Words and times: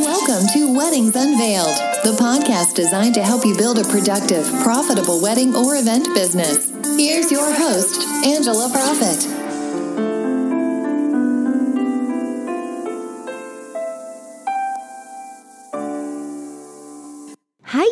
Welcome 0.00 0.46
to 0.52 0.72
Weddings 0.72 1.16
Unveiled, 1.16 1.74
the 2.04 2.16
podcast 2.20 2.76
designed 2.76 3.14
to 3.14 3.22
help 3.24 3.44
you 3.44 3.56
build 3.56 3.80
a 3.80 3.84
productive, 3.84 4.46
profitable 4.62 5.20
wedding 5.20 5.56
or 5.56 5.74
event 5.74 6.14
business. 6.14 6.70
Here's 6.96 7.32
your 7.32 7.52
host, 7.52 8.06
Angela 8.24 8.68
Proffitt. 8.68 9.37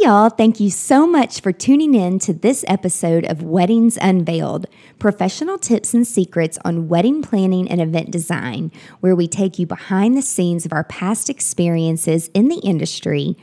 Y'all. 0.06 0.30
Thank 0.30 0.60
you 0.60 0.70
so 0.70 1.04
much 1.04 1.40
for 1.40 1.50
tuning 1.50 1.96
in 1.96 2.20
to 2.20 2.32
this 2.32 2.64
episode 2.68 3.24
of 3.24 3.42
Weddings 3.42 3.98
Unveiled 4.00 4.68
professional 5.00 5.58
tips 5.58 5.94
and 5.94 6.06
secrets 6.06 6.60
on 6.64 6.86
wedding 6.86 7.22
planning 7.22 7.68
and 7.68 7.80
event 7.80 8.12
design, 8.12 8.70
where 9.00 9.16
we 9.16 9.26
take 9.26 9.58
you 9.58 9.66
behind 9.66 10.16
the 10.16 10.22
scenes 10.22 10.64
of 10.64 10.72
our 10.72 10.84
past 10.84 11.28
experiences 11.28 12.28
in 12.34 12.46
the 12.46 12.60
industry 12.60 13.36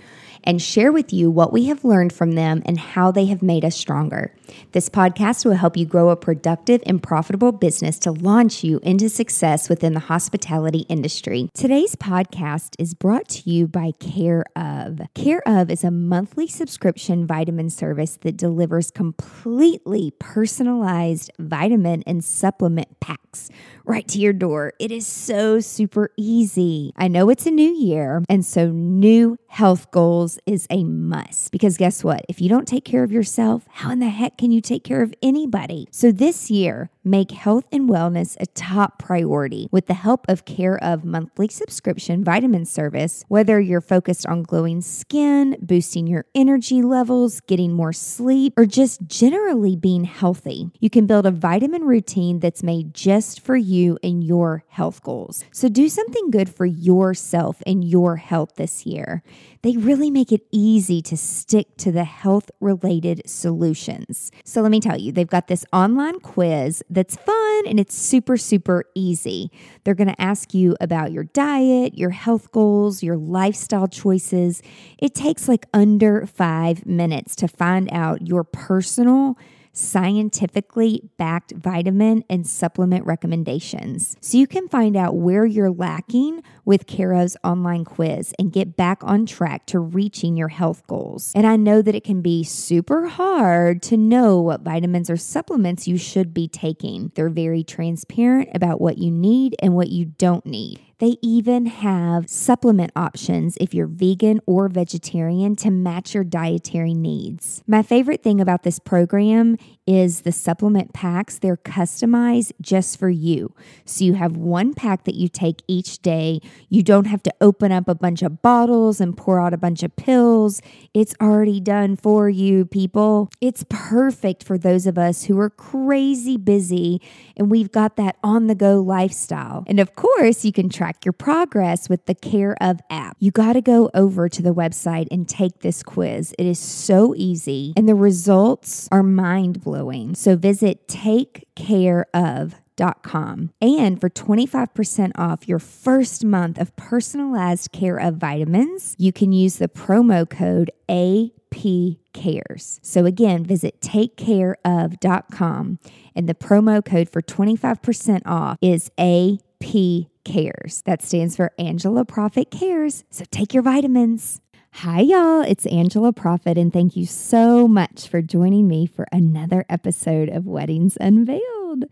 and 0.43 0.61
share 0.61 0.91
with 0.91 1.13
you 1.13 1.29
what 1.29 1.53
we 1.53 1.65
have 1.65 1.83
learned 1.83 2.13
from 2.13 2.33
them 2.33 2.61
and 2.65 2.79
how 2.79 3.11
they 3.11 3.25
have 3.25 3.41
made 3.41 3.65
us 3.65 3.75
stronger. 3.75 4.35
This 4.71 4.89
podcast 4.89 5.45
will 5.45 5.53
help 5.53 5.77
you 5.77 5.85
grow 5.85 6.09
a 6.09 6.15
productive 6.15 6.81
and 6.85 7.01
profitable 7.01 7.51
business 7.51 7.97
to 7.99 8.11
launch 8.11 8.63
you 8.63 8.79
into 8.83 9.09
success 9.09 9.69
within 9.69 9.93
the 9.93 9.99
hospitality 10.01 10.85
industry. 10.89 11.49
Today's 11.53 11.95
podcast 11.95 12.75
is 12.79 12.93
brought 12.93 13.27
to 13.29 13.49
you 13.49 13.67
by 13.67 13.91
Care 13.99 14.45
of. 14.55 15.01
Care 15.13 15.41
of 15.47 15.69
is 15.71 15.83
a 15.83 15.91
monthly 15.91 16.47
subscription 16.47 17.25
vitamin 17.25 17.69
service 17.69 18.17
that 18.21 18.37
delivers 18.37 18.91
completely 18.91 20.11
personalized 20.19 21.31
vitamin 21.39 22.03
and 22.05 22.23
supplement 22.23 22.99
packs 22.99 23.49
right 23.85 24.07
to 24.07 24.19
your 24.19 24.33
door. 24.33 24.73
It 24.79 24.91
is 24.91 25.05
so 25.07 25.59
super 25.59 26.11
easy. 26.17 26.93
I 26.95 27.07
know 27.07 27.29
it's 27.29 27.45
a 27.45 27.51
new 27.51 27.73
year, 27.73 28.23
and 28.29 28.45
so 28.45 28.69
new 28.69 29.37
health 29.53 29.91
goals 29.91 30.39
is 30.47 30.65
a 30.71 30.83
must 30.83 31.51
because 31.51 31.77
guess 31.77 32.03
what? 32.03 32.25
If 32.27 32.41
you 32.41 32.49
don't 32.49 32.67
take 32.67 32.83
care 32.83 33.03
of 33.03 33.11
yourself, 33.11 33.67
how 33.69 33.91
in 33.91 33.99
the 33.99 34.09
heck 34.09 34.35
can 34.35 34.49
you 34.49 34.61
take 34.61 34.83
care 34.83 35.03
of 35.03 35.13
anybody? 35.21 35.87
So 35.91 36.11
this 36.11 36.49
year, 36.49 36.89
make 37.03 37.31
health 37.31 37.65
and 37.71 37.89
wellness 37.89 38.37
a 38.39 38.45
top 38.45 38.99
priority 38.99 39.67
with 39.71 39.87
the 39.87 39.93
help 39.93 40.25
of 40.29 40.45
Care 40.45 40.77
of 40.83 41.03
monthly 41.03 41.47
subscription 41.47 42.23
vitamin 42.23 42.65
service. 42.65 43.23
Whether 43.27 43.59
you're 43.59 43.81
focused 43.81 44.25
on 44.25 44.43
glowing 44.43 44.81
skin, 44.81 45.57
boosting 45.61 46.07
your 46.07 46.25
energy 46.35 46.81
levels, 46.81 47.41
getting 47.41 47.73
more 47.73 47.93
sleep, 47.93 48.53
or 48.57 48.65
just 48.65 49.07
generally 49.07 49.75
being 49.75 50.03
healthy, 50.03 50.69
you 50.79 50.89
can 50.89 51.05
build 51.05 51.25
a 51.25 51.31
vitamin 51.31 51.83
routine 51.83 52.39
that's 52.39 52.63
made 52.63 52.93
just 52.93 53.39
for 53.39 53.55
you 53.55 53.97
and 54.03 54.23
your 54.23 54.63
health 54.67 55.01
goals. 55.03 55.43
So 55.51 55.69
do 55.69 55.89
something 55.89 56.31
good 56.31 56.49
for 56.49 56.65
yourself 56.65 57.61
and 57.65 57.83
your 57.83 58.17
health 58.17 58.55
this 58.55 58.85
year. 58.85 59.23
They 59.63 59.77
really 59.77 60.11
make 60.11 60.31
it 60.33 60.41
easy 60.51 61.01
to 61.03 61.15
stick 61.15 61.77
to 61.77 61.91
the 61.91 62.03
health 62.03 62.51
related 62.59 63.21
solutions. 63.25 64.29
So 64.43 64.61
let 64.61 64.71
me 64.71 64.81
tell 64.81 64.97
you, 64.97 65.13
they've 65.13 65.25
got 65.25 65.47
this 65.47 65.65
online 65.71 66.19
quiz 66.19 66.83
that's 66.89 67.15
fun 67.15 67.63
and 67.65 67.79
it's 67.79 67.95
super, 67.95 68.35
super 68.35 68.83
easy. 68.93 69.49
They're 69.83 69.95
going 69.95 70.09
to 70.09 70.21
ask 70.21 70.53
you 70.53 70.75
about 70.81 71.13
your 71.13 71.23
diet, 71.23 71.97
your 71.97 72.09
health 72.09 72.51
goals, 72.51 73.01
your 73.01 73.15
lifestyle 73.15 73.87
choices. 73.87 74.61
It 74.97 75.15
takes 75.15 75.47
like 75.47 75.65
under 75.73 76.25
five 76.25 76.85
minutes 76.85 77.33
to 77.37 77.47
find 77.47 77.89
out 77.91 78.27
your 78.27 78.43
personal 78.43 79.37
scientifically 79.73 81.09
backed 81.17 81.51
vitamin 81.53 82.23
and 82.29 82.47
supplement 82.47 83.05
recommendations. 83.05 84.15
So 84.21 84.37
you 84.37 84.47
can 84.47 84.69
find 84.69 84.95
out 84.95 85.15
where 85.15 85.45
you're 85.45 85.71
lacking 85.71 86.43
with 86.63 86.87
Care 86.87 87.13
of's 87.13 87.35
online 87.43 87.83
quiz 87.83 88.33
and 88.39 88.53
get 88.53 88.77
back 88.77 89.03
on 89.03 89.25
track 89.25 89.65
to 89.67 89.79
reaching 89.79 90.37
your 90.37 90.49
health 90.49 90.85
goals. 90.87 91.33
And 91.35 91.45
I 91.45 91.55
know 91.55 91.81
that 91.81 91.95
it 91.95 92.03
can 92.03 92.21
be 92.21 92.43
super 92.43 93.07
hard 93.07 93.81
to 93.83 93.97
know 93.97 94.39
what 94.39 94.61
vitamins 94.61 95.09
or 95.09 95.17
supplements 95.17 95.87
you 95.87 95.97
should 95.97 96.33
be 96.33 96.47
taking. 96.47 97.11
They're 97.15 97.29
very 97.29 97.63
transparent 97.63 98.49
about 98.53 98.79
what 98.79 98.99
you 98.99 99.11
need 99.11 99.55
and 99.59 99.75
what 99.75 99.89
you 99.89 100.05
don't 100.05 100.45
need. 100.45 100.79
They 101.03 101.17
even 101.21 101.65
have 101.65 102.29
supplement 102.29 102.93
options 102.95 103.57
if 103.59 103.73
you're 103.73 103.87
vegan 103.87 104.39
or 104.45 104.69
vegetarian 104.69 105.53
to 105.57 105.69
match 105.69 106.13
your 106.13 106.23
dietary 106.23 106.93
needs. 106.93 107.61
My 107.67 107.83
favorite 107.83 108.23
thing 108.23 108.39
about 108.39 108.63
this 108.63 108.79
program 108.79 109.57
is 109.85 110.21
the 110.21 110.31
supplement 110.31 110.93
packs. 110.93 111.37
They're 111.37 111.57
customized 111.57 112.53
just 112.61 112.97
for 112.97 113.09
you. 113.09 113.53
So 113.83 114.05
you 114.05 114.13
have 114.13 114.37
one 114.37 114.73
pack 114.73 115.03
that 115.03 115.15
you 115.15 115.27
take 115.27 115.61
each 115.67 116.01
day. 116.01 116.39
You 116.69 116.83
don't 116.83 117.07
have 117.07 117.21
to 117.23 117.33
open 117.41 117.73
up 117.73 117.89
a 117.89 117.95
bunch 117.95 118.21
of 118.21 118.41
bottles 118.41 119.01
and 119.01 119.17
pour 119.17 119.41
out 119.41 119.53
a 119.53 119.57
bunch 119.57 119.83
of 119.83 119.93
pills. 119.97 120.61
It's 120.93 121.15
already 121.21 121.59
done 121.59 121.97
for 121.97 122.29
you, 122.29 122.63
people. 122.63 123.29
It's 123.41 123.65
perfect 123.67 124.41
for 124.41 124.57
those 124.57 124.87
of 124.87 124.97
us 124.97 125.25
who 125.25 125.37
are 125.37 125.49
crazy 125.49 126.37
busy 126.37 127.01
and 127.35 127.51
we've 127.51 127.73
got 127.73 127.97
that 127.97 128.15
on 128.23 128.47
the 128.47 128.55
go 128.55 128.79
lifestyle. 128.79 129.65
And 129.67 129.81
of 129.81 129.95
course, 129.95 130.45
you 130.45 130.53
can 130.53 130.69
track 130.69 130.92
track 130.93 131.05
your 131.05 131.13
progress 131.13 131.87
with 131.89 132.05
the 132.05 132.13
Care 132.15 132.55
of 132.61 132.79
app. 132.89 133.17
You 133.19 133.31
got 133.31 133.53
to 133.53 133.61
go 133.61 133.89
over 133.93 134.27
to 134.29 134.41
the 134.41 134.53
website 134.53 135.07
and 135.11 135.27
take 135.27 135.59
this 135.59 135.83
quiz. 135.83 136.33
It 136.37 136.45
is 136.45 136.59
so 136.59 137.13
easy 137.15 137.73
and 137.75 137.89
the 137.89 137.95
results 137.95 138.87
are 138.91 139.01
mind 139.03 139.63
blowing. 139.63 140.15
So 140.15 140.35
visit 140.35 140.87
takecareof.com. 140.87 143.51
And 143.61 144.01
for 144.01 144.09
25% 144.09 145.11
off 145.15 145.47
your 145.47 145.59
first 145.59 146.25
month 146.25 146.59
of 146.59 146.75
personalized 146.75 147.71
care 147.71 147.97
of 147.97 148.15
vitamins, 148.15 148.95
you 148.97 149.13
can 149.13 149.31
use 149.31 149.57
the 149.57 149.67
promo 149.67 150.27
code 150.29 150.71
AP 150.89 151.97
cares. 152.13 152.79
So 152.81 153.05
again, 153.05 153.43
visit 153.43 153.79
takecareof.com 153.81 155.79
and 156.15 156.29
the 156.29 156.35
promo 156.35 156.85
code 156.85 157.09
for 157.09 157.21
25% 157.21 158.21
off 158.25 158.57
is 158.61 158.89
AP 158.97 160.12
Cares. 160.23 160.81
That 160.85 161.01
stands 161.01 161.35
for 161.35 161.51
Angela 161.57 162.05
Proffitt 162.05 162.51
Cares. 162.51 163.03
So 163.09 163.25
take 163.31 163.53
your 163.53 163.63
vitamins. 163.63 164.41
Hi, 164.77 165.01
y'all. 165.01 165.41
It's 165.41 165.67
Angela 165.67 166.11
Proffitt, 166.11 166.57
and 166.57 166.73
thank 166.73 166.95
you 166.95 167.05
so 167.05 167.67
much 167.67 168.07
for 168.07 168.21
joining 168.23 168.67
me 168.67 168.87
for 168.87 169.05
another 169.11 169.65
episode 169.69 170.29
of 170.29 170.47
Weddings 170.47 170.97
Unveiled. 170.99 171.85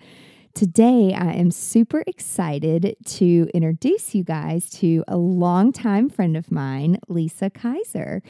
Today, 0.53 1.13
I 1.13 1.33
am 1.33 1.51
super 1.51 2.03
excited 2.07 2.97
to 3.05 3.49
introduce 3.53 4.15
you 4.15 4.23
guys 4.23 4.69
to 4.71 5.03
a 5.07 5.15
longtime 5.15 6.09
friend 6.09 6.35
of 6.35 6.51
mine, 6.51 6.99
Lisa 7.07 7.49
Kaiser. 7.49 8.21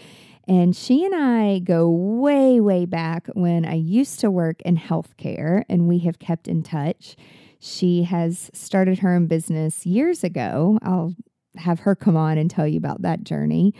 And 0.47 0.75
she 0.75 1.05
and 1.05 1.15
I 1.15 1.59
go 1.59 1.89
way, 1.89 2.59
way 2.59 2.85
back 2.85 3.27
when 3.33 3.65
I 3.65 3.75
used 3.75 4.19
to 4.19 4.29
work 4.29 4.61
in 4.63 4.77
healthcare, 4.77 5.63
and 5.69 5.87
we 5.87 5.99
have 5.99 6.19
kept 6.19 6.47
in 6.47 6.61
touch. 6.61 7.15
She 7.63 8.03
has 8.03 8.49
started 8.53 8.99
her 8.99 9.13
own 9.13 9.27
business 9.27 9.85
years 9.85 10.23
ago. 10.23 10.79
I'll 10.81 11.13
have 11.57 11.81
her 11.81 11.95
come 11.95 12.17
on 12.17 12.39
and 12.39 12.49
tell 12.49 12.67
you 12.67 12.77
about 12.77 13.03
that 13.03 13.23
journey. 13.23 13.75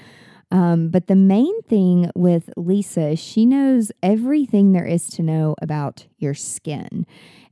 Um, 0.52 0.90
but 0.90 1.08
the 1.08 1.16
main 1.16 1.62
thing 1.64 2.12
with 2.14 2.52
Lisa, 2.56 3.16
she 3.16 3.46
knows 3.46 3.91
everything 4.03 4.72
there 4.72 4.86
is 4.86 5.08
to 5.12 5.24
know 5.24 5.56
about 5.62 6.06
your 6.20 6.36
skin. 6.36 7.08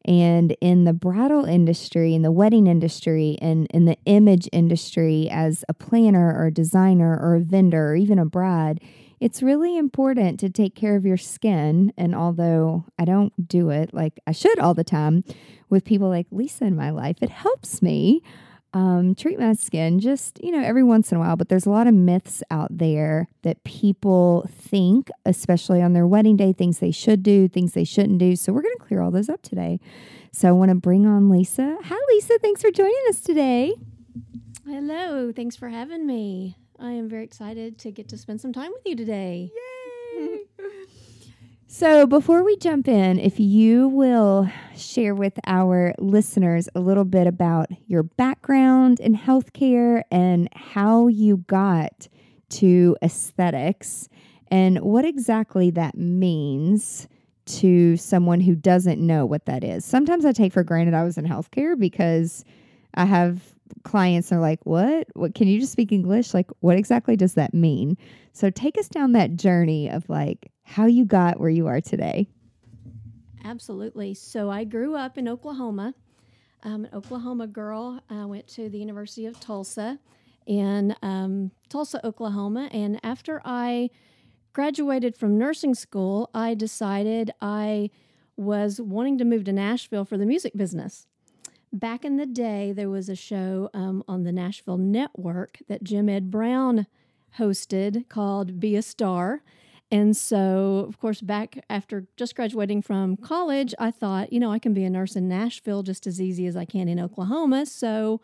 And 0.05 0.55
in 0.61 0.83
the 0.83 0.93
bridal 0.93 1.45
industry, 1.45 2.13
in 2.13 2.21
the 2.21 2.31
wedding 2.31 2.67
industry, 2.67 3.37
and 3.41 3.65
in 3.71 3.85
the 3.85 3.97
image 4.05 4.47
industry, 4.51 5.29
as 5.31 5.65
a 5.67 5.73
planner 5.73 6.31
or 6.37 6.47
a 6.47 6.53
designer 6.53 7.17
or 7.19 7.35
a 7.35 7.41
vendor 7.41 7.91
or 7.91 7.95
even 7.95 8.19
a 8.19 8.25
bride, 8.25 8.81
it's 9.19 9.43
really 9.43 9.77
important 9.77 10.39
to 10.39 10.49
take 10.49 10.75
care 10.75 10.95
of 10.95 11.05
your 11.05 11.17
skin. 11.17 11.93
And 11.97 12.15
although 12.15 12.85
I 12.97 13.05
don't 13.05 13.47
do 13.47 13.69
it 13.69 13.93
like 13.93 14.19
I 14.25 14.31
should 14.31 14.59
all 14.59 14.73
the 14.73 14.83
time 14.83 15.23
with 15.69 15.85
people 15.85 16.09
like 16.09 16.27
Lisa 16.31 16.65
in 16.65 16.75
my 16.75 16.89
life, 16.89 17.17
it 17.21 17.29
helps 17.29 17.81
me 17.81 18.21
um, 18.73 19.15
treat 19.15 19.39
my 19.39 19.53
skin 19.53 19.99
just, 19.99 20.39
you 20.43 20.51
know, 20.51 20.63
every 20.63 20.83
once 20.83 21.11
in 21.11 21.17
a 21.17 21.19
while. 21.19 21.35
But 21.35 21.49
there's 21.49 21.65
a 21.65 21.71
lot 21.71 21.87
of 21.87 21.93
myths 21.93 22.43
out 22.51 22.69
there 22.69 23.27
that 23.41 23.63
people 23.63 24.47
think, 24.51 25.09
especially 25.25 25.81
on 25.81 25.93
their 25.93 26.07
wedding 26.07 26.37
day, 26.37 26.53
things 26.53 26.79
they 26.79 26.91
should 26.91 27.23
do, 27.23 27.47
things 27.47 27.73
they 27.73 27.83
shouldn't 27.83 28.19
do. 28.19 28.35
So 28.35 28.53
we're 28.53 28.61
going 28.61 28.77
to 28.77 28.85
clear 28.85 29.01
all 29.01 29.11
those 29.11 29.29
up 29.29 29.41
today. 29.41 29.79
So 30.31 30.47
I 30.47 30.51
want 30.51 30.69
to 30.69 30.75
bring 30.75 31.07
on 31.07 31.29
Lisa. 31.29 31.77
Hi, 31.83 31.97
Lisa. 32.09 32.37
Thanks 32.39 32.61
for 32.61 32.71
joining 32.71 33.03
us 33.09 33.21
today. 33.21 33.73
Hello. 34.65 35.31
Thanks 35.31 35.55
for 35.55 35.69
having 35.69 36.05
me. 36.05 36.55
I 36.81 36.91
am 36.91 37.09
very 37.09 37.25
excited 37.25 37.77
to 37.79 37.91
get 37.91 38.07
to 38.09 38.17
spend 38.17 38.39
some 38.39 38.53
time 38.53 38.71
with 38.71 38.83
you 38.85 38.95
today. 38.95 39.51
Yay! 40.17 40.39
so, 41.67 42.07
before 42.07 42.43
we 42.43 42.55
jump 42.55 42.87
in, 42.87 43.19
if 43.19 43.37
you 43.37 43.89
will 43.89 44.49
share 44.77 45.13
with 45.13 45.37
our 45.45 45.93
listeners 45.99 46.69
a 46.75 46.79
little 46.79 47.03
bit 47.03 47.27
about 47.27 47.67
your 47.87 48.03
background 48.03 49.01
in 49.01 49.13
healthcare 49.13 50.03
and 50.09 50.47
how 50.53 51.07
you 51.07 51.37
got 51.47 52.07
to 52.49 52.95
aesthetics 53.03 54.07
and 54.47 54.79
what 54.79 55.03
exactly 55.03 55.71
that 55.71 55.97
means 55.97 57.09
to 57.45 57.97
someone 57.97 58.39
who 58.39 58.55
doesn't 58.55 59.05
know 59.05 59.25
what 59.25 59.45
that 59.47 59.65
is. 59.65 59.83
Sometimes 59.83 60.23
I 60.23 60.31
take 60.31 60.53
for 60.53 60.63
granted 60.63 60.93
I 60.93 61.03
was 61.03 61.17
in 61.17 61.25
healthcare 61.25 61.77
because 61.77 62.45
I 62.93 63.05
have 63.05 63.41
clients 63.83 64.31
are 64.31 64.39
like, 64.39 64.59
"What? 64.65 65.07
What 65.13 65.35
can 65.35 65.47
you 65.47 65.59
just 65.59 65.71
speak 65.71 65.91
English? 65.91 66.33
Like 66.33 66.49
what 66.59 66.77
exactly 66.77 67.15
does 67.15 67.33
that 67.35 67.53
mean?" 67.53 67.97
So 68.33 68.49
take 68.49 68.77
us 68.77 68.87
down 68.87 69.13
that 69.13 69.35
journey 69.35 69.89
of 69.89 70.07
like 70.09 70.51
how 70.63 70.85
you 70.85 71.05
got 71.05 71.39
where 71.39 71.49
you 71.49 71.67
are 71.67 71.81
today. 71.81 72.27
Absolutely. 73.43 74.13
So 74.13 74.49
I 74.49 74.63
grew 74.63 74.95
up 74.95 75.17
in 75.17 75.27
Oklahoma. 75.27 75.93
I'm 76.63 76.85
an 76.85 76.91
Oklahoma 76.93 77.47
girl. 77.47 78.01
I 78.09 78.25
went 78.25 78.47
to 78.49 78.69
the 78.69 78.77
University 78.77 79.25
of 79.25 79.39
Tulsa 79.39 79.99
in 80.45 80.95
um, 81.01 81.51
Tulsa, 81.69 82.05
Oklahoma. 82.05 82.69
And 82.71 82.99
after 83.03 83.41
I 83.45 83.89
graduated 84.53 85.15
from 85.15 85.37
nursing 85.37 85.73
school, 85.73 86.29
I 86.33 86.53
decided 86.53 87.31
I 87.41 87.91
was 88.35 88.81
wanting 88.81 89.17
to 89.19 89.25
move 89.25 89.43
to 89.45 89.53
Nashville 89.53 90.05
for 90.05 90.17
the 90.17 90.25
music 90.25 90.53
business. 90.55 91.07
Back 91.71 92.03
in 92.03 92.17
the 92.17 92.25
day, 92.25 92.71
there 92.71 92.89
was 92.89 93.09
a 93.09 93.15
show 93.15 93.69
um, 93.75 94.03
on 94.07 94.23
the 94.23 94.31
Nashville 94.31 94.79
Network 94.79 95.59
that 95.67 95.83
Jim 95.83 96.09
Ed 96.09 96.31
Brown 96.31 96.87
hosted 97.37 98.09
called 98.09 98.59
Be 98.59 98.75
a 98.75 98.81
Star. 98.81 99.43
And 99.91 100.17
so, 100.17 100.85
of 100.87 100.99
course, 100.99 101.21
back 101.21 101.63
after 101.69 102.07
just 102.17 102.35
graduating 102.35 102.81
from 102.81 103.17
college, 103.17 103.75
I 103.77 103.91
thought, 103.91 104.33
you 104.33 104.39
know, 104.39 104.51
I 104.51 104.57
can 104.57 104.73
be 104.73 104.83
a 104.83 104.89
nurse 104.89 105.15
in 105.15 105.27
Nashville 105.27 105.83
just 105.83 106.07
as 106.07 106.19
easy 106.19 106.47
as 106.47 106.55
I 106.55 106.65
can 106.65 106.87
in 106.87 106.99
Oklahoma. 106.99 107.67
So, 107.67 108.19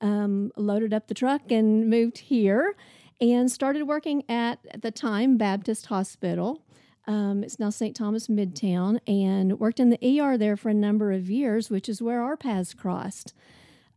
um, 0.00 0.52
loaded 0.56 0.94
up 0.94 1.08
the 1.08 1.14
truck 1.14 1.50
and 1.50 1.90
moved 1.90 2.18
here 2.18 2.76
and 3.20 3.50
started 3.50 3.84
working 3.84 4.22
at, 4.28 4.60
at 4.70 4.82
the 4.82 4.90
time 4.90 5.36
Baptist 5.36 5.86
Hospital. 5.86 6.62
Um, 7.06 7.44
it's 7.44 7.58
now 7.58 7.70
St. 7.70 7.94
Thomas 7.94 8.28
Midtown, 8.28 8.98
and 9.06 9.58
worked 9.58 9.80
in 9.80 9.90
the 9.90 10.20
ER 10.20 10.38
there 10.38 10.56
for 10.56 10.70
a 10.70 10.74
number 10.74 11.12
of 11.12 11.28
years, 11.28 11.70
which 11.70 11.88
is 11.88 12.00
where 12.00 12.22
our 12.22 12.36
paths 12.36 12.72
crossed. 12.72 13.34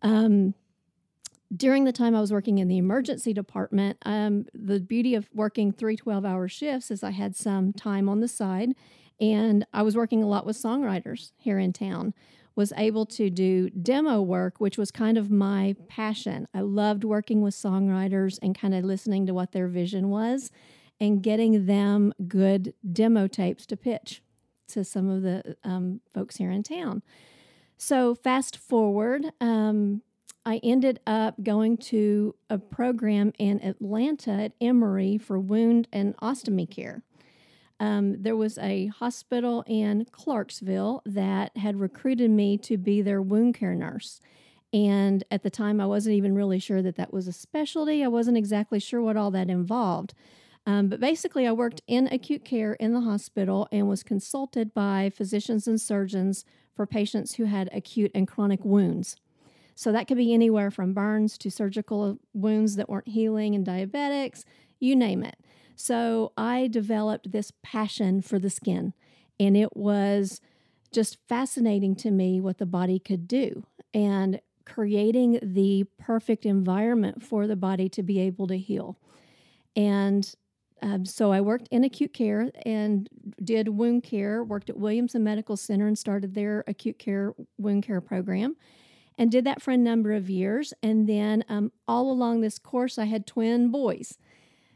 Um, 0.01 0.53
during 1.55 1.85
the 1.85 1.93
time 1.93 2.13
I 2.13 2.19
was 2.19 2.31
working 2.31 2.57
in 2.57 2.67
the 2.67 2.77
emergency 2.77 3.33
department, 3.33 3.97
um, 4.05 4.45
the 4.53 4.79
beauty 4.79 5.15
of 5.15 5.29
working 5.33 5.71
three 5.71 5.95
12 5.95 6.25
hour 6.25 6.47
shifts 6.47 6.91
is 6.91 7.03
I 7.03 7.11
had 7.11 7.35
some 7.35 7.71
time 7.71 8.09
on 8.09 8.19
the 8.19 8.27
side 8.27 8.73
and 9.19 9.65
I 9.73 9.81
was 9.81 9.95
working 9.95 10.21
a 10.21 10.27
lot 10.27 10.45
with 10.45 10.57
songwriters 10.57 11.31
here 11.37 11.57
in 11.57 11.73
town. 11.73 12.13
Was 12.55 12.73
able 12.75 13.05
to 13.05 13.29
do 13.29 13.69
demo 13.69 14.19
work, 14.19 14.59
which 14.59 14.79
was 14.79 14.89
kind 14.89 15.17
of 15.17 15.29
my 15.29 15.75
passion. 15.87 16.47
I 16.55 16.61
loved 16.61 17.03
working 17.03 17.41
with 17.43 17.53
songwriters 17.53 18.39
and 18.41 18.57
kind 18.57 18.73
of 18.73 18.83
listening 18.83 19.27
to 19.27 19.33
what 19.33 19.51
their 19.51 19.67
vision 19.67 20.09
was 20.09 20.51
and 20.99 21.21
getting 21.21 21.65
them 21.65 22.13
good 22.27 22.73
demo 22.91 23.27
tapes 23.27 23.65
to 23.67 23.77
pitch 23.77 24.21
to 24.69 24.83
some 24.83 25.09
of 25.09 25.21
the 25.21 25.55
um, 25.63 26.01
folks 26.13 26.37
here 26.37 26.51
in 26.51 26.63
town. 26.63 27.01
So, 27.77 28.15
fast 28.15 28.57
forward, 28.57 29.25
um, 29.39 30.01
I 30.45 30.59
ended 30.63 30.99
up 31.05 31.43
going 31.43 31.77
to 31.77 32.35
a 32.49 32.57
program 32.57 33.33
in 33.37 33.63
Atlanta 33.63 34.31
at 34.31 34.53
Emory 34.59 35.17
for 35.17 35.37
wound 35.37 35.87
and 35.91 36.15
ostomy 36.17 36.69
care. 36.69 37.03
Um, 37.79 38.21
there 38.23 38.35
was 38.35 38.57
a 38.57 38.87
hospital 38.87 39.63
in 39.67 40.05
Clarksville 40.11 41.03
that 41.05 41.55
had 41.57 41.79
recruited 41.79 42.31
me 42.31 42.57
to 42.59 42.77
be 42.77 43.01
their 43.01 43.21
wound 43.21 43.55
care 43.55 43.75
nurse. 43.75 44.19
And 44.73 45.23
at 45.29 45.43
the 45.43 45.49
time, 45.49 45.79
I 45.79 45.85
wasn't 45.85 46.15
even 46.15 46.33
really 46.33 46.59
sure 46.59 46.81
that 46.81 46.95
that 46.95 47.13
was 47.13 47.27
a 47.27 47.33
specialty. 47.33 48.03
I 48.03 48.07
wasn't 48.07 48.37
exactly 48.37 48.79
sure 48.79 49.01
what 49.01 49.17
all 49.17 49.31
that 49.31 49.49
involved. 49.49 50.13
Um, 50.67 50.89
but 50.89 50.99
basically, 50.99 51.47
I 51.47 51.53
worked 51.53 51.81
in 51.87 52.07
acute 52.07 52.43
care 52.43 52.73
in 52.73 52.93
the 52.93 52.99
hospital 52.99 53.69
and 53.71 53.87
was 53.87 54.03
consulted 54.03 54.73
by 54.73 55.09
physicians 55.15 55.65
and 55.65 55.79
surgeons 55.79 56.43
for 56.75 56.85
patients 56.85 57.35
who 57.35 57.45
had 57.45 57.69
acute 57.71 58.11
and 58.13 58.27
chronic 58.27 58.65
wounds. 58.65 59.15
So 59.75 59.93
that 59.93 60.09
could 60.09 60.17
be 60.17 60.33
anywhere 60.33 60.69
from 60.69 60.93
burns 60.93 61.37
to 61.37 61.49
surgical 61.49 62.19
wounds 62.33 62.75
that 62.75 62.89
weren't 62.89 63.07
healing 63.07 63.55
and 63.55 63.65
diabetics, 63.65 64.43
you 64.77 64.93
name 64.93 65.23
it. 65.23 65.37
So 65.77 66.33
I 66.35 66.67
developed 66.67 67.31
this 67.31 67.53
passion 67.63 68.21
for 68.21 68.37
the 68.37 68.49
skin, 68.49 68.93
and 69.39 69.55
it 69.55 69.77
was 69.77 70.41
just 70.91 71.17
fascinating 71.29 71.95
to 71.97 72.11
me 72.11 72.41
what 72.41 72.57
the 72.57 72.65
body 72.65 72.99
could 72.99 73.25
do 73.25 73.63
and 73.93 74.41
creating 74.65 75.39
the 75.41 75.85
perfect 75.97 76.45
environment 76.45 77.23
for 77.23 77.47
the 77.47 77.55
body 77.55 77.87
to 77.87 78.03
be 78.03 78.19
able 78.19 78.47
to 78.47 78.57
heal. 78.57 78.97
And 79.73 80.35
um, 80.81 81.05
so 81.05 81.31
I 81.31 81.41
worked 81.41 81.67
in 81.71 81.83
acute 81.83 82.13
care 82.13 82.51
and 82.65 83.09
did 83.43 83.69
wound 83.69 84.03
care, 84.03 84.43
worked 84.43 84.69
at 84.69 84.77
Williamson 84.77 85.23
Medical 85.23 85.57
Center 85.57 85.87
and 85.87 85.97
started 85.97 86.35
their 86.35 86.63
acute 86.67 86.99
care 86.99 87.33
wound 87.57 87.83
care 87.83 88.01
program 88.01 88.55
and 89.17 89.31
did 89.31 89.45
that 89.45 89.61
for 89.61 89.71
a 89.71 89.77
number 89.77 90.13
of 90.13 90.29
years. 90.29 90.73
And 90.83 91.07
then 91.07 91.43
um, 91.49 91.71
all 91.87 92.11
along 92.11 92.41
this 92.41 92.59
course, 92.59 92.97
I 92.97 93.05
had 93.05 93.25
twin 93.25 93.69
boys. 93.71 94.17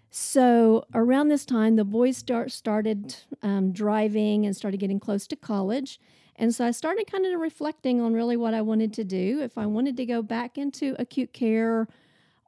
So 0.09 0.85
around 0.93 1.29
this 1.29 1.45
time, 1.45 1.75
the 1.75 1.85
boys 1.85 2.17
start 2.17 2.51
started 2.51 3.15
um, 3.43 3.71
driving 3.71 4.45
and 4.45 4.55
started 4.55 4.79
getting 4.79 4.99
close 4.99 5.25
to 5.27 5.35
college. 5.35 5.99
And 6.35 6.53
so 6.53 6.65
I 6.65 6.71
started 6.71 7.09
kind 7.09 7.25
of 7.25 7.39
reflecting 7.39 8.01
on 8.01 8.13
really 8.13 8.35
what 8.35 8.53
I 8.53 8.61
wanted 8.61 8.93
to 8.93 9.03
do, 9.03 9.39
if 9.41 9.57
I 9.57 9.67
wanted 9.67 9.95
to 9.97 10.05
go 10.05 10.21
back 10.21 10.57
into 10.57 10.95
acute 10.97 11.33
care 11.33 11.87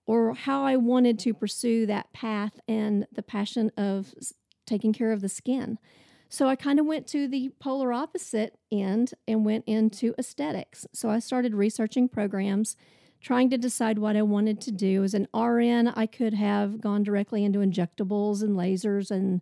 or 0.05 0.33
how 0.33 0.63
I 0.63 0.75
wanted 0.75 1.19
to 1.19 1.33
pursue 1.33 1.85
that 1.85 2.11
path 2.13 2.59
and 2.67 3.07
the 3.11 3.23
passion 3.23 3.71
of 3.77 4.13
taking 4.65 4.93
care 4.93 5.11
of 5.11 5.21
the 5.21 5.29
skin. 5.29 5.77
So 6.29 6.47
I 6.47 6.55
kind 6.55 6.79
of 6.79 6.85
went 6.85 7.05
to 7.09 7.27
the 7.27 7.51
polar 7.59 7.93
opposite 7.93 8.57
end 8.71 9.13
and 9.27 9.45
went 9.45 9.65
into 9.67 10.15
aesthetics. 10.17 10.87
So 10.91 11.09
I 11.09 11.19
started 11.19 11.53
researching 11.53 12.09
programs, 12.09 12.75
trying 13.21 13.51
to 13.51 13.57
decide 13.57 13.99
what 13.99 14.15
I 14.15 14.23
wanted 14.23 14.59
to 14.61 14.71
do. 14.71 15.03
As 15.03 15.13
an 15.13 15.27
RN, 15.33 15.89
I 15.89 16.07
could 16.07 16.33
have 16.33 16.81
gone 16.81 17.03
directly 17.03 17.45
into 17.45 17.59
injectables 17.59 18.41
and 18.41 18.57
lasers 18.57 19.11
and 19.11 19.41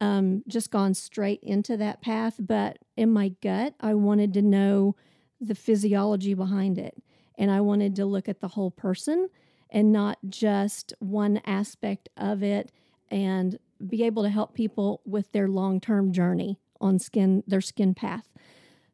um, 0.00 0.42
just 0.48 0.72
gone 0.72 0.94
straight 0.94 1.40
into 1.42 1.76
that 1.76 2.02
path. 2.02 2.34
But 2.40 2.78
in 2.96 3.12
my 3.12 3.28
gut, 3.40 3.74
I 3.80 3.94
wanted 3.94 4.34
to 4.34 4.42
know 4.42 4.96
the 5.40 5.54
physiology 5.54 6.34
behind 6.34 6.78
it. 6.78 7.00
And 7.38 7.50
I 7.50 7.60
wanted 7.60 7.94
to 7.96 8.06
look 8.06 8.28
at 8.28 8.40
the 8.40 8.48
whole 8.48 8.70
person 8.70 9.28
and 9.74 9.92
not 9.92 10.18
just 10.28 10.94
one 11.00 11.40
aspect 11.44 12.08
of 12.16 12.42
it 12.42 12.70
and 13.10 13.58
be 13.86 14.04
able 14.04 14.22
to 14.22 14.30
help 14.30 14.54
people 14.54 15.02
with 15.04 15.30
their 15.32 15.48
long 15.48 15.80
term 15.80 16.12
journey 16.12 16.58
on 16.80 16.98
skin, 16.98 17.42
their 17.46 17.60
skin 17.60 17.92
path. 17.92 18.28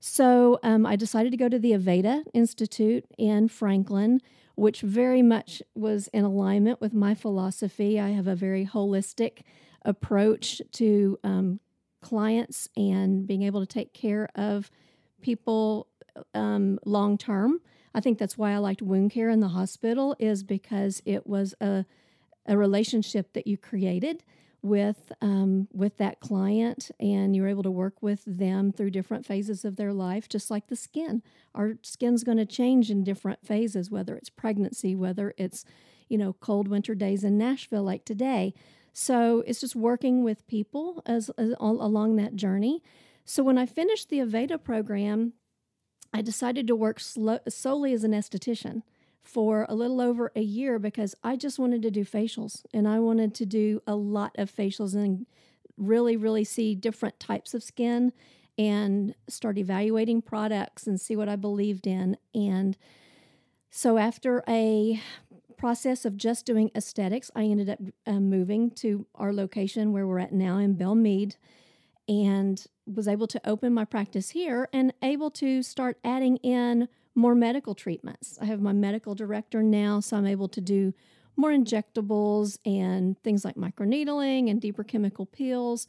So 0.01 0.59
um, 0.63 0.87
I 0.87 0.97
decided 0.97 1.31
to 1.33 1.37
go 1.37 1.51
to 1.51 1.59
the 1.59 1.73
Aveda 1.73 2.25
Institute 2.33 3.05
in 3.19 3.49
Franklin, 3.49 4.21
which 4.55 4.81
very 4.81 5.21
much 5.21 5.63
was 5.75 6.09
in 6.09 6.25
alignment 6.25 6.81
with 6.81 6.95
my 6.95 7.15
philosophy. 7.15 8.01
I 8.01 8.11
have 8.11 8.27
a 8.27 8.35
very 8.35 8.65
holistic 8.65 9.43
approach 9.85 10.63
to 10.73 11.19
um, 11.23 11.61
clients 12.01 12.69
and 12.75 13.27
being 13.27 13.43
able 13.43 13.61
to 13.61 13.67
take 13.67 13.93
care 13.93 14.31
of 14.35 14.71
people 15.21 15.89
um, 16.33 16.79
long 16.87 17.19
term. 17.19 17.61
I 17.95 18.01
think 18.01 18.19
that's 18.19 18.39
why 18.39 18.53
I 18.53 18.59
liked 18.59 18.83
wound 18.83 19.11
care 19.11 19.31
in 19.31 19.41
the 19.41 19.49
hospital 19.49 20.15
is 20.19 20.43
because 20.43 21.03
it 21.05 21.27
was 21.27 21.55
a 21.61 21.85
a 22.47 22.57
relationship 22.57 23.33
that 23.35 23.47
you 23.47 23.57
created 23.57 24.25
with 24.63 25.13
um, 25.23 25.69
with 25.73 25.97
that 25.97 26.21
client 26.21 26.91
and 27.01 27.35
you're 27.35 27.49
able 27.49 27.63
to 27.63 27.71
work 27.71 28.03
with 28.03 28.23
them 28.27 28.73
through 28.73 28.91
different 28.91 29.25
phases 29.25 29.65
of 29.65 29.77
their 29.77 29.93
life 29.93 30.29
just 30.29 30.51
like 30.51 30.67
the 30.67 30.77
skin. 30.77 31.23
Our 31.55 31.75
skin's 31.83 32.25
going 32.25 32.39
to 32.39 32.47
change 32.47 32.91
in 32.91 33.05
different 33.05 33.47
phases 33.47 33.91
whether 33.91 34.17
it's 34.17 34.29
pregnancy 34.29 34.95
whether 34.95 35.33
it's 35.39 35.65
you 36.09 36.19
know 36.19 36.35
cold 36.35 36.69
winter 36.69 36.95
days 36.95 37.25
in 37.25 37.39
nashville 37.39 37.85
like 37.85 38.05
today. 38.05 38.53
So 38.93 39.43
it's 39.47 39.61
just 39.61 39.77
working 39.77 40.25
with 40.25 40.47
people 40.49 41.03
as, 41.07 41.31
as 41.39 41.53
all 41.55 41.81
along 41.81 42.17
that 42.17 42.37
journey. 42.37 42.83
So 43.25 43.43
when 43.43 43.57
i 43.57 43.65
finished 43.65 44.11
the 44.11 44.19
aveda 44.19 44.63
program 44.63 45.33
i 46.13 46.21
decided 46.23 46.67
to 46.67 46.77
work 46.77 47.01
solely 47.01 47.93
as 47.93 48.05
an 48.05 48.13
esthetician 48.13 48.83
for 49.23 49.67
a 49.69 49.75
little 49.75 50.01
over 50.01 50.33
a 50.35 50.41
year 50.41 50.79
because 50.79 51.15
I 51.23 51.37
just 51.37 51.59
wanted 51.59 51.83
to 51.83 51.91
do 51.91 52.05
facials 52.05 52.65
and 52.73 52.89
I 52.89 52.99
wanted 52.99 53.35
to 53.37 53.47
do 53.47 53.83
a 53.87 53.95
lot 53.95 54.33
of 54.37 54.55
facials 54.55 54.95
and 54.95 55.27
really, 55.77 56.17
really 56.17 56.45
see 56.45 56.75
different 56.75 57.21
types 57.21 57.55
of 57.55 57.63
skin 57.63 58.13
and 58.59 59.15
start 59.29 59.59
evaluating 59.59 60.23
products 60.23 60.87
and 60.87 61.01
see 61.01 61.17
what 61.17 61.29
I 61.29 61.37
believed 61.37 61.87
in. 61.87 62.17
And 62.35 62.77
so 63.71 63.99
after 63.99 64.43
a 64.49 65.01
process 65.57 66.05
of 66.05 66.17
just 66.17 66.45
doing 66.45 66.71
aesthetics, 66.75 67.31
I 67.35 67.45
ended 67.45 67.71
up 67.71 67.79
uh, 68.07 68.13
moving 68.15 68.71
to 68.73 69.07
our 69.15 69.33
location 69.33 69.93
where 69.93 70.07
we're 70.07 70.19
at 70.19 70.33
now 70.33 70.59
in 70.59 70.75
Belle 70.75 70.95
Meade 70.95 71.37
and 72.11 72.67
was 72.87 73.07
able 73.07 73.29
to 73.29 73.41
open 73.49 73.73
my 73.73 73.85
practice 73.85 74.31
here 74.31 74.69
and 74.73 74.93
able 75.01 75.31
to 75.31 75.63
start 75.63 75.97
adding 76.03 76.39
in 76.39 76.89
more 77.15 77.37
medical 77.37 77.73
treatments. 77.73 78.37
I 78.43 78.47
have 78.47 78.61
my 78.61 78.73
medical 78.73 79.15
director 79.15 79.63
now, 79.63 80.01
so 80.01 80.17
I'm 80.17 80.27
able 80.27 80.49
to 80.49 80.61
do 80.61 80.93
more 81.37 81.53
injectables 81.53 82.59
and 82.67 83.17
things 83.23 83.45
like 83.45 83.55
microneedling 83.55 84.51
and 84.51 84.61
deeper 84.61 84.83
chemical 84.83 85.25
peels. 85.25 85.87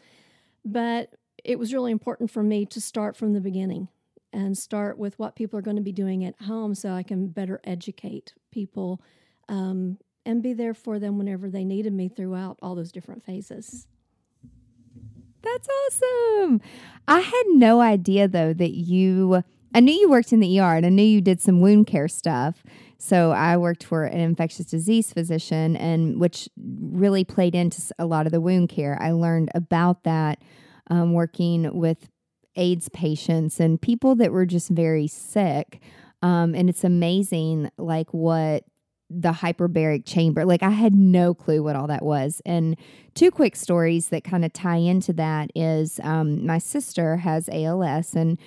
But 0.64 1.16
it 1.44 1.58
was 1.58 1.74
really 1.74 1.92
important 1.92 2.30
for 2.30 2.44
me 2.44 2.68
to 2.68 2.80
start 2.80 3.18
from 3.18 3.34
the 3.34 3.42
beginning 3.42 3.88
and 4.32 4.56
start 4.56 5.00
with 5.00 5.18
what 5.18 5.36
people 5.36 5.58
are 5.58 5.64
going 5.64 5.76
to 5.76 5.82
be 5.82 5.92
doing 5.92 6.24
at 6.24 6.40
home 6.44 6.76
so 6.76 6.92
I 6.92 7.02
can 7.02 7.30
better 7.30 7.60
educate 7.64 8.36
people 8.52 9.02
um, 9.50 9.98
and 10.24 10.44
be 10.44 10.54
there 10.54 10.76
for 10.76 11.00
them 11.00 11.18
whenever 11.18 11.50
they 11.50 11.66
needed 11.66 11.94
me 11.94 12.10
throughout 12.10 12.60
all 12.62 12.76
those 12.76 12.92
different 12.92 13.26
phases. 13.26 13.88
That's 15.44 15.68
awesome. 15.68 16.62
I 17.08 17.20
had 17.20 17.44
no 17.50 17.82
idea 17.82 18.28
though 18.28 18.54
that 18.54 18.72
you 18.72 19.44
I 19.74 19.80
knew 19.80 19.94
you 19.94 20.10
worked 20.10 20.34
in 20.34 20.42
the 20.42 20.60
ER 20.60 20.76
and 20.76 20.86
I 20.86 20.90
knew 20.90 21.04
you 21.04 21.22
did 21.22 21.42
some 21.42 21.62
wound 21.62 21.88
care 21.88 22.10
stuff. 22.10 22.64
So 22.98 23.32
I 23.32 23.56
worked 23.58 23.84
for 23.84 24.04
an 24.04 24.20
infectious 24.20 24.66
disease 24.66 25.14
physician 25.14 25.76
and 25.78 26.20
which 26.20 26.50
really 26.58 27.24
played 27.24 27.56
into 27.56 27.82
a 27.98 28.06
lot 28.06 28.26
of 28.26 28.32
the 28.32 28.42
wound 28.42 28.70
care. 28.70 28.98
I 29.02 29.12
learned 29.12 29.50
about 29.56 30.04
that 30.04 30.42
um, 30.90 31.14
working 31.14 31.74
with 31.76 32.10
AIDS 32.56 32.90
patients 32.90 33.60
and 33.60 33.82
people 33.82 34.16
that 34.16 34.32
were 34.32 34.46
just 34.46 34.70
very 34.70 35.08
sick. 35.08 35.82
Um, 36.22 36.54
and 36.54 36.70
it's 36.70 36.84
amazing 36.84 37.72
like 37.78 38.14
what 38.14 38.66
the 39.14 39.32
hyperbaric 39.32 40.06
chamber. 40.06 40.46
Like 40.46 40.64
I 40.64 40.70
had 40.70 40.94
no 40.94 41.34
clue 41.34 41.64
what 41.64 41.76
all 41.76 41.88
that 41.88 42.04
was. 42.04 42.42
And 42.46 42.78
two 43.14 43.32
quick 43.32 43.56
stories 43.56 44.10
that 44.10 44.24
kind 44.24 44.46
of 44.46 44.54
tie 44.54 44.78
into 44.78 45.14
that 45.14 45.52
is 45.56 46.00
um, 46.04 46.46
my 46.46 46.58
sister 46.58 47.18
has 47.18 47.50
ALS 47.52 48.16
and 48.16 48.38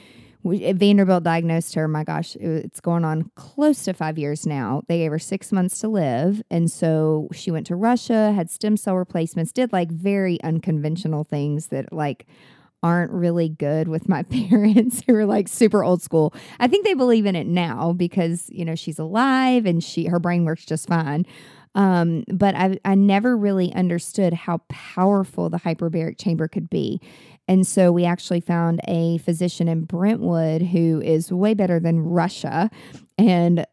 we, 0.45 0.71
Vanderbilt 0.73 1.25
diagnosed 1.25 1.75
her. 1.75 1.89
My 1.89 2.05
gosh, 2.05 2.37
it's 2.37 2.81
going 2.81 3.05
on 3.05 3.31
close 3.35 3.83
to 3.85 3.95
five 3.95 4.19
years 4.19 4.47
now. 4.47 4.83
They 4.89 4.99
gave 4.99 5.11
her 5.11 5.19
six 5.19 5.51
months 5.51 5.79
to 5.81 5.89
live. 5.89 6.43
And 6.51 6.71
so 6.71 7.29
she 7.33 7.51
went 7.51 7.67
to 7.69 7.77
Russia, 7.77 8.33
had 8.33 8.51
stem 8.51 8.77
cell 8.77 8.97
replacements, 8.97 9.53
did 9.53 9.73
like 9.73 9.91
very 9.91 10.41
unconventional 10.43 11.25
things 11.25 11.69
that 11.69 11.93
like 11.95 12.27
aren't 12.85 13.11
really 13.11 13.49
good 13.49 13.89
with 13.89 14.09
my 14.09 14.23
parents 14.51 15.03
who 15.07 15.17
are 15.17 15.27
like 15.27 15.49
super 15.49 15.83
old 15.83 16.03
school. 16.03 16.33
I 16.61 16.69
think 16.69 16.85
they 16.85 16.95
believe 16.95 17.27
in 17.27 17.35
it 17.35 17.49
now 17.49 17.95
because, 17.95 18.49
you 18.51 18.65
know, 18.65 18.77
she's 18.77 19.01
alive 19.01 19.67
and 19.67 19.83
she 19.83 20.05
her 20.05 20.21
brain 20.21 20.45
works 20.45 20.65
just 20.65 20.87
fine. 20.87 21.27
Um, 21.75 22.23
but 22.29 22.55
I, 22.55 22.79
I 22.85 22.95
never 22.95 23.37
really 23.37 23.75
understood 23.75 24.33
how 24.33 24.59
powerful 24.69 25.51
the 25.51 25.59
hyperbaric 25.59 26.19
chamber 26.19 26.47
could 26.47 26.71
be. 26.71 27.01
And 27.49 27.67
so 27.67 27.91
we 27.91 28.05
actually 28.05 28.41
found 28.41 28.81
a 28.87 29.19
physician 29.19 29.67
in 29.67 29.85
Brentwood 29.85 30.63
who 30.63 31.03
is 31.05 31.33
way 31.33 31.53
better 31.55 31.81
than 31.81 31.99
Russia 31.99 32.71
and 33.19 33.67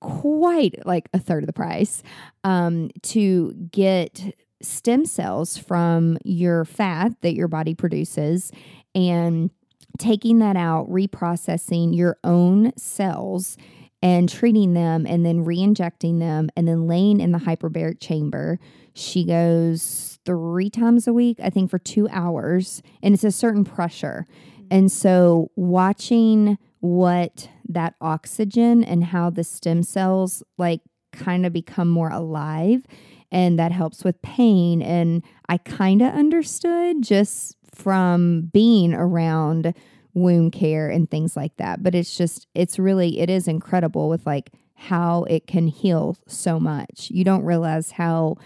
quite 0.00 0.86
like 0.86 1.08
a 1.12 1.18
third 1.18 1.42
of 1.42 1.48
the 1.48 1.52
price 1.52 2.04
um, 2.44 2.90
to 3.02 3.52
get 3.72 4.32
stem 4.62 5.04
cells 5.04 5.56
from 5.56 6.18
your 6.24 6.64
fat 6.64 7.12
that 7.20 7.34
your 7.34 7.48
body 7.48 7.74
produces 7.74 8.50
and 8.94 9.50
taking 9.98 10.38
that 10.38 10.56
out, 10.56 10.88
reprocessing 10.88 11.96
your 11.96 12.18
own 12.24 12.72
cells 12.76 13.56
and 14.02 14.28
treating 14.28 14.74
them 14.74 15.06
and 15.06 15.26
then 15.26 15.44
re-injecting 15.44 16.18
them 16.18 16.48
and 16.56 16.68
then 16.68 16.86
laying 16.86 17.20
in 17.20 17.32
the 17.32 17.38
hyperbaric 17.38 18.00
chamber. 18.00 18.58
She 18.94 19.24
goes 19.24 20.18
three 20.24 20.70
times 20.70 21.08
a 21.08 21.12
week, 21.12 21.38
I 21.42 21.50
think 21.50 21.70
for 21.70 21.78
two 21.78 22.08
hours, 22.10 22.82
and 23.02 23.14
it's 23.14 23.24
a 23.24 23.32
certain 23.32 23.64
pressure. 23.64 24.26
Mm-hmm. 24.28 24.66
And 24.70 24.92
so 24.92 25.50
watching 25.56 26.58
what 26.80 27.48
that 27.68 27.94
oxygen 28.00 28.84
and 28.84 29.04
how 29.04 29.30
the 29.30 29.44
stem 29.44 29.82
cells 29.82 30.42
like 30.58 30.80
kind 31.12 31.44
of 31.44 31.52
become 31.52 31.88
more 31.88 32.10
alive 32.10 32.84
and 33.30 33.58
that 33.58 33.72
helps 33.72 34.04
with 34.04 34.20
pain. 34.22 34.82
And 34.82 35.22
I 35.48 35.58
kind 35.58 36.02
of 36.02 36.12
understood 36.14 37.02
just 37.02 37.56
from 37.74 38.50
being 38.52 38.94
around 38.94 39.74
wound 40.14 40.52
care 40.52 40.88
and 40.88 41.10
things 41.10 41.36
like 41.36 41.56
that. 41.58 41.82
But 41.82 41.94
it's 41.94 42.16
just, 42.16 42.46
it's 42.54 42.78
really, 42.78 43.20
it 43.20 43.30
is 43.30 43.46
incredible 43.46 44.08
with 44.08 44.26
like 44.26 44.50
how 44.74 45.24
it 45.24 45.46
can 45.46 45.68
heal 45.68 46.16
so 46.26 46.58
much. 46.58 47.10
You 47.10 47.24
don't 47.24 47.44
realize 47.44 47.92
how, 47.92 48.36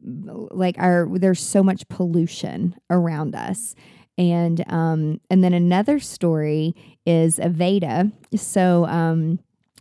like, 0.00 0.76
our, 0.78 1.08
there's 1.18 1.40
so 1.44 1.62
much 1.62 1.88
pollution 1.88 2.74
around 2.90 3.34
us. 3.34 3.74
And 4.16 4.64
um 4.68 5.20
and 5.30 5.44
then 5.44 5.54
another 5.54 6.00
story 6.00 6.74
is 7.06 7.38
Aveda. 7.38 8.10
So 8.34 8.84
um 8.86 9.38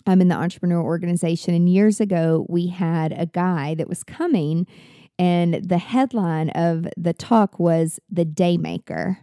I'm 0.08 0.22
in 0.22 0.28
the 0.28 0.36
entrepreneur 0.36 0.82
organization. 0.82 1.54
And 1.54 1.70
years 1.70 2.00
ago, 2.00 2.46
we 2.50 2.68
had 2.68 3.14
a 3.14 3.26
guy 3.26 3.76
that 3.76 3.90
was 3.90 4.04
coming, 4.04 4.68
and 5.20 5.56
the 5.56 5.78
headline 5.78 6.50
of 6.52 6.88
the 6.96 7.14
talk 7.14 7.60
was 7.60 8.00
The 8.10 8.26
Daymaker. 8.26 9.18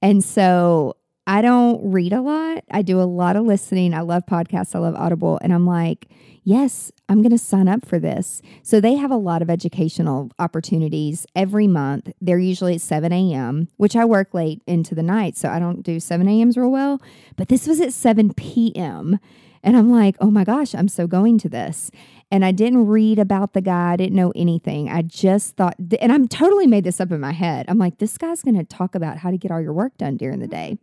And 0.00 0.22
so 0.22 0.96
I 1.26 1.42
don't 1.42 1.92
read 1.92 2.12
a 2.12 2.22
lot. 2.22 2.64
I 2.70 2.82
do 2.82 3.00
a 3.00 3.02
lot 3.02 3.36
of 3.36 3.44
listening. 3.44 3.92
I 3.92 4.00
love 4.00 4.24
podcasts. 4.24 4.74
I 4.74 4.78
love 4.78 4.94
Audible. 4.94 5.38
And 5.42 5.52
I'm 5.52 5.66
like, 5.66 6.08
yes, 6.42 6.90
I'm 7.10 7.20
going 7.20 7.32
to 7.32 7.38
sign 7.38 7.68
up 7.68 7.84
for 7.84 7.98
this. 7.98 8.40
So 8.62 8.80
they 8.80 8.94
have 8.94 9.10
a 9.10 9.16
lot 9.16 9.42
of 9.42 9.50
educational 9.50 10.30
opportunities 10.38 11.26
every 11.36 11.66
month. 11.66 12.10
They're 12.22 12.38
usually 12.38 12.76
at 12.76 12.80
7 12.80 13.12
a.m., 13.12 13.68
which 13.76 13.94
I 13.94 14.06
work 14.06 14.32
late 14.32 14.62
into 14.66 14.94
the 14.94 15.02
night. 15.02 15.36
So 15.36 15.50
I 15.50 15.58
don't 15.58 15.82
do 15.82 16.00
7 16.00 16.26
a.m.s 16.26 16.56
real 16.56 16.70
well. 16.70 17.02
But 17.36 17.48
this 17.48 17.66
was 17.66 17.80
at 17.80 17.92
7 17.92 18.32
p.m. 18.32 19.18
And 19.62 19.76
I'm 19.76 19.90
like, 19.90 20.16
oh 20.20 20.30
my 20.30 20.44
gosh, 20.44 20.74
I'm 20.74 20.88
so 20.88 21.06
going 21.06 21.38
to 21.38 21.48
this. 21.48 21.90
And 22.30 22.44
I 22.44 22.52
didn't 22.52 22.86
read 22.86 23.18
about 23.18 23.54
the 23.54 23.60
guy. 23.60 23.92
I 23.92 23.96
didn't 23.96 24.16
know 24.16 24.32
anything. 24.36 24.90
I 24.90 25.02
just 25.02 25.56
thought, 25.56 25.76
and 26.00 26.12
I'm 26.12 26.28
totally 26.28 26.66
made 26.66 26.84
this 26.84 27.00
up 27.00 27.10
in 27.10 27.20
my 27.20 27.32
head. 27.32 27.66
I'm 27.68 27.78
like, 27.78 27.98
this 27.98 28.18
guy's 28.18 28.42
going 28.42 28.56
to 28.56 28.64
talk 28.64 28.94
about 28.94 29.18
how 29.18 29.30
to 29.30 29.38
get 29.38 29.50
all 29.50 29.60
your 29.60 29.72
work 29.72 29.96
done 29.96 30.16
during 30.16 30.40
the 30.40 30.46
day. 30.46 30.78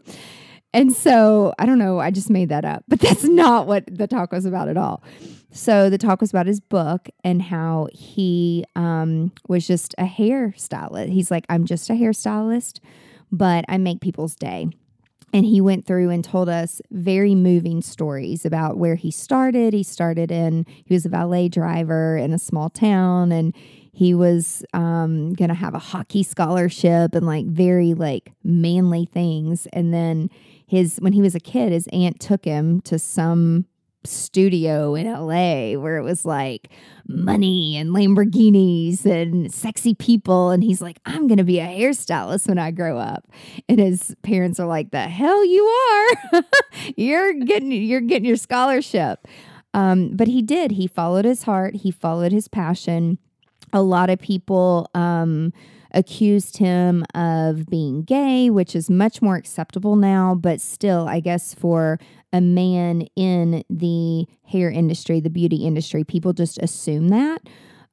And 0.73 0.91
so 0.91 1.53
I 1.57 1.65
don't 1.65 1.79
know, 1.79 1.99
I 1.99 2.11
just 2.11 2.29
made 2.29 2.49
that 2.49 2.65
up, 2.65 2.83
but 2.89 2.99
that's 3.01 3.23
not 3.23 3.65
what 3.65 3.85
the 3.87 4.07
talk 4.07 4.33
was 4.33 4.45
about 4.45 4.67
at 4.67 4.75
all. 4.75 5.03
So 5.51 5.89
the 5.89 5.97
talk 5.97 6.19
was 6.19 6.31
about 6.31 6.47
his 6.47 6.59
book 6.59 7.07
and 7.23 7.41
how 7.41 7.87
he 7.93 8.65
um, 8.75 9.31
was 9.47 9.65
just 9.65 9.95
a 9.97 10.03
hairstylist. 10.03 11.07
He's 11.07 11.31
like, 11.31 11.45
I'm 11.47 11.65
just 11.65 11.89
a 11.89 11.93
hairstylist, 11.93 12.81
but 13.31 13.63
I 13.69 13.77
make 13.77 14.01
people's 14.01 14.35
day. 14.35 14.67
And 15.35 15.45
he 15.45 15.59
went 15.59 15.85
through 15.85 16.11
and 16.11 16.23
told 16.23 16.47
us 16.47 16.81
very 16.91 17.35
moving 17.35 17.81
stories 17.81 18.45
about 18.45 18.77
where 18.77 18.95
he 18.95 19.11
started. 19.11 19.73
He 19.73 19.83
started 19.83 20.31
in, 20.31 20.65
he 20.85 20.93
was 20.93 21.05
a 21.05 21.09
valet 21.09 21.49
driver 21.49 22.15
in 22.15 22.31
a 22.31 22.39
small 22.39 22.69
town 22.69 23.33
and 23.33 23.53
he 23.91 24.13
was 24.13 24.63
um, 24.73 25.33
going 25.33 25.49
to 25.49 25.53
have 25.53 25.73
a 25.73 25.79
hockey 25.79 26.23
scholarship 26.23 27.13
and 27.13 27.25
like 27.25 27.47
very 27.47 27.93
like 27.93 28.31
manly 28.45 29.09
things. 29.11 29.67
And 29.73 29.93
then 29.93 30.29
his, 30.67 30.99
when 30.99 31.11
he 31.11 31.21
was 31.21 31.35
a 31.35 31.41
kid, 31.41 31.73
his 31.73 31.89
aunt 31.91 32.21
took 32.21 32.45
him 32.45 32.79
to 32.83 32.97
some 32.97 33.65
studio 34.05 34.95
in 34.95 35.11
LA 35.11 35.79
where 35.79 35.97
it 35.97 36.03
was 36.03 36.25
like 36.25 36.69
money 37.07 37.77
and 37.77 37.91
Lamborghinis 37.91 39.05
and 39.05 39.53
sexy 39.53 39.93
people. 39.93 40.51
And 40.51 40.63
he's 40.63 40.81
like, 40.81 40.99
I'm 41.05 41.27
going 41.27 41.37
to 41.37 41.43
be 41.43 41.59
a 41.59 41.67
hairstylist 41.67 42.47
when 42.47 42.57
I 42.57 42.71
grow 42.71 42.97
up. 42.97 43.27
And 43.69 43.79
his 43.79 44.15
parents 44.23 44.59
are 44.59 44.67
like, 44.67 44.91
the 44.91 45.07
hell 45.07 45.45
you 45.45 45.65
are. 45.65 46.43
you're 46.95 47.33
getting, 47.33 47.71
you're 47.71 48.01
getting 48.01 48.25
your 48.25 48.37
scholarship. 48.37 49.27
Um, 49.73 50.11
but 50.13 50.27
he 50.27 50.41
did, 50.41 50.71
he 50.71 50.87
followed 50.87 51.25
his 51.25 51.43
heart. 51.43 51.75
He 51.75 51.91
followed 51.91 52.31
his 52.31 52.47
passion. 52.47 53.17
A 53.73 53.81
lot 53.81 54.09
of 54.09 54.19
people, 54.19 54.89
um, 54.93 55.51
accused 55.95 56.57
him 56.57 57.05
of 57.15 57.65
being 57.67 58.03
gay, 58.03 58.49
which 58.49 58.75
is 58.75 58.89
much 58.89 59.21
more 59.21 59.35
acceptable 59.35 59.95
now, 59.95 60.35
but 60.35 60.61
still, 60.61 61.07
I 61.07 61.21
guess 61.21 61.53
for 61.55 61.97
a 62.35 62.41
man 62.41 63.07
in 63.15 63.63
the 63.69 64.27
hair 64.43 64.69
industry, 64.69 65.21
the 65.21 65.29
beauty 65.29 65.65
industry, 65.65 66.03
people 66.03 66.33
just 66.33 66.57
assume 66.61 67.07
that. 67.07 67.41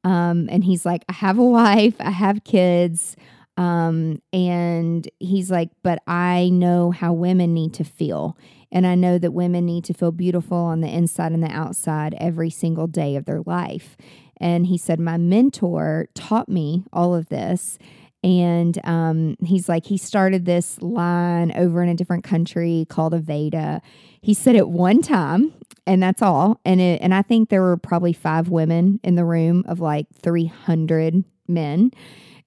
Um, 0.03 0.49
and 0.51 0.65
he's 0.65 0.85
like, 0.85 1.05
I 1.09 1.13
have 1.13 1.39
a 1.39 1.45
wife, 1.45 1.95
I 2.01 2.11
have 2.11 2.43
kids. 2.43 3.15
Um, 3.57 4.21
and 4.33 5.09
he's 5.21 5.49
like, 5.49 5.71
but 5.85 6.03
I 6.09 6.49
know 6.53 6.91
how 6.91 7.13
women 7.13 7.55
need 7.55 7.73
to 7.75 7.85
feel. 7.85 8.37
And 8.73 8.85
I 8.85 8.97
know 8.97 9.17
that 9.17 9.31
women 9.31 9.65
need 9.65 9.85
to 9.85 9.95
feel 9.95 10.11
beautiful 10.11 10.57
on 10.57 10.81
the 10.81 10.89
inside 10.89 11.31
and 11.31 11.43
the 11.43 11.53
outside 11.53 12.17
every 12.19 12.51
single 12.51 12.89
day 12.89 13.15
of 13.15 13.27
their 13.27 13.43
life. 13.43 13.97
And 14.39 14.67
he 14.67 14.77
said, 14.77 14.99
My 14.99 15.19
mentor 15.19 16.09
taught 16.15 16.49
me 16.49 16.83
all 16.93 17.15
of 17.15 17.29
this. 17.29 17.79
And 18.25 18.79
um, 18.85 19.37
he's 19.45 19.69
like, 19.69 19.87
he 19.87 19.97
started 19.97 20.45
this 20.45 20.81
line 20.81 21.52
over 21.57 21.83
in 21.83 21.88
a 21.88 21.95
different 21.95 22.25
country 22.25 22.87
called 22.88 23.14
Aveda. 23.14 23.81
He 24.21 24.33
said 24.33 24.55
it 24.55 24.69
one 24.69 25.02
time, 25.02 25.52
and 25.87 26.02
that's 26.02 26.23
all. 26.23 26.61
And 26.64 26.81
it, 26.81 27.00
and 27.02 27.12
I 27.12 27.23
think 27.23 27.49
there 27.49 27.62
were 27.62 27.76
probably 27.76 28.12
five 28.12 28.49
women 28.49 29.00
in 29.02 29.17
the 29.17 29.25
room 29.25 29.64
of 29.67 29.81
like 29.81 30.07
300 30.23 31.25
men. 31.49 31.91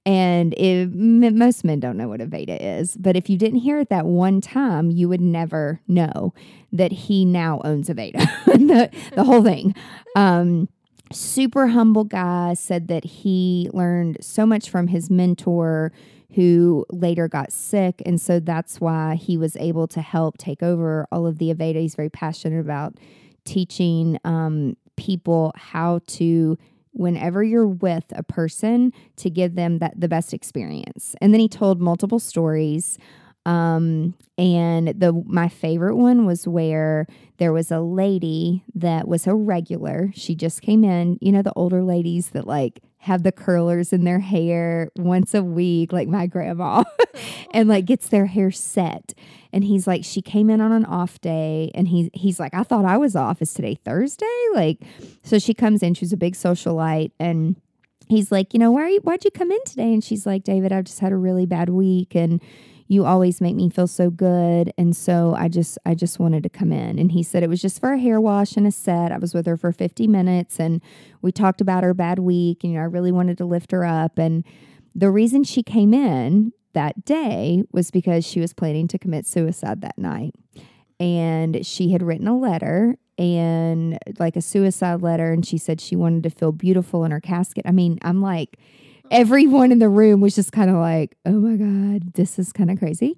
And 0.05 0.53
most 1.35 1.65
men 1.65 1.79
don't 1.79 1.97
know 1.97 2.07
what 2.07 2.19
Aveda 2.19 2.57
is, 2.59 2.95
but 2.95 3.15
if 3.15 3.27
you 3.27 3.39
didn't 3.39 3.59
hear 3.59 3.79
it 3.79 3.89
that 3.89 4.05
one 4.05 4.39
time, 4.39 4.91
you 4.91 5.09
would 5.09 5.19
never 5.19 5.81
know 5.87 6.31
that 6.71 6.91
he 6.91 7.25
now 7.25 7.59
owns 7.65 7.89
Aveda, 7.89 8.13
the, 8.45 8.91
the 9.15 9.23
whole 9.23 9.43
thing. 9.43 9.73
Um, 10.15 10.69
super 11.15 11.67
humble 11.67 12.03
guy 12.03 12.53
said 12.53 12.87
that 12.89 13.03
he 13.03 13.69
learned 13.73 14.17
so 14.21 14.45
much 14.45 14.69
from 14.69 14.87
his 14.87 15.09
mentor 15.09 15.91
who 16.35 16.85
later 16.89 17.27
got 17.27 17.51
sick. 17.51 18.01
And 18.05 18.19
so 18.19 18.39
that's 18.39 18.81
why 18.81 19.15
he 19.15 19.37
was 19.37 19.55
able 19.55 19.87
to 19.87 20.01
help 20.01 20.37
take 20.37 20.61
over 20.61 21.07
all 21.11 21.25
of 21.25 21.37
the 21.37 21.53
Aveda. 21.53 21.79
He's 21.79 21.95
very 21.95 22.09
passionate 22.09 22.59
about 22.59 22.95
teaching 23.45 24.19
um, 24.25 24.75
people 24.97 25.53
how 25.55 26.01
to 26.07 26.57
whenever 26.91 27.43
you're 27.43 27.67
with 27.67 28.05
a 28.11 28.23
person 28.23 28.91
to 29.17 29.29
give 29.29 29.55
them 29.55 29.79
that 29.79 29.99
the 29.99 30.07
best 30.07 30.33
experience. 30.33 31.15
And 31.21 31.33
then 31.33 31.41
he 31.41 31.49
told 31.49 31.81
multiple 31.81 32.19
stories 32.19 32.97
um, 33.45 34.15
and 34.37 34.87
the 34.87 35.13
my 35.25 35.47
favorite 35.47 35.95
one 35.95 36.25
was 36.25 36.47
where 36.47 37.07
there 37.37 37.53
was 37.53 37.71
a 37.71 37.79
lady 37.79 38.63
that 38.73 39.07
was 39.07 39.27
a 39.27 39.35
regular. 39.35 40.11
She 40.13 40.35
just 40.35 40.61
came 40.61 40.83
in, 40.83 41.17
you 41.21 41.31
know, 41.31 41.41
the 41.41 41.53
older 41.55 41.83
ladies 41.83 42.29
that 42.29 42.47
like 42.47 42.81
have 42.99 43.21
the 43.21 43.31
curlers 43.31 43.93
in 43.93 44.03
their 44.03 44.19
hair 44.19 44.89
once 44.95 45.35
a 45.35 45.43
week, 45.43 45.93
like 45.93 46.07
my 46.07 46.25
grandma, 46.25 46.83
and 47.51 47.69
like 47.69 47.85
gets 47.85 48.07
their 48.07 48.25
hair 48.25 48.49
set. 48.49 49.13
And 49.53 49.63
he's 49.63 49.85
like, 49.85 50.03
she 50.03 50.23
came 50.23 50.49
in 50.49 50.59
on 50.59 50.71
an 50.71 50.85
off 50.85 51.21
day, 51.21 51.71
and 51.75 51.87
he 51.87 52.09
he's 52.13 52.39
like, 52.39 52.53
I 52.53 52.63
thought 52.63 52.83
I 52.83 52.97
was 52.97 53.15
off. 53.15 53.41
Is 53.41 53.53
today 53.53 53.75
Thursday? 53.85 54.25
Like, 54.53 54.79
so 55.23 55.37
she 55.37 55.53
comes 55.53 55.83
in. 55.83 55.93
She's 55.93 56.13
a 56.13 56.17
big 56.17 56.33
socialite, 56.33 57.11
and 57.19 57.55
he's 58.09 58.31
like, 58.31 58.53
you 58.53 58.59
know, 58.59 58.71
why 58.71 58.89
you, 58.89 58.99
why'd 59.01 59.23
you 59.23 59.31
come 59.31 59.51
in 59.51 59.63
today? 59.65 59.93
And 59.93 60.03
she's 60.03 60.25
like, 60.25 60.43
David, 60.43 60.71
I've 60.71 60.85
just 60.85 60.99
had 60.99 61.11
a 61.11 61.17
really 61.17 61.45
bad 61.45 61.69
week, 61.69 62.15
and 62.15 62.41
you 62.87 63.05
always 63.05 63.41
make 63.41 63.55
me 63.55 63.69
feel 63.69 63.87
so 63.87 64.09
good. 64.09 64.71
And 64.77 64.95
so 64.95 65.33
i 65.37 65.47
just 65.47 65.77
i 65.85 65.95
just 65.95 66.19
wanted 66.19 66.43
to 66.43 66.49
come 66.49 66.71
in. 66.71 66.99
And 66.99 67.11
he 67.11 67.23
said 67.23 67.43
it 67.43 67.49
was 67.49 67.61
just 67.61 67.79
for 67.79 67.93
a 67.93 67.99
hair 67.99 68.21
wash 68.21 68.55
and 68.55 68.67
a 68.67 68.71
set. 68.71 69.11
I 69.11 69.17
was 69.17 69.33
with 69.33 69.45
her 69.45 69.57
for 69.57 69.71
50 69.71 70.07
minutes 70.07 70.59
and 70.59 70.81
we 71.21 71.31
talked 71.31 71.61
about 71.61 71.83
her 71.83 71.93
bad 71.93 72.19
week 72.19 72.63
and 72.63 72.73
you 72.73 72.79
know 72.79 72.83
i 72.83 72.87
really 72.87 73.11
wanted 73.11 73.37
to 73.39 73.45
lift 73.45 73.71
her 73.71 73.85
up. 73.85 74.17
And 74.17 74.43
the 74.93 75.09
reason 75.09 75.43
she 75.43 75.63
came 75.63 75.93
in 75.93 76.53
that 76.73 77.05
day 77.05 77.63
was 77.71 77.89
because 77.89 78.25
she 78.25 78.39
was 78.39 78.53
planning 78.53 78.87
to 78.89 78.99
commit 78.99 79.25
suicide 79.25 79.81
that 79.81 79.97
night. 79.97 80.35
And 80.99 81.65
she 81.65 81.91
had 81.91 82.03
written 82.03 82.27
a 82.27 82.37
letter 82.37 82.97
and 83.17 83.97
like 84.19 84.35
a 84.35 84.41
suicide 84.41 85.01
letter. 85.01 85.31
And 85.31 85.45
she 85.45 85.57
said 85.57 85.81
she 85.81 85.95
wanted 85.95 86.23
to 86.23 86.29
feel 86.29 86.51
beautiful 86.51 87.03
in 87.03 87.11
her 87.11 87.21
casket. 87.21 87.65
I 87.65 87.71
mean 87.71 87.97
i'm 88.03 88.21
like 88.21 88.59
everyone 89.11 89.71
in 89.71 89.79
the 89.79 89.89
room 89.89 90.21
was 90.21 90.35
just 90.35 90.51
kind 90.51 90.69
of 90.69 90.77
like, 90.77 91.15
oh 91.25 91.39
my 91.39 91.55
God, 91.55 92.13
this 92.13 92.39
is 92.39 92.51
kind 92.51 92.71
of 92.71 92.79
crazy. 92.79 93.17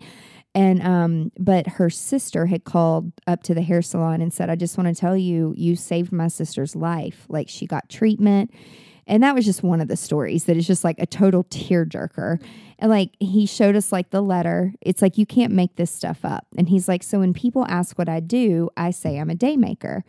And 0.56 0.82
um, 0.82 1.32
but 1.38 1.68
her 1.68 1.90
sister 1.90 2.48
had 2.48 2.64
called 2.64 3.12
up 3.28 3.44
to 3.44 3.54
the 3.54 3.62
hair 3.62 3.82
salon 3.82 4.22
and 4.22 4.34
said, 4.34 4.50
I 4.50 4.56
just 4.56 4.78
want 4.78 4.94
to 4.94 5.00
tell 5.00 5.16
you, 5.16 5.54
you 5.56 5.76
saved 5.76 6.12
my 6.12 6.30
sister's 6.30 6.76
life. 6.76 7.26
Like 7.30 7.48
she 7.48 7.68
got 7.68 7.90
treatment. 7.90 8.52
And 9.06 9.24
that 9.24 9.36
was 9.36 9.46
just 9.46 9.64
one 9.64 9.80
of 9.80 9.88
the 9.88 9.96
stories 9.96 10.46
that 10.46 10.58
is 10.58 10.68
just 10.68 10.84
like 10.84 11.00
a 11.00 11.06
total 11.06 11.44
tearjerker. 11.46 12.42
And 12.80 12.90
like 12.90 13.12
he 13.20 13.46
showed 13.46 13.76
us 13.76 13.92
like 13.92 14.10
the 14.10 14.22
letter. 14.22 14.74
It's 14.82 15.02
like 15.02 15.18
you 15.18 15.26
can't 15.26 15.54
make 15.54 15.76
this 15.76 15.92
stuff 15.92 16.26
up. 16.26 16.48
And 16.58 16.68
he's 16.68 16.88
like, 16.88 17.04
so 17.04 17.20
when 17.20 17.34
people 17.34 17.66
ask 17.70 17.98
what 17.98 18.10
I 18.10 18.20
do, 18.20 18.70
I 18.76 18.92
say 18.92 19.18
I'm 19.18 19.30
a 19.30 19.36
day 19.36 19.56
maker. 19.56 20.04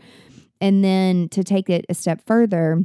And 0.61 0.83
then 0.83 1.29
to 1.29 1.45
take 1.45 1.71
it 1.71 1.87
a 1.89 1.95
step 1.95 2.27
further, 2.27 2.85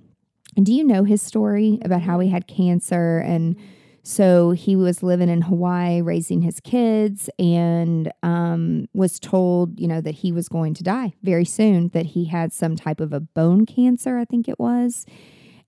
do 0.61 0.73
you 0.73 0.83
know 0.83 1.03
his 1.03 1.21
story 1.21 1.79
about 1.83 2.01
how 2.01 2.19
he 2.19 2.29
had 2.29 2.47
cancer? 2.47 3.19
And 3.19 3.55
so 4.03 4.51
he 4.51 4.75
was 4.75 5.01
living 5.01 5.29
in 5.29 5.41
Hawaii 5.41 6.01
raising 6.01 6.41
his 6.41 6.59
kids 6.59 7.29
and 7.39 8.11
um, 8.21 8.87
was 8.93 9.17
told, 9.19 9.79
you 9.79 9.87
know, 9.87 10.01
that 10.01 10.15
he 10.15 10.31
was 10.33 10.49
going 10.49 10.73
to 10.75 10.83
die 10.83 11.13
very 11.23 11.45
soon, 11.45 11.87
that 11.89 12.07
he 12.07 12.25
had 12.25 12.51
some 12.51 12.75
type 12.75 12.99
of 12.99 13.13
a 13.13 13.21
bone 13.21 13.65
cancer, 13.65 14.17
I 14.17 14.25
think 14.25 14.49
it 14.49 14.59
was. 14.59 15.05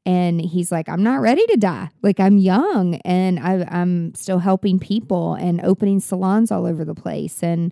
And 0.06 0.42
he's 0.42 0.72
like, 0.72 0.88
I'm 0.88 1.02
not 1.02 1.22
ready 1.22 1.46
to 1.48 1.58
die. 1.58 1.90
Like, 2.04 2.20
I'm 2.20 2.38
young 2.38 2.96
and 2.98 3.40
I, 3.40 3.66
I'm 3.72 4.14
still 4.14 4.40
helping 4.40 4.80
people 4.80 5.34
and 5.34 5.62
opening 5.62 6.00
salons 6.00 6.52
all 6.52 6.66
over 6.68 6.86
the 6.86 6.94
place. 6.94 7.42
And 7.42 7.72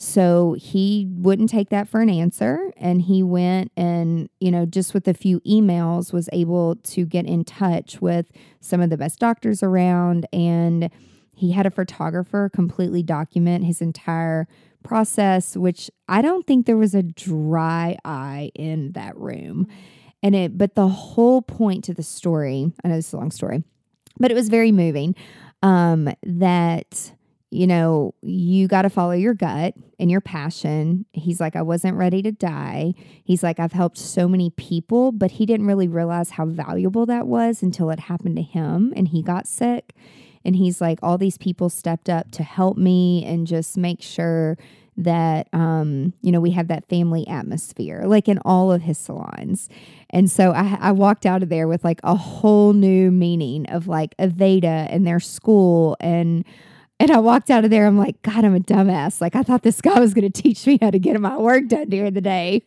so 0.00 0.54
he 0.56 1.08
wouldn't 1.10 1.50
take 1.50 1.70
that 1.70 1.88
for 1.88 2.00
an 2.00 2.08
answer. 2.08 2.72
And 2.76 3.02
he 3.02 3.20
went 3.20 3.72
and, 3.76 4.30
you 4.38 4.52
know, 4.52 4.64
just 4.64 4.94
with 4.94 5.08
a 5.08 5.12
few 5.12 5.40
emails, 5.40 6.12
was 6.12 6.28
able 6.32 6.76
to 6.76 7.04
get 7.04 7.26
in 7.26 7.44
touch 7.44 8.00
with 8.00 8.30
some 8.60 8.80
of 8.80 8.90
the 8.90 8.96
best 8.96 9.18
doctors 9.18 9.60
around. 9.60 10.24
And 10.32 10.88
he 11.34 11.50
had 11.50 11.66
a 11.66 11.70
photographer 11.70 12.48
completely 12.48 13.02
document 13.02 13.64
his 13.64 13.80
entire 13.80 14.46
process, 14.84 15.56
which 15.56 15.90
I 16.08 16.22
don't 16.22 16.46
think 16.46 16.66
there 16.66 16.76
was 16.76 16.94
a 16.94 17.02
dry 17.02 17.96
eye 18.04 18.52
in 18.54 18.92
that 18.92 19.16
room. 19.16 19.66
And 20.22 20.36
it, 20.36 20.56
but 20.56 20.76
the 20.76 20.88
whole 20.88 21.42
point 21.42 21.82
to 21.84 21.94
the 21.94 22.04
story, 22.04 22.72
I 22.84 22.88
know 22.88 22.94
this 22.94 23.08
is 23.08 23.14
a 23.14 23.16
long 23.16 23.32
story, 23.32 23.64
but 24.20 24.30
it 24.30 24.34
was 24.34 24.48
very 24.48 24.70
moving. 24.70 25.16
Um, 25.60 26.08
that 26.22 27.12
you 27.50 27.66
know, 27.66 28.14
you 28.20 28.68
got 28.68 28.82
to 28.82 28.90
follow 28.90 29.12
your 29.12 29.34
gut 29.34 29.74
and 29.98 30.10
your 30.10 30.20
passion. 30.20 31.06
He's 31.12 31.40
like, 31.40 31.56
I 31.56 31.62
wasn't 31.62 31.96
ready 31.96 32.20
to 32.22 32.32
die. 32.32 32.94
He's 33.24 33.42
like, 33.42 33.58
I've 33.58 33.72
helped 33.72 33.96
so 33.96 34.28
many 34.28 34.50
people, 34.50 35.12
but 35.12 35.32
he 35.32 35.46
didn't 35.46 35.66
really 35.66 35.88
realize 35.88 36.30
how 36.30 36.44
valuable 36.44 37.06
that 37.06 37.26
was 37.26 37.62
until 37.62 37.90
it 37.90 38.00
happened 38.00 38.36
to 38.36 38.42
him 38.42 38.92
and 38.96 39.08
he 39.08 39.22
got 39.22 39.46
sick. 39.46 39.94
And 40.44 40.56
he's 40.56 40.80
like, 40.80 40.98
all 41.02 41.18
these 41.18 41.38
people 41.38 41.70
stepped 41.70 42.08
up 42.08 42.30
to 42.32 42.42
help 42.42 42.76
me 42.76 43.24
and 43.24 43.46
just 43.46 43.76
make 43.76 44.02
sure 44.02 44.58
that 44.98 45.48
um, 45.52 46.12
you 46.22 46.32
know 46.32 46.40
we 46.40 46.50
have 46.50 46.66
that 46.66 46.88
family 46.88 47.26
atmosphere 47.28 48.02
like 48.04 48.28
in 48.28 48.38
all 48.44 48.72
of 48.72 48.82
his 48.82 48.98
salons 48.98 49.68
and 50.10 50.28
so 50.28 50.50
I, 50.50 50.76
I 50.80 50.90
walked 50.92 51.24
out 51.24 51.44
of 51.44 51.50
there 51.50 51.68
with 51.68 51.84
like 51.84 52.00
a 52.02 52.16
whole 52.16 52.72
new 52.72 53.12
meaning 53.12 53.66
of 53.70 53.86
like 53.86 54.16
aveda 54.16 54.88
and 54.90 55.06
their 55.06 55.20
school 55.20 55.96
and 56.00 56.44
and 57.00 57.10
I 57.10 57.18
walked 57.18 57.50
out 57.50 57.64
of 57.64 57.70
there. 57.70 57.86
I'm 57.86 57.98
like, 57.98 58.20
God, 58.22 58.44
I'm 58.44 58.54
a 58.54 58.60
dumbass. 58.60 59.20
Like, 59.20 59.36
I 59.36 59.42
thought 59.42 59.62
this 59.62 59.80
guy 59.80 60.00
was 60.00 60.14
going 60.14 60.30
to 60.30 60.42
teach 60.42 60.66
me 60.66 60.78
how 60.80 60.90
to 60.90 60.98
get 60.98 61.20
my 61.20 61.36
work 61.36 61.68
done 61.68 61.88
during 61.88 62.14
the 62.14 62.20
day, 62.20 62.62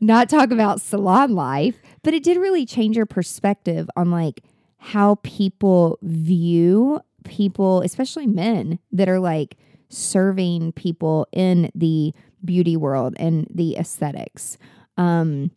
not 0.00 0.28
talk 0.28 0.50
about 0.50 0.80
salon 0.80 1.34
life. 1.34 1.76
But 2.02 2.14
it 2.14 2.22
did 2.22 2.38
really 2.38 2.66
change 2.66 2.96
your 2.96 3.06
perspective 3.06 3.88
on 3.96 4.10
like 4.10 4.42
how 4.78 5.16
people 5.16 5.98
view 6.02 7.00
people, 7.24 7.82
especially 7.82 8.26
men 8.26 8.78
that 8.92 9.08
are 9.08 9.20
like 9.20 9.56
serving 9.88 10.72
people 10.72 11.26
in 11.32 11.70
the 11.74 12.12
beauty 12.44 12.76
world 12.76 13.14
and 13.18 13.46
the 13.50 13.76
aesthetics. 13.76 14.58
Um, 14.96 15.50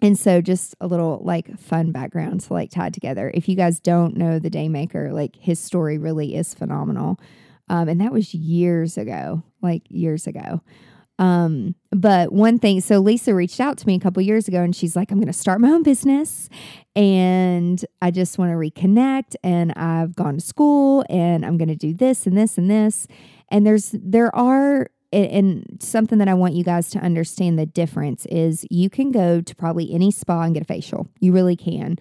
and 0.00 0.18
so 0.18 0.40
just 0.40 0.74
a 0.80 0.86
little 0.86 1.20
like 1.22 1.56
fun 1.58 1.92
background 1.92 2.40
to 2.42 2.52
like 2.52 2.70
tie 2.70 2.90
together. 2.90 3.30
If 3.34 3.48
you 3.48 3.54
guys 3.54 3.78
don't 3.78 4.16
know 4.16 4.38
the 4.38 4.50
Daymaker, 4.50 5.12
like 5.12 5.36
his 5.36 5.60
story 5.60 5.96
really 5.96 6.34
is 6.34 6.54
phenomenal. 6.54 7.20
Um, 7.72 7.88
and 7.88 8.02
that 8.02 8.12
was 8.12 8.34
years 8.34 8.98
ago, 8.98 9.42
like 9.62 9.82
years 9.88 10.26
ago. 10.26 10.60
Um, 11.18 11.74
but 11.90 12.30
one 12.30 12.58
thing, 12.58 12.82
so 12.82 12.98
Lisa 12.98 13.34
reached 13.34 13.60
out 13.60 13.78
to 13.78 13.86
me 13.86 13.94
a 13.94 13.98
couple 13.98 14.22
years 14.22 14.46
ago 14.46 14.60
and 14.60 14.76
she's 14.76 14.94
like, 14.94 15.10
I'm 15.10 15.16
going 15.16 15.26
to 15.26 15.32
start 15.32 15.58
my 15.58 15.70
own 15.70 15.82
business 15.82 16.50
and 16.94 17.82
I 18.02 18.10
just 18.10 18.36
want 18.36 18.50
to 18.50 18.56
reconnect. 18.56 19.36
And 19.42 19.72
I've 19.72 20.14
gone 20.14 20.34
to 20.34 20.40
school 20.42 21.02
and 21.08 21.46
I'm 21.46 21.56
going 21.56 21.68
to 21.68 21.74
do 21.74 21.94
this 21.94 22.26
and 22.26 22.36
this 22.36 22.58
and 22.58 22.70
this. 22.70 23.06
And 23.48 23.66
there's, 23.66 23.94
there 23.98 24.34
are, 24.36 24.90
and 25.10 25.78
something 25.80 26.18
that 26.18 26.28
I 26.28 26.34
want 26.34 26.52
you 26.52 26.64
guys 26.64 26.90
to 26.90 26.98
understand 26.98 27.58
the 27.58 27.66
difference 27.66 28.26
is 28.26 28.66
you 28.70 28.90
can 28.90 29.12
go 29.12 29.40
to 29.40 29.56
probably 29.56 29.90
any 29.94 30.10
spa 30.10 30.42
and 30.42 30.52
get 30.52 30.62
a 30.62 30.66
facial. 30.66 31.08
You 31.20 31.32
really 31.32 31.56
can. 31.56 31.96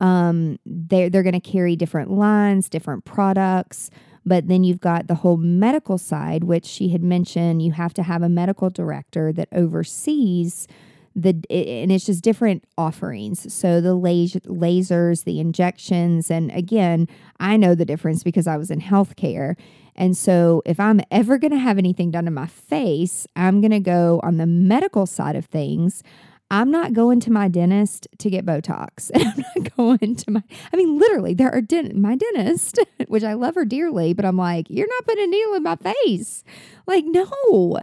Um, 0.00 0.58
they're, 0.64 1.10
they're 1.10 1.24
going 1.24 1.32
to 1.32 1.40
carry 1.40 1.74
different 1.74 2.12
lines, 2.12 2.68
different 2.68 3.04
products. 3.04 3.90
But 4.28 4.48
then 4.48 4.64
you've 4.64 4.80
got 4.80 5.06
the 5.06 5.14
whole 5.14 5.36
medical 5.36 5.96
side, 5.96 6.44
which 6.44 6.66
she 6.66 6.88
had 6.88 7.02
mentioned 7.02 7.62
you 7.62 7.72
have 7.72 7.94
to 7.94 8.02
have 8.02 8.22
a 8.22 8.28
medical 8.28 8.68
director 8.70 9.32
that 9.32 9.48
oversees 9.52 10.66
the 11.14 11.30
and 11.48 11.90
it's 11.90 12.04
just 12.04 12.22
different 12.22 12.64
offerings. 12.76 13.50
So 13.54 13.80
the 13.80 13.96
lasers, 13.96 15.24
the 15.24 15.40
injections, 15.40 16.30
and 16.30 16.50
again, 16.50 17.08
I 17.40 17.56
know 17.56 17.74
the 17.74 17.86
difference 17.86 18.22
because 18.22 18.46
I 18.46 18.56
was 18.58 18.70
in 18.70 18.80
healthcare. 18.80 19.56
And 19.94 20.14
so 20.14 20.60
if 20.66 20.78
I'm 20.78 21.00
ever 21.10 21.38
going 21.38 21.52
to 21.52 21.58
have 21.58 21.78
anything 21.78 22.10
done 22.10 22.26
to 22.26 22.30
my 22.30 22.46
face, 22.46 23.26
I'm 23.34 23.62
going 23.62 23.70
to 23.70 23.80
go 23.80 24.20
on 24.22 24.36
the 24.36 24.44
medical 24.46 25.06
side 25.06 25.36
of 25.36 25.46
things. 25.46 26.02
I'm 26.50 26.70
not 26.70 26.92
going 26.92 27.20
to 27.20 27.32
my 27.32 27.48
dentist 27.48 28.06
to 28.18 28.30
get 28.30 28.46
Botox. 28.46 29.10
I'm 29.14 29.44
not 29.54 29.76
going 29.76 30.16
to 30.16 30.30
my, 30.30 30.42
I 30.72 30.76
mean, 30.76 30.98
literally, 30.98 31.34
there 31.34 31.52
are 31.52 31.60
dent, 31.60 31.96
my 31.96 32.16
dentist, 32.16 32.78
which 33.08 33.24
I 33.24 33.34
love 33.34 33.54
her 33.56 33.64
dearly, 33.64 34.12
but 34.12 34.24
I'm 34.24 34.36
like, 34.36 34.66
you're 34.70 34.86
not 34.86 35.06
putting 35.06 35.24
a 35.24 35.26
needle 35.26 35.54
in 35.54 35.62
my 35.64 35.76
face. 35.76 36.44
Like, 36.86 37.04
no. 37.04 37.80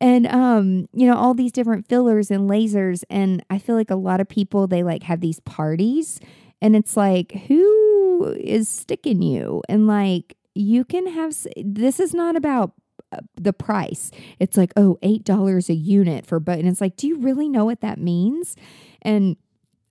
And, 0.00 0.26
um, 0.26 0.88
you 0.92 1.06
know, 1.06 1.16
all 1.16 1.34
these 1.34 1.52
different 1.52 1.88
fillers 1.88 2.30
and 2.30 2.48
lasers. 2.48 3.02
And 3.10 3.44
I 3.50 3.58
feel 3.58 3.74
like 3.74 3.90
a 3.90 3.96
lot 3.96 4.20
of 4.20 4.28
people, 4.28 4.66
they 4.66 4.82
like 4.82 5.04
have 5.04 5.20
these 5.20 5.40
parties 5.40 6.20
and 6.60 6.74
it's 6.74 6.96
like, 6.96 7.32
who 7.46 8.34
is 8.40 8.68
sticking 8.68 9.22
you? 9.22 9.62
And 9.68 9.86
like, 9.86 10.36
you 10.54 10.84
can 10.84 11.06
have, 11.08 11.36
this 11.56 11.98
is 11.98 12.14
not 12.14 12.36
about 12.36 12.72
the 13.34 13.52
price. 13.52 14.10
It's 14.38 14.56
like, 14.56 14.72
oh, 14.76 14.98
$8 15.02 15.68
a 15.68 15.74
unit 15.74 16.26
for 16.26 16.40
but 16.40 16.58
and 16.58 16.68
it's 16.68 16.80
like, 16.80 16.96
do 16.96 17.06
you 17.06 17.18
really 17.18 17.48
know 17.48 17.64
what 17.64 17.80
that 17.80 17.98
means? 17.98 18.56
And 19.02 19.36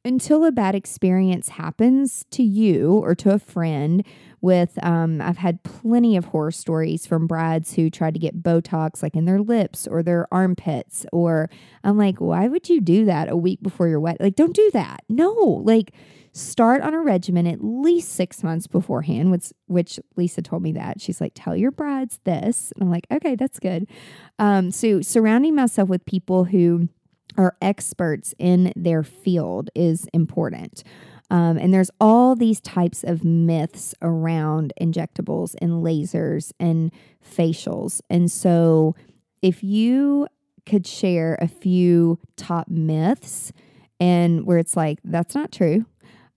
until 0.06 0.44
a 0.44 0.52
bad 0.52 0.76
experience 0.76 1.50
happens 1.50 2.26
to 2.32 2.44
you 2.44 2.94
or 2.94 3.16
to 3.16 3.32
a 3.32 3.40
friend 3.40 4.06
with 4.44 4.78
um, 4.84 5.20
i've 5.22 5.38
had 5.38 5.64
plenty 5.64 6.16
of 6.16 6.26
horror 6.26 6.52
stories 6.52 7.08
from 7.08 7.26
brides 7.26 7.74
who 7.74 7.90
tried 7.90 8.14
to 8.14 8.20
get 8.20 8.44
botox 8.44 9.02
like 9.02 9.16
in 9.16 9.26
their 9.26 9.42
lips 9.42 9.88
or 9.88 10.04
their 10.04 10.28
armpits 10.32 11.06
or 11.12 11.50
i'm 11.84 11.98
like 11.98 12.22
why 12.22 12.48
would 12.48 12.70
you 12.70 12.80
do 12.80 13.06
that 13.06 13.28
a 13.30 13.36
week 13.36 13.60
before 13.64 13.88
your 13.88 14.00
wedding 14.00 14.24
like 14.24 14.36
don't 14.36 14.56
do 14.56 14.70
that. 14.72 15.04
No. 15.10 15.32
Like 15.64 15.94
start 16.32 16.82
on 16.82 16.96
a 16.96 17.00
regimen 17.00 17.46
at 17.46 17.64
least 17.64 18.10
six 18.10 18.42
months 18.42 18.66
beforehand 18.66 19.30
which, 19.30 19.54
which 19.68 20.00
lisa 20.16 20.42
told 20.42 20.64
me 20.64 20.72
that. 20.74 21.00
She's 21.00 21.22
like 21.22 21.34
tell 21.36 21.56
your 21.56 21.72
brides 21.72 22.20
this. 22.24 22.72
And 22.76 22.84
i'm 22.84 22.92
like 22.92 23.08
okay 23.12 23.36
that's 23.36 23.60
good. 23.60 23.88
Um, 24.40 24.72
so 24.72 25.02
surrounding 25.02 25.56
myself 25.56 25.90
with 25.90 26.06
people 26.06 26.46
who 26.46 26.90
are 27.38 27.56
experts 27.62 28.36
in 28.38 28.74
their 28.76 29.04
field 29.04 29.70
is 29.74 30.08
important. 30.14 30.84
Um, 31.34 31.58
and 31.58 31.74
there's 31.74 31.90
all 32.00 32.36
these 32.36 32.62
types 32.62 33.04
of 33.04 33.24
myths 33.24 33.96
around 34.04 34.72
injectables 34.80 35.56
and 35.60 35.84
lasers 35.84 36.52
and 36.60 36.92
facials. 37.28 38.02
And 38.08 38.32
so, 38.32 38.96
if 39.42 39.64
you 39.64 40.28
could 40.68 40.86
share 40.86 41.38
a 41.42 41.48
few 41.48 42.20
top 42.38 42.70
myths 42.70 43.52
and 44.00 44.46
where 44.46 44.60
it's 44.60 44.78
like, 44.78 45.00
that's 45.04 45.34
not 45.34 45.52
true. 45.52 45.88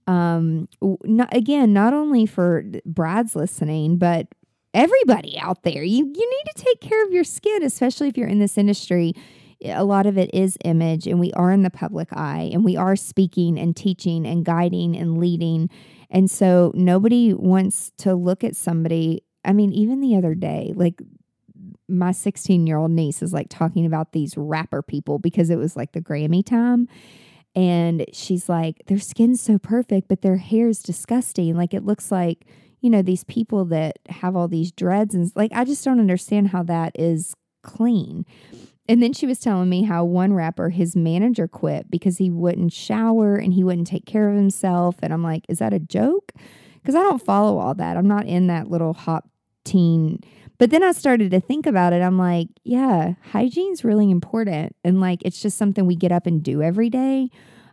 Um, 0.07 0.67
not, 1.03 1.33
again, 1.33 1.73
not 1.73 1.93
only 1.93 2.25
for 2.25 2.65
brides 2.83 3.35
listening, 3.35 3.97
but 3.97 4.27
everybody 4.73 5.37
out 5.37 5.61
there, 5.61 5.83
you, 5.83 6.05
you 6.05 6.05
need 6.05 6.51
to 6.55 6.63
take 6.63 6.81
care 6.81 7.05
of 7.05 7.11
your 7.11 7.23
skin, 7.23 7.61
especially 7.61 8.07
if 8.07 8.17
you're 8.17 8.27
in 8.27 8.39
this 8.39 8.57
industry 8.57 9.13
a 9.63 9.83
lot 9.83 10.05
of 10.05 10.17
it 10.17 10.29
is 10.33 10.57
image 10.63 11.07
and 11.07 11.19
we 11.19 11.31
are 11.33 11.51
in 11.51 11.63
the 11.63 11.69
public 11.69 12.09
eye 12.11 12.49
and 12.53 12.63
we 12.63 12.75
are 12.75 12.95
speaking 12.95 13.57
and 13.57 13.75
teaching 13.75 14.25
and 14.25 14.45
guiding 14.45 14.95
and 14.95 15.17
leading. 15.17 15.69
And 16.09 16.29
so 16.29 16.71
nobody 16.75 17.33
wants 17.33 17.91
to 17.99 18.15
look 18.15 18.43
at 18.43 18.55
somebody. 18.55 19.23
I 19.43 19.53
mean, 19.53 19.73
even 19.73 20.01
the 20.01 20.15
other 20.15 20.35
day, 20.35 20.73
like 20.75 21.01
my 21.89 22.11
16 22.11 22.67
year 22.67 22.77
old 22.77 22.91
niece 22.91 23.21
is 23.21 23.33
like 23.33 23.49
talking 23.49 23.85
about 23.85 24.11
these 24.11 24.37
rapper 24.37 24.81
people 24.81 25.19
because 25.19 25.49
it 25.49 25.57
was 25.57 25.75
like 25.75 25.93
the 25.93 26.01
Grammy 26.01 26.45
time. 26.45 26.87
And 27.55 28.05
she's 28.13 28.47
like, 28.47 28.83
their 28.85 28.99
skin's 28.99 29.41
so 29.41 29.57
perfect, 29.57 30.07
but 30.07 30.21
their 30.21 30.37
hair's 30.37 30.83
disgusting. 30.83 31.55
Like 31.55 31.73
it 31.73 31.85
looks 31.85 32.11
like, 32.11 32.45
you 32.81 32.89
know, 32.89 33.01
these 33.01 33.23
people 33.23 33.65
that 33.65 33.97
have 34.09 34.35
all 34.35 34.47
these 34.47 34.71
dreads 34.71 35.15
and 35.15 35.31
like, 35.35 35.51
I 35.53 35.65
just 35.65 35.83
don't 35.83 35.99
understand 35.99 36.49
how 36.49 36.61
that 36.63 36.91
is 36.99 37.33
clean. 37.63 38.25
And 38.89 39.03
then 39.03 39.13
she 39.13 39.25
was 39.25 39.39
telling 39.39 39.69
me 39.69 39.83
how 39.83 40.05
one 40.05 40.33
rapper, 40.33 40.69
his 40.69 40.95
manager 40.95 41.47
quit 41.47 41.91
because 41.91 42.17
he 42.17 42.29
wouldn't 42.29 42.71
shower 42.71 43.35
and 43.35 43.53
he 43.53 43.63
wouldn't 43.63 43.87
take 43.87 44.05
care 44.05 44.29
of 44.29 44.35
himself. 44.35 44.95
And 45.01 45.13
I'm 45.13 45.23
like, 45.23 45.45
is 45.49 45.59
that 45.59 45.73
a 45.73 45.79
joke? 45.79 46.31
Because 46.75 46.95
I 46.95 47.03
don't 47.03 47.21
follow 47.21 47.57
all 47.57 47.73
that. 47.75 47.97
I'm 47.97 48.07
not 48.07 48.25
in 48.25 48.47
that 48.47 48.69
little 48.69 48.93
hop 48.93 49.29
teen. 49.65 50.21
But 50.57 50.71
then 50.71 50.83
I 50.83 50.93
started 50.93 51.31
to 51.31 51.39
think 51.39 51.65
about 51.65 51.93
it. 51.93 52.01
I'm 52.01 52.17
like, 52.17 52.47
yeah, 52.63 53.13
hygiene's 53.31 53.83
really 53.83 54.09
important. 54.09 54.75
And 54.83 55.01
like, 55.01 55.21
it's 55.23 55.41
just 55.41 55.57
something 55.57 55.85
we 55.85 55.95
get 55.95 56.11
up 56.11 56.25
and 56.25 56.41
do 56.41 56.61
every 56.61 56.89
day. 56.89 57.29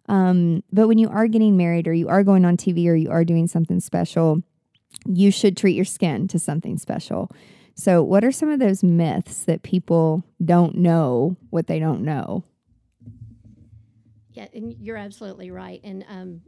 Um, 0.09 0.63
but 0.71 0.89
when 0.89 0.99
you 0.99 1.09
are 1.09 1.29
getting 1.29 1.57
married 1.57 1.89
or 1.89 1.95
you 1.95 2.09
are 2.09 2.23
going 2.23 2.45
on 2.45 2.57
TV 2.57 2.87
or 2.87 2.95
you 2.95 3.11
are 3.11 3.25
doing 3.25 3.47
something 3.47 3.81
special, 3.81 4.43
you 5.07 5.31
should 5.31 5.57
treat 5.57 5.77
your 5.77 5.85
skin 5.85 6.29
to 6.29 6.39
something 6.39 6.77
special. 6.77 7.31
So, 7.75 8.03
what 8.03 8.25
are 8.25 8.33
some 8.33 8.51
of 8.51 8.61
those 8.61 8.85
myths 8.85 9.45
that 9.45 9.63
people 9.63 10.25
don't 10.45 10.77
know 10.77 11.37
what 11.51 11.67
they 11.67 11.79
don't 11.79 12.03
know? 12.03 12.45
Yeah, 14.33 14.47
and 14.53 14.75
you're 14.81 14.97
absolutely 14.97 15.51
right. 15.51 15.81
And 15.83 16.05
um, 16.09 16.41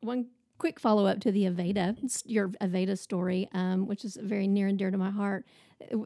one 0.00 0.26
quick 0.58 0.78
follow 0.78 1.06
up 1.06 1.20
to 1.20 1.32
the 1.32 1.44
Aveda, 1.44 1.96
your 2.24 2.48
Aveda 2.48 2.98
story, 2.98 3.48
um, 3.52 3.86
which 3.86 4.04
is 4.04 4.16
very 4.20 4.46
near 4.46 4.68
and 4.68 4.78
dear 4.78 4.90
to 4.90 4.98
my 4.98 5.10
heart. 5.10 5.46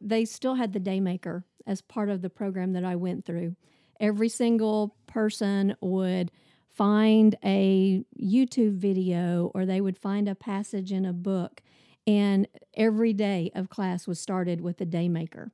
They 0.01 0.25
still 0.25 0.55
had 0.55 0.73
the 0.73 0.81
Daymaker 0.81 1.45
as 1.67 1.83
part 1.83 2.09
of 2.09 2.23
the 2.23 2.31
program 2.31 2.73
that 2.73 2.85
I 2.85 2.97
went 2.97 3.25
through. 3.25 3.57
Every 3.99 4.29
single 4.29 4.97
person 5.07 5.77
would 5.81 6.31
find 6.71 7.37
a 7.45 8.05
YouTube 8.21 8.77
video 8.77 9.51
or 9.55 9.67
they 9.67 9.81
would 9.81 9.99
find 9.99 10.29
a 10.29 10.35
passage 10.35 10.93
in 10.93 11.05
a 11.05 11.13
book 11.13 11.63
and 12.07 12.47
every 12.77 13.13
day 13.13 13.51
of 13.55 13.69
class 13.69 14.07
was 14.07 14.21
started 14.21 14.61
with 14.61 14.79
the 14.79 14.87
daymaker. 14.87 15.51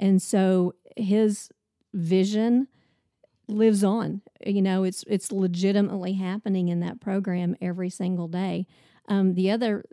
And 0.00 0.20
so 0.20 0.74
his 0.96 1.50
vision 1.92 2.68
lives 3.48 3.84
on. 3.84 4.22
You 4.44 4.62
know, 4.62 4.84
it's 4.84 5.04
it's 5.06 5.30
legitimately 5.30 6.14
happening 6.14 6.68
in 6.68 6.80
that 6.80 7.00
program 7.00 7.56
every 7.60 7.90
single 7.90 8.28
day. 8.28 8.66
Um, 9.08 9.34
the 9.34 9.50
other 9.50 9.84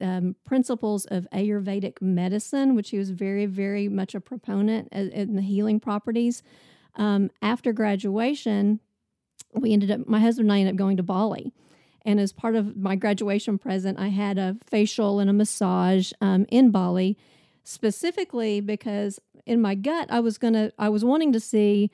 um, 0.00 0.34
principles 0.44 1.06
of 1.06 1.26
Ayurvedic 1.32 2.02
medicine, 2.02 2.74
which 2.74 2.90
he 2.90 2.98
was 2.98 3.10
very, 3.10 3.46
very 3.46 3.88
much 3.88 4.14
a 4.14 4.20
proponent 4.20 4.88
in 4.92 5.36
the 5.36 5.42
healing 5.42 5.78
properties. 5.78 6.42
Um, 6.96 7.30
after 7.42 7.72
graduation, 7.72 8.80
we 9.54 9.72
ended 9.72 9.90
up, 9.90 10.06
my 10.06 10.18
husband 10.18 10.46
and 10.46 10.52
I 10.52 10.60
ended 10.60 10.74
up 10.74 10.78
going 10.78 10.96
to 10.96 11.02
Bali. 11.02 11.52
And 12.06 12.20
as 12.20 12.32
part 12.32 12.54
of 12.54 12.76
my 12.76 12.94
graduation 12.94 13.58
present, 13.58 13.98
I 13.98 14.08
had 14.08 14.38
a 14.38 14.56
facial 14.64 15.18
and 15.18 15.28
a 15.28 15.32
massage 15.32 16.12
um, 16.20 16.46
in 16.50 16.70
Bali, 16.70 17.18
specifically 17.64 18.60
because 18.60 19.18
in 19.44 19.60
my 19.60 19.74
gut, 19.74 20.06
I 20.08 20.20
was 20.20 20.38
gonna, 20.38 20.70
I 20.78 20.88
was 20.88 21.04
wanting 21.04 21.32
to 21.32 21.40
see, 21.40 21.90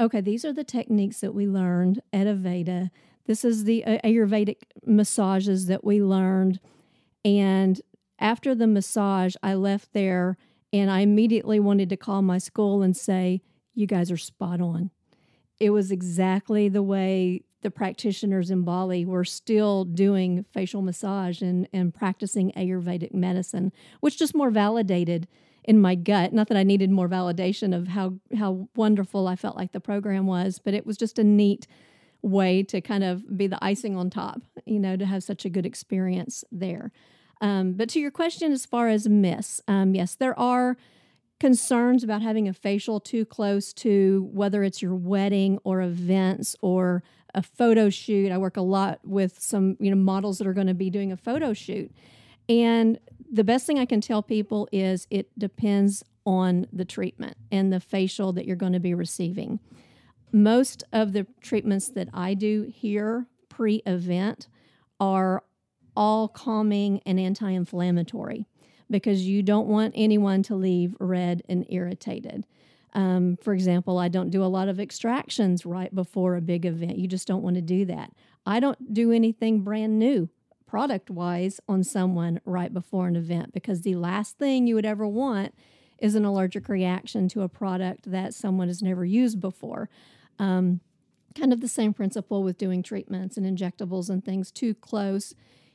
okay, 0.00 0.20
these 0.20 0.44
are 0.44 0.52
the 0.52 0.64
techniques 0.64 1.20
that 1.20 1.32
we 1.32 1.46
learned 1.46 2.02
at 2.12 2.26
Aveda. 2.26 2.90
This 3.26 3.44
is 3.44 3.62
the 3.62 3.84
uh, 3.84 3.98
Ayurvedic 4.04 4.56
massages 4.84 5.66
that 5.66 5.84
we 5.84 6.02
learned. 6.02 6.58
And 7.24 7.80
after 8.18 8.56
the 8.56 8.66
massage, 8.66 9.36
I 9.44 9.54
left 9.54 9.92
there 9.92 10.36
and 10.72 10.90
I 10.90 11.00
immediately 11.00 11.60
wanted 11.60 11.88
to 11.90 11.96
call 11.96 12.20
my 12.22 12.38
school 12.38 12.82
and 12.82 12.96
say, 12.96 13.42
You 13.74 13.86
guys 13.86 14.10
are 14.10 14.16
spot 14.16 14.60
on. 14.60 14.90
It 15.60 15.70
was 15.70 15.92
exactly 15.92 16.68
the 16.68 16.82
way 16.82 17.42
the 17.62 17.70
practitioners 17.70 18.50
in 18.50 18.62
Bali 18.62 19.04
were 19.04 19.24
still 19.24 19.84
doing 19.84 20.44
facial 20.52 20.82
massage 20.82 21.42
and, 21.42 21.68
and 21.72 21.94
practicing 21.94 22.52
Ayurvedic 22.52 23.14
medicine, 23.14 23.72
which 24.00 24.18
just 24.18 24.34
more 24.34 24.50
validated 24.50 25.26
in 25.64 25.80
my 25.80 25.94
gut. 25.94 26.32
Not 26.32 26.48
that 26.48 26.56
I 26.56 26.62
needed 26.64 26.90
more 26.90 27.08
validation 27.08 27.74
of 27.74 27.88
how, 27.88 28.14
how 28.36 28.68
wonderful 28.76 29.28
I 29.28 29.36
felt 29.36 29.56
like 29.56 29.72
the 29.72 29.80
program 29.80 30.26
was, 30.26 30.58
but 30.58 30.74
it 30.74 30.84
was 30.86 30.96
just 30.96 31.18
a 31.18 31.24
neat 31.24 31.66
way 32.20 32.62
to 32.64 32.80
kind 32.80 33.04
of 33.04 33.36
be 33.36 33.46
the 33.46 33.62
icing 33.64 33.96
on 33.96 34.10
top, 34.10 34.42
you 34.64 34.78
know, 34.78 34.96
to 34.96 35.06
have 35.06 35.22
such 35.22 35.44
a 35.44 35.50
good 35.50 35.66
experience 35.66 36.44
there. 36.52 36.92
Um, 37.40 37.72
but 37.72 37.88
to 37.90 38.00
your 38.00 38.12
question, 38.12 38.52
as 38.52 38.64
far 38.64 38.88
as 38.88 39.08
myths, 39.08 39.60
um, 39.66 39.94
yes, 39.94 40.14
there 40.14 40.38
are 40.38 40.76
concerns 41.40 42.04
about 42.04 42.22
having 42.22 42.46
a 42.46 42.52
facial 42.52 43.00
too 43.00 43.24
close 43.24 43.72
to 43.72 44.30
whether 44.32 44.62
it's 44.62 44.80
your 44.80 44.94
wedding 44.94 45.58
or 45.64 45.82
events 45.82 46.54
or 46.62 47.02
a 47.34 47.42
photo 47.42 47.90
shoot. 47.90 48.30
I 48.30 48.38
work 48.38 48.56
a 48.56 48.62
lot 48.62 49.00
with 49.04 49.40
some, 49.40 49.76
you 49.80 49.90
know, 49.90 49.96
models 49.96 50.38
that 50.38 50.46
are 50.46 50.52
going 50.52 50.66
to 50.66 50.74
be 50.74 50.90
doing 50.90 51.12
a 51.12 51.16
photo 51.16 51.52
shoot. 51.52 51.90
And 52.48 52.98
the 53.30 53.44
best 53.44 53.66
thing 53.66 53.78
I 53.78 53.86
can 53.86 54.00
tell 54.00 54.22
people 54.22 54.68
is 54.72 55.06
it 55.10 55.36
depends 55.38 56.02
on 56.26 56.66
the 56.72 56.84
treatment 56.84 57.36
and 57.50 57.72
the 57.72 57.80
facial 57.80 58.32
that 58.34 58.46
you're 58.46 58.56
going 58.56 58.74
to 58.74 58.80
be 58.80 58.94
receiving. 58.94 59.60
Most 60.32 60.84
of 60.92 61.12
the 61.12 61.26
treatments 61.40 61.88
that 61.88 62.08
I 62.12 62.34
do 62.34 62.70
here 62.74 63.26
pre 63.48 63.82
event 63.86 64.48
are 65.00 65.42
all 65.96 66.28
calming 66.28 67.00
and 67.04 67.18
anti 67.18 67.50
inflammatory 67.50 68.46
because 68.90 69.26
you 69.26 69.42
don't 69.42 69.66
want 69.66 69.94
anyone 69.96 70.42
to 70.44 70.54
leave 70.54 70.94
red 71.00 71.42
and 71.48 71.66
irritated. 71.68 72.46
Um, 72.94 73.38
for 73.40 73.54
example, 73.54 73.98
I 73.98 74.08
don't 74.08 74.30
do 74.30 74.44
a 74.44 74.46
lot 74.46 74.68
of 74.68 74.78
extractions 74.78 75.64
right 75.64 75.94
before 75.94 76.36
a 76.36 76.42
big 76.42 76.66
event. 76.66 76.98
You 76.98 77.08
just 77.08 77.26
don't 77.26 77.42
want 77.42 77.56
to 77.56 77.62
do 77.62 77.84
that. 77.86 78.12
I 78.44 78.60
don't 78.60 78.92
do 78.92 79.12
anything 79.12 79.60
brand 79.60 79.98
new 79.98 80.28
product 80.66 81.10
wise 81.10 81.60
on 81.68 81.84
someone 81.84 82.40
right 82.44 82.72
before 82.72 83.06
an 83.06 83.16
event 83.16 83.52
because 83.52 83.82
the 83.82 83.94
last 83.94 84.38
thing 84.38 84.66
you 84.66 84.74
would 84.74 84.86
ever 84.86 85.06
want 85.06 85.54
is 85.98 86.14
an 86.14 86.24
allergic 86.24 86.68
reaction 86.68 87.28
to 87.28 87.42
a 87.42 87.48
product 87.48 88.10
that 88.10 88.34
someone 88.34 88.68
has 88.68 88.82
never 88.82 89.04
used 89.04 89.40
before. 89.40 89.88
Um, 90.38 90.80
kind 91.38 91.52
of 91.52 91.60
the 91.60 91.68
same 91.68 91.94
principle 91.94 92.42
with 92.42 92.58
doing 92.58 92.82
treatments 92.82 93.36
and 93.36 93.46
injectables 93.46 94.10
and 94.10 94.24
things 94.24 94.50
too 94.50 94.74
close. 94.74 95.34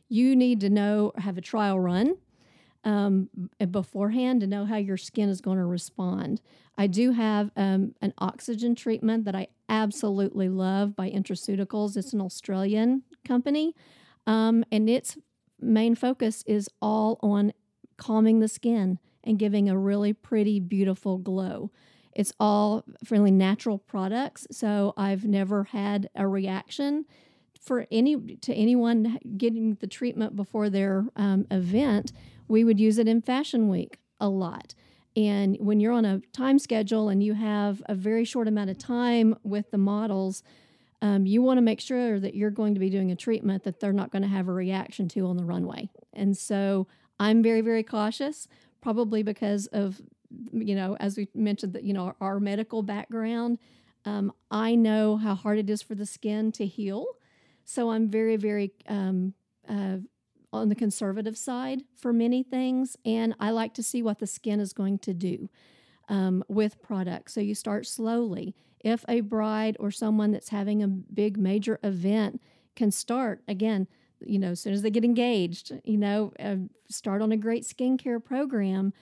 You 0.09 0.35
need 0.35 0.59
to 0.61 0.69
know, 0.69 1.13
have 1.17 1.37
a 1.37 1.41
trial 1.41 1.79
run 1.79 2.17
um, 2.83 3.29
beforehand 3.71 4.41
to 4.41 4.47
know 4.47 4.65
how 4.65 4.77
your 4.77 4.97
skin 4.97 5.29
is 5.29 5.41
going 5.41 5.57
to 5.57 5.65
respond. 5.65 6.41
I 6.77 6.87
do 6.87 7.11
have 7.11 7.51
um, 7.55 7.95
an 8.01 8.13
oxygen 8.17 8.75
treatment 8.75 9.25
that 9.25 9.35
I 9.35 9.47
absolutely 9.69 10.49
love 10.49 10.95
by 10.95 11.09
Intraceuticals. 11.09 11.97
It's 11.97 12.13
an 12.13 12.21
Australian 12.21 13.03
company, 13.25 13.75
um, 14.25 14.63
and 14.71 14.89
its 14.89 15.17
main 15.59 15.95
focus 15.95 16.43
is 16.45 16.69
all 16.81 17.19
on 17.21 17.53
calming 17.97 18.39
the 18.39 18.47
skin 18.47 18.99
and 19.23 19.39
giving 19.39 19.69
a 19.69 19.77
really 19.77 20.13
pretty, 20.13 20.59
beautiful 20.59 21.17
glow. 21.17 21.71
It's 22.13 22.33
all 22.39 22.83
fairly 23.03 23.31
natural 23.31 23.77
products, 23.77 24.47
so 24.51 24.93
I've 24.97 25.25
never 25.25 25.65
had 25.65 26.09
a 26.15 26.27
reaction 26.27 27.05
for 27.61 27.85
any 27.91 28.15
to 28.37 28.53
anyone 28.53 29.19
getting 29.37 29.75
the 29.75 29.87
treatment 29.87 30.35
before 30.35 30.69
their 30.69 31.05
um, 31.15 31.45
event, 31.51 32.13
we 32.47 32.63
would 32.63 32.79
use 32.79 32.97
it 32.97 33.07
in 33.07 33.21
Fashion 33.21 33.69
Week 33.69 33.99
a 34.19 34.29
lot. 34.29 34.73
And 35.15 35.57
when 35.59 35.79
you're 35.79 35.93
on 35.93 36.05
a 36.05 36.21
time 36.31 36.59
schedule 36.59 37.09
and 37.09 37.23
you 37.23 37.33
have 37.33 37.81
a 37.87 37.95
very 37.95 38.23
short 38.23 38.47
amount 38.47 38.69
of 38.69 38.77
time 38.77 39.35
with 39.43 39.71
the 39.71 39.77
models, 39.77 40.43
um, 41.01 41.25
you 41.25 41.41
want 41.41 41.57
to 41.57 41.61
make 41.61 41.81
sure 41.81 42.19
that 42.19 42.35
you're 42.35 42.51
going 42.51 42.73
to 42.73 42.79
be 42.79 42.89
doing 42.89 43.11
a 43.11 43.15
treatment 43.15 43.63
that 43.63 43.79
they're 43.79 43.93
not 43.93 44.11
going 44.11 44.21
to 44.21 44.27
have 44.27 44.47
a 44.47 44.53
reaction 44.53 45.07
to 45.09 45.25
on 45.27 45.37
the 45.37 45.43
runway. 45.43 45.89
And 46.13 46.37
so 46.37 46.87
I'm 47.19 47.41
very, 47.41 47.61
very 47.61 47.83
cautious, 47.83 48.47
probably 48.81 49.23
because 49.23 49.67
of, 49.67 50.01
you 50.51 50.75
know, 50.75 50.97
as 50.99 51.17
we 51.17 51.29
mentioned, 51.33 51.73
that, 51.73 51.83
you 51.83 51.93
know, 51.93 52.05
our, 52.05 52.15
our 52.21 52.39
medical 52.39 52.83
background. 52.83 53.57
Um, 54.05 54.31
I 54.51 54.75
know 54.75 55.17
how 55.17 55.35
hard 55.35 55.57
it 55.57 55.69
is 55.69 55.81
for 55.81 55.95
the 55.95 56.05
skin 56.05 56.51
to 56.53 56.65
heal. 56.65 57.05
So 57.65 57.89
I'm 57.89 58.07
very, 58.07 58.35
very 58.37 58.71
um, 58.87 59.33
uh, 59.67 59.97
on 60.53 60.69
the 60.69 60.75
conservative 60.75 61.37
side 61.37 61.83
for 61.95 62.13
many 62.13 62.43
things. 62.43 62.97
And 63.05 63.35
I 63.39 63.51
like 63.51 63.73
to 63.75 63.83
see 63.83 64.01
what 64.01 64.19
the 64.19 64.27
skin 64.27 64.59
is 64.59 64.73
going 64.73 64.99
to 64.99 65.13
do 65.13 65.49
um, 66.09 66.43
with 66.47 66.81
products. 66.81 67.33
So 67.33 67.41
you 67.41 67.55
start 67.55 67.85
slowly. 67.85 68.55
If 68.79 69.03
a 69.07 69.21
bride 69.21 69.75
or 69.79 69.91
someone 69.91 70.31
that's 70.31 70.49
having 70.49 70.81
a 70.81 70.87
big 70.87 71.37
major 71.37 71.79
event 71.83 72.41
can 72.75 72.91
start, 72.91 73.41
again, 73.47 73.87
you 74.25 74.39
know, 74.39 74.51
as 74.51 74.61
soon 74.61 74.73
as 74.73 74.81
they 74.81 74.89
get 74.89 75.03
engaged, 75.03 75.73
you 75.83 75.97
know, 75.97 76.31
uh, 76.39 76.55
start 76.89 77.21
on 77.21 77.31
a 77.31 77.37
great 77.37 77.63
skincare 77.63 78.23
program 78.23 78.93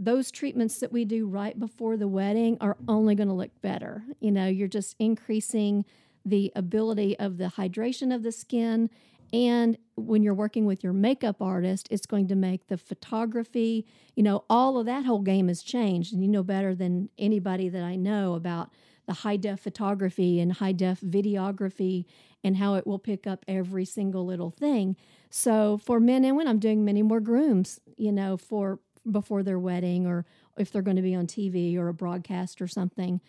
those 0.00 0.30
treatments 0.30 0.78
that 0.78 0.90
we 0.90 1.04
do 1.04 1.26
right 1.26 1.60
before 1.60 1.98
the 1.98 2.08
wedding 2.08 2.56
are 2.62 2.78
only 2.88 3.14
going 3.14 3.28
to 3.28 3.34
look 3.34 3.50
better. 3.60 4.02
You 4.18 4.30
know, 4.30 4.46
you're 4.46 4.66
just 4.66 4.96
increasing 4.98 5.84
the 6.24 6.50
ability 6.56 7.18
of 7.18 7.36
the 7.36 7.52
hydration 7.56 8.12
of 8.14 8.22
the 8.22 8.32
skin. 8.32 8.88
And 9.32 9.78
when 9.94 10.22
you're 10.22 10.34
working 10.34 10.64
with 10.64 10.82
your 10.82 10.92
makeup 10.92 11.40
artist, 11.40 11.88
it's 11.90 12.06
going 12.06 12.28
to 12.28 12.34
make 12.34 12.66
the 12.66 12.76
photography, 12.76 13.86
you 14.16 14.22
know, 14.22 14.44
all 14.50 14.78
of 14.78 14.86
that 14.86 15.04
whole 15.04 15.20
game 15.20 15.48
has 15.48 15.62
changed. 15.62 16.12
And 16.12 16.22
you 16.22 16.28
know 16.28 16.42
better 16.42 16.74
than 16.74 17.10
anybody 17.18 17.68
that 17.68 17.82
I 17.82 17.96
know 17.96 18.34
about 18.34 18.70
the 19.06 19.14
high 19.14 19.36
def 19.36 19.60
photography 19.60 20.40
and 20.40 20.52
high 20.52 20.72
def 20.72 21.00
videography 21.00 22.04
and 22.42 22.56
how 22.56 22.74
it 22.74 22.86
will 22.86 22.98
pick 22.98 23.26
up 23.26 23.44
every 23.46 23.84
single 23.84 24.24
little 24.24 24.50
thing. 24.50 24.96
So 25.30 25.78
for 25.78 26.00
men 26.00 26.24
and 26.24 26.36
women, 26.36 26.50
I'm 26.50 26.58
doing 26.58 26.84
many 26.84 27.02
more 27.02 27.20
grooms, 27.20 27.80
you 27.96 28.12
know, 28.12 28.36
for 28.36 28.80
before 29.10 29.42
their 29.42 29.58
wedding 29.58 30.06
or 30.06 30.26
if 30.58 30.70
they're 30.70 30.82
going 30.82 30.96
to 30.96 31.02
be 31.02 31.14
on 31.14 31.26
TV 31.26 31.76
or 31.76 31.88
a 31.88 31.94
broadcast 31.94 32.60
or 32.60 32.68
something, 32.68 33.20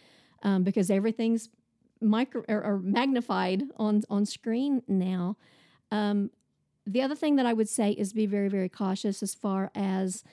um, 0.44 0.64
because 0.64 0.90
everything's 0.90 1.50
micro 2.02 2.44
or, 2.48 2.64
or, 2.64 2.80
magnified 2.80 3.64
on 3.78 4.02
on 4.10 4.26
screen 4.26 4.82
now. 4.88 5.38
Um, 5.92 6.32
the 6.86 7.02
other 7.02 7.16
thing 7.16 7.36
that 7.36 7.46
I 7.46 7.54
would 7.54 7.70
say 7.70 7.92
is 7.92 8.14
be 8.14 8.26
very 8.26 8.50
very 8.50 8.70
cautious 8.70 9.22
as 9.22 9.36
far 9.36 9.72
as 9.76 10.24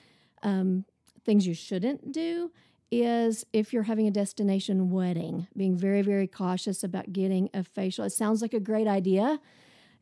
um, 0.41 0.85
things 1.25 1.45
you 1.45 1.53
shouldn't 1.53 2.11
do 2.11 2.51
is 2.91 3.45
if 3.53 3.71
you're 3.71 3.83
having 3.83 4.07
a 4.07 4.11
destination 4.11 4.89
wedding, 4.89 5.47
being 5.55 5.77
very 5.77 6.01
very 6.01 6.27
cautious 6.27 6.83
about 6.83 7.13
getting 7.13 7.49
a 7.53 7.63
facial. 7.63 8.05
It 8.05 8.11
sounds 8.11 8.41
like 8.41 8.53
a 8.53 8.59
great 8.59 8.87
idea 8.87 9.39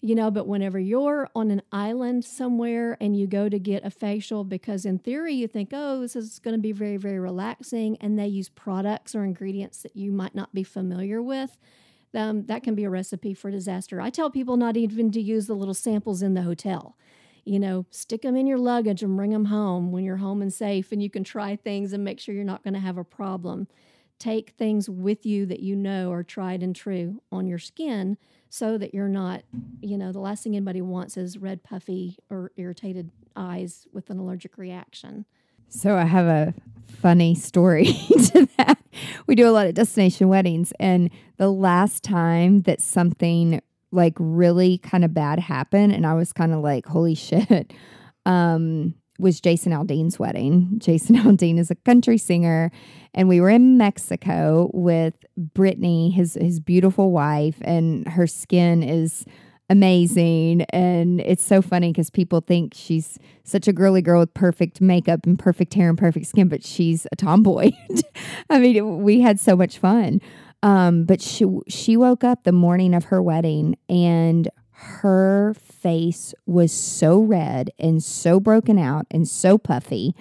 you 0.01 0.13
know, 0.13 0.29
but 0.29 0.47
whenever 0.47 0.77
you're 0.77 1.27
on 1.35 1.49
an 1.49 1.61
island 1.71 2.23
somewhere 2.23 2.97
and 3.01 3.17
you 3.17 3.25
go 3.25 3.49
to 3.49 3.57
get 3.57 3.83
a 3.83 3.89
facial, 3.89 4.43
because 4.43 4.85
in 4.85 4.99
theory 4.99 5.33
you 5.33 5.47
think, 5.47 5.69
oh, 5.73 6.01
this 6.01 6.15
is 6.15 6.39
going 6.39 6.55
to 6.55 6.61
be 6.61 6.71
very, 6.71 6.97
very 6.97 7.19
relaxing, 7.19 7.97
and 7.99 8.17
they 8.17 8.27
use 8.27 8.49
products 8.49 9.15
or 9.15 9.23
ingredients 9.23 9.81
that 9.81 9.95
you 9.95 10.11
might 10.11 10.35
not 10.35 10.53
be 10.53 10.63
familiar 10.63 11.21
with, 11.21 11.57
um, 12.13 12.45
that 12.45 12.63
can 12.63 12.75
be 12.75 12.83
a 12.83 12.89
recipe 12.89 13.33
for 13.33 13.51
disaster. 13.51 14.01
I 14.01 14.09
tell 14.09 14.29
people 14.29 14.57
not 14.57 14.77
even 14.77 15.11
to 15.11 15.21
use 15.21 15.47
the 15.47 15.53
little 15.55 15.73
samples 15.73 16.21
in 16.21 16.33
the 16.33 16.41
hotel. 16.41 16.97
You 17.45 17.59
know, 17.59 17.85
stick 17.91 18.23
them 18.23 18.35
in 18.35 18.47
your 18.47 18.57
luggage 18.57 19.03
and 19.03 19.15
bring 19.15 19.31
them 19.31 19.45
home 19.45 19.91
when 19.91 20.03
you're 20.03 20.17
home 20.17 20.41
and 20.41 20.53
safe, 20.53 20.91
and 20.91 21.01
you 21.01 21.09
can 21.09 21.23
try 21.23 21.55
things 21.55 21.93
and 21.93 22.03
make 22.03 22.19
sure 22.19 22.35
you're 22.35 22.43
not 22.43 22.63
going 22.63 22.73
to 22.73 22.79
have 22.79 22.97
a 22.97 23.03
problem. 23.03 23.67
Take 24.19 24.51
things 24.51 24.89
with 24.89 25.25
you 25.25 25.45
that 25.45 25.59
you 25.59 25.75
know 25.75 26.11
are 26.11 26.23
tried 26.23 26.63
and 26.63 26.75
true 26.75 27.21
on 27.31 27.47
your 27.47 27.59
skin 27.59 28.17
so 28.49 28.77
that 28.77 28.93
you're 28.93 29.07
not, 29.07 29.43
you 29.81 29.97
know, 29.97 30.11
the 30.11 30.19
last 30.19 30.43
thing 30.43 30.55
anybody 30.55 30.81
wants 30.81 31.17
is 31.17 31.37
red, 31.37 31.63
puffy, 31.63 32.17
or 32.29 32.51
irritated 32.57 33.11
eyes 33.35 33.87
with 33.93 34.09
an 34.09 34.17
allergic 34.17 34.57
reaction. 34.57 35.25
So 35.69 35.95
I 35.95 36.05
have 36.05 36.25
a 36.25 36.53
funny 36.87 37.35
story 37.35 37.85
to 38.07 38.47
that. 38.57 38.79
We 39.27 39.35
do 39.35 39.47
a 39.47 39.51
lot 39.51 39.67
of 39.67 39.73
destination 39.73 40.27
weddings, 40.27 40.73
and 40.79 41.09
the 41.37 41.49
last 41.49 42.03
time 42.03 42.61
that 42.61 42.81
something 42.81 43.61
like 43.91 44.13
really 44.17 44.79
kind 44.79 45.05
of 45.05 45.13
bad 45.13 45.39
happened, 45.39 45.93
and 45.93 46.05
I 46.05 46.13
was 46.13 46.33
kind 46.33 46.53
of 46.53 46.61
like, 46.61 46.85
"Holy 46.85 47.15
shit!" 47.15 47.73
Um, 48.25 48.95
was 49.19 49.41
Jason 49.41 49.71
Aldean's 49.71 50.19
wedding. 50.19 50.73
Jason 50.77 51.15
Aldean 51.15 51.57
is 51.59 51.71
a 51.71 51.75
country 51.75 52.17
singer, 52.17 52.71
and 53.13 53.27
we 53.27 53.41
were 53.41 53.49
in 53.49 53.77
Mexico 53.77 54.71
with 54.73 55.13
Brittany, 55.37 56.11
his 56.11 56.35
his 56.35 56.59
beautiful 56.59 57.11
wife, 57.11 57.57
and 57.61 58.07
her 58.07 58.25
skin 58.25 58.83
is 58.83 59.25
amazing. 59.69 60.61
And 60.69 61.19
it's 61.21 61.43
so 61.43 61.61
funny 61.61 61.91
because 61.91 62.09
people 62.09 62.41
think 62.41 62.73
she's 62.73 63.19
such 63.43 63.67
a 63.67 63.73
girly 63.73 64.01
girl 64.01 64.19
with 64.19 64.33
perfect 64.33 64.81
makeup 64.81 65.25
and 65.25 65.37
perfect 65.37 65.73
hair 65.73 65.89
and 65.89 65.97
perfect 65.97 66.27
skin 66.27 66.47
but 66.47 66.63
she's 66.63 67.07
a 67.11 67.15
tomboy. 67.15 67.71
I 68.49 68.59
mean 68.59 69.03
we 69.03 69.21
had 69.21 69.39
so 69.39 69.55
much 69.55 69.77
fun. 69.77 70.21
Um, 70.63 71.05
but 71.05 71.21
she 71.21 71.45
she 71.67 71.97
woke 71.97 72.23
up 72.23 72.43
the 72.43 72.51
morning 72.51 72.93
of 72.93 73.05
her 73.05 73.21
wedding 73.21 73.77
and 73.87 74.49
her 74.71 75.55
face 75.55 76.33
was 76.45 76.71
so 76.71 77.19
red 77.19 77.71
and 77.79 78.03
so 78.03 78.39
broken 78.39 78.77
out 78.77 79.05
and 79.11 79.27
so 79.27 79.57
puffy. 79.57 80.15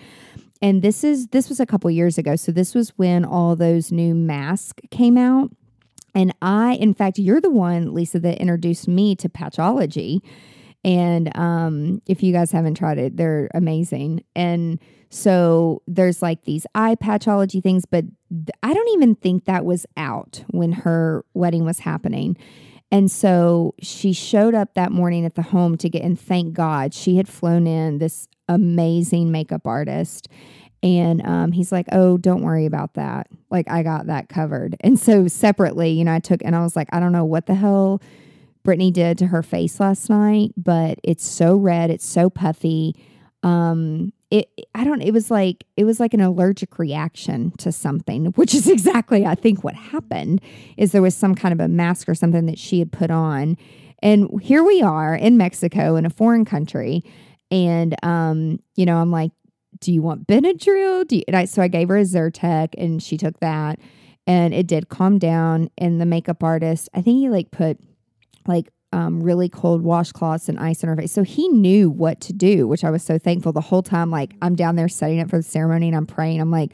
And 0.62 0.82
this 0.82 1.04
is 1.04 1.28
this 1.28 1.48
was 1.48 1.61
a 1.61 1.66
couple 1.66 1.90
years 1.90 2.18
ago. 2.18 2.37
So 2.37 2.52
this 2.52 2.74
was 2.74 2.90
when 2.96 3.24
all 3.24 3.56
those 3.56 3.92
new 3.92 4.14
masks 4.14 4.82
came 4.90 5.18
out 5.18 5.50
and 6.16 6.35
i 6.42 6.74
in 6.74 6.92
fact 6.92 7.16
you're 7.18 7.40
the 7.40 7.50
one 7.50 7.94
lisa 7.94 8.18
that 8.18 8.38
introduced 8.38 8.88
me 8.88 9.14
to 9.14 9.29
patchology 9.29 10.20
and 10.85 11.37
um, 11.37 12.00
if 12.07 12.22
you 12.22 12.33
guys 12.33 12.52
haven't 12.52 12.76
tried 12.76 12.98
it 12.98 13.16
they're 13.16 13.50
amazing. 13.55 14.22
And 14.37 14.79
so 15.11 15.83
there's 15.88 16.22
like 16.22 16.42
these 16.42 16.64
eye 16.74 16.94
patchology 16.94 17.61
things 17.61 17.85
but 17.87 18.05
i 18.62 18.74
don't 18.74 18.88
even 18.90 19.14
think 19.14 19.44
that 19.44 19.64
was 19.64 19.87
out 19.96 20.44
when 20.48 20.72
her 20.72 21.24
wedding 21.35 21.64
was 21.64 21.81
happening. 21.81 22.37
And 22.92 23.11
so 23.11 23.74
she 23.81 24.12
showed 24.12 24.55
up 24.55 24.74
that 24.74 24.92
morning 24.92 25.24
at 25.24 25.35
the 25.35 25.42
home 25.42 25.76
to 25.79 25.88
get, 25.88 26.02
and 26.02 26.18
thank 26.18 26.55
God 26.55 26.94
she 26.94 27.16
had 27.16 27.29
flown 27.29 27.66
in 27.66 27.98
this 27.98 28.29
amazing 28.48 29.33
makeup 29.33 29.66
artist. 29.66 30.29
And 30.87 31.27
um, 31.27 31.51
he's 31.51 31.72
like, 31.72 31.87
Oh, 31.90 32.16
don't 32.16 32.42
worry 32.42 32.64
about 32.64 32.94
that. 32.94 33.27
Like, 33.51 33.68
I 33.68 33.83
got 33.83 34.07
that 34.07 34.29
covered. 34.29 34.77
And 34.81 34.99
so, 34.99 35.27
separately, 35.27 35.90
you 35.90 36.05
know, 36.05 36.14
I 36.14 36.20
took, 36.20 36.42
and 36.44 36.55
I 36.55 36.62
was 36.62 36.77
like, 36.77 36.88
I 36.92 37.01
don't 37.01 37.12
know 37.12 37.25
what 37.25 37.46
the 37.46 37.57
hell 37.57 38.01
Brittany 38.62 38.92
did 38.92 39.18
to 39.18 39.27
her 39.27 39.42
face 39.42 39.81
last 39.81 40.09
night, 40.09 40.53
but 40.57 41.01
it's 41.03 41.27
so 41.27 41.57
red, 41.57 41.90
it's 41.90 42.07
so 42.07 42.31
puffy. 42.31 42.94
Um, 43.42 44.12
it 44.31 44.49
I 44.75 44.85
don't 44.85 45.03
it 45.03 45.12
was 45.12 45.31
like 45.31 45.64
it 45.77 45.85
was 45.85 46.01
like 46.01 46.14
an 46.14 46.20
allergic 46.20 46.79
reaction 46.79 47.53
to 47.59 47.72
something, 47.72 48.27
which 48.37 48.55
is 48.55 48.68
exactly 48.68 49.27
I 49.27 49.35
think 49.35 49.64
what 49.64 49.75
happened 49.75 50.40
is 50.77 50.92
there 50.92 51.03
was 51.03 51.16
some 51.16 51.35
kind 51.35 51.53
of 51.53 51.61
a 51.61 51.68
mask 51.68 52.09
or 52.09 52.14
something 52.14 52.46
that 52.46 52.59
she 52.59 52.79
had 52.79 52.92
put 52.92 53.11
on. 53.11 53.57
And 54.03 54.29
here 54.42 54.62
we 54.62 54.83
are 54.83 55.14
in 55.14 55.37
Mexico 55.37 55.96
in 55.96 56.07
a 56.07 56.11
foreign 56.11 56.44
country 56.44 57.03
and 57.51 57.94
um 58.05 58.59
you 58.75 58.85
know 58.85 58.96
I'm 58.96 59.12
like 59.12 59.31
do 59.81 59.93
you 59.93 60.03
want 60.03 60.27
Benadryl? 60.27 61.07
Do 61.07 61.23
and 61.27 61.37
I 61.37 61.45
so 61.45 61.62
I 61.62 61.69
gave 61.69 61.89
her 61.89 61.97
a 61.97 62.03
Zyrtec 62.03 62.75
and 62.77 63.03
she 63.03 63.17
took 63.17 63.39
that 63.41 63.79
and 64.27 64.53
it 64.55 64.67
did 64.67 64.89
calm 64.89 65.19
down 65.19 65.71
and 65.79 66.01
the 66.01 66.07
makeup 66.07 66.43
artist 66.43 66.89
I 66.95 67.03
think 67.03 67.19
he 67.19 67.29
like 67.29 67.51
put 67.51 67.79
like 68.47 68.71
um, 68.93 69.23
really 69.23 69.49
cold 69.49 69.83
washcloths 69.85 70.49
and 70.49 70.59
ice 70.59 70.83
on 70.83 70.89
her 70.89 70.97
face. 70.97 71.12
So 71.12 71.23
he 71.23 71.49
knew 71.49 71.91
what 71.91 72.21
to 72.23 72.33
do, 72.33 72.67
which 72.67 72.85
I 72.85 72.91
was 72.91 73.03
so 73.03 73.19
thankful 73.19 73.53
the 73.53 73.61
whole 73.61 73.83
time. 73.83 74.11
Like 74.11 74.35
I'm 74.41 74.55
down 74.55 74.77
there 74.77 74.89
setting 74.89 75.21
up 75.21 75.29
for 75.29 75.37
the 75.37 75.43
ceremony 75.43 75.89
and 75.89 75.97
I'm 75.97 76.07
praying. 76.07 76.41
I'm 76.41 76.51
like, 76.51 76.73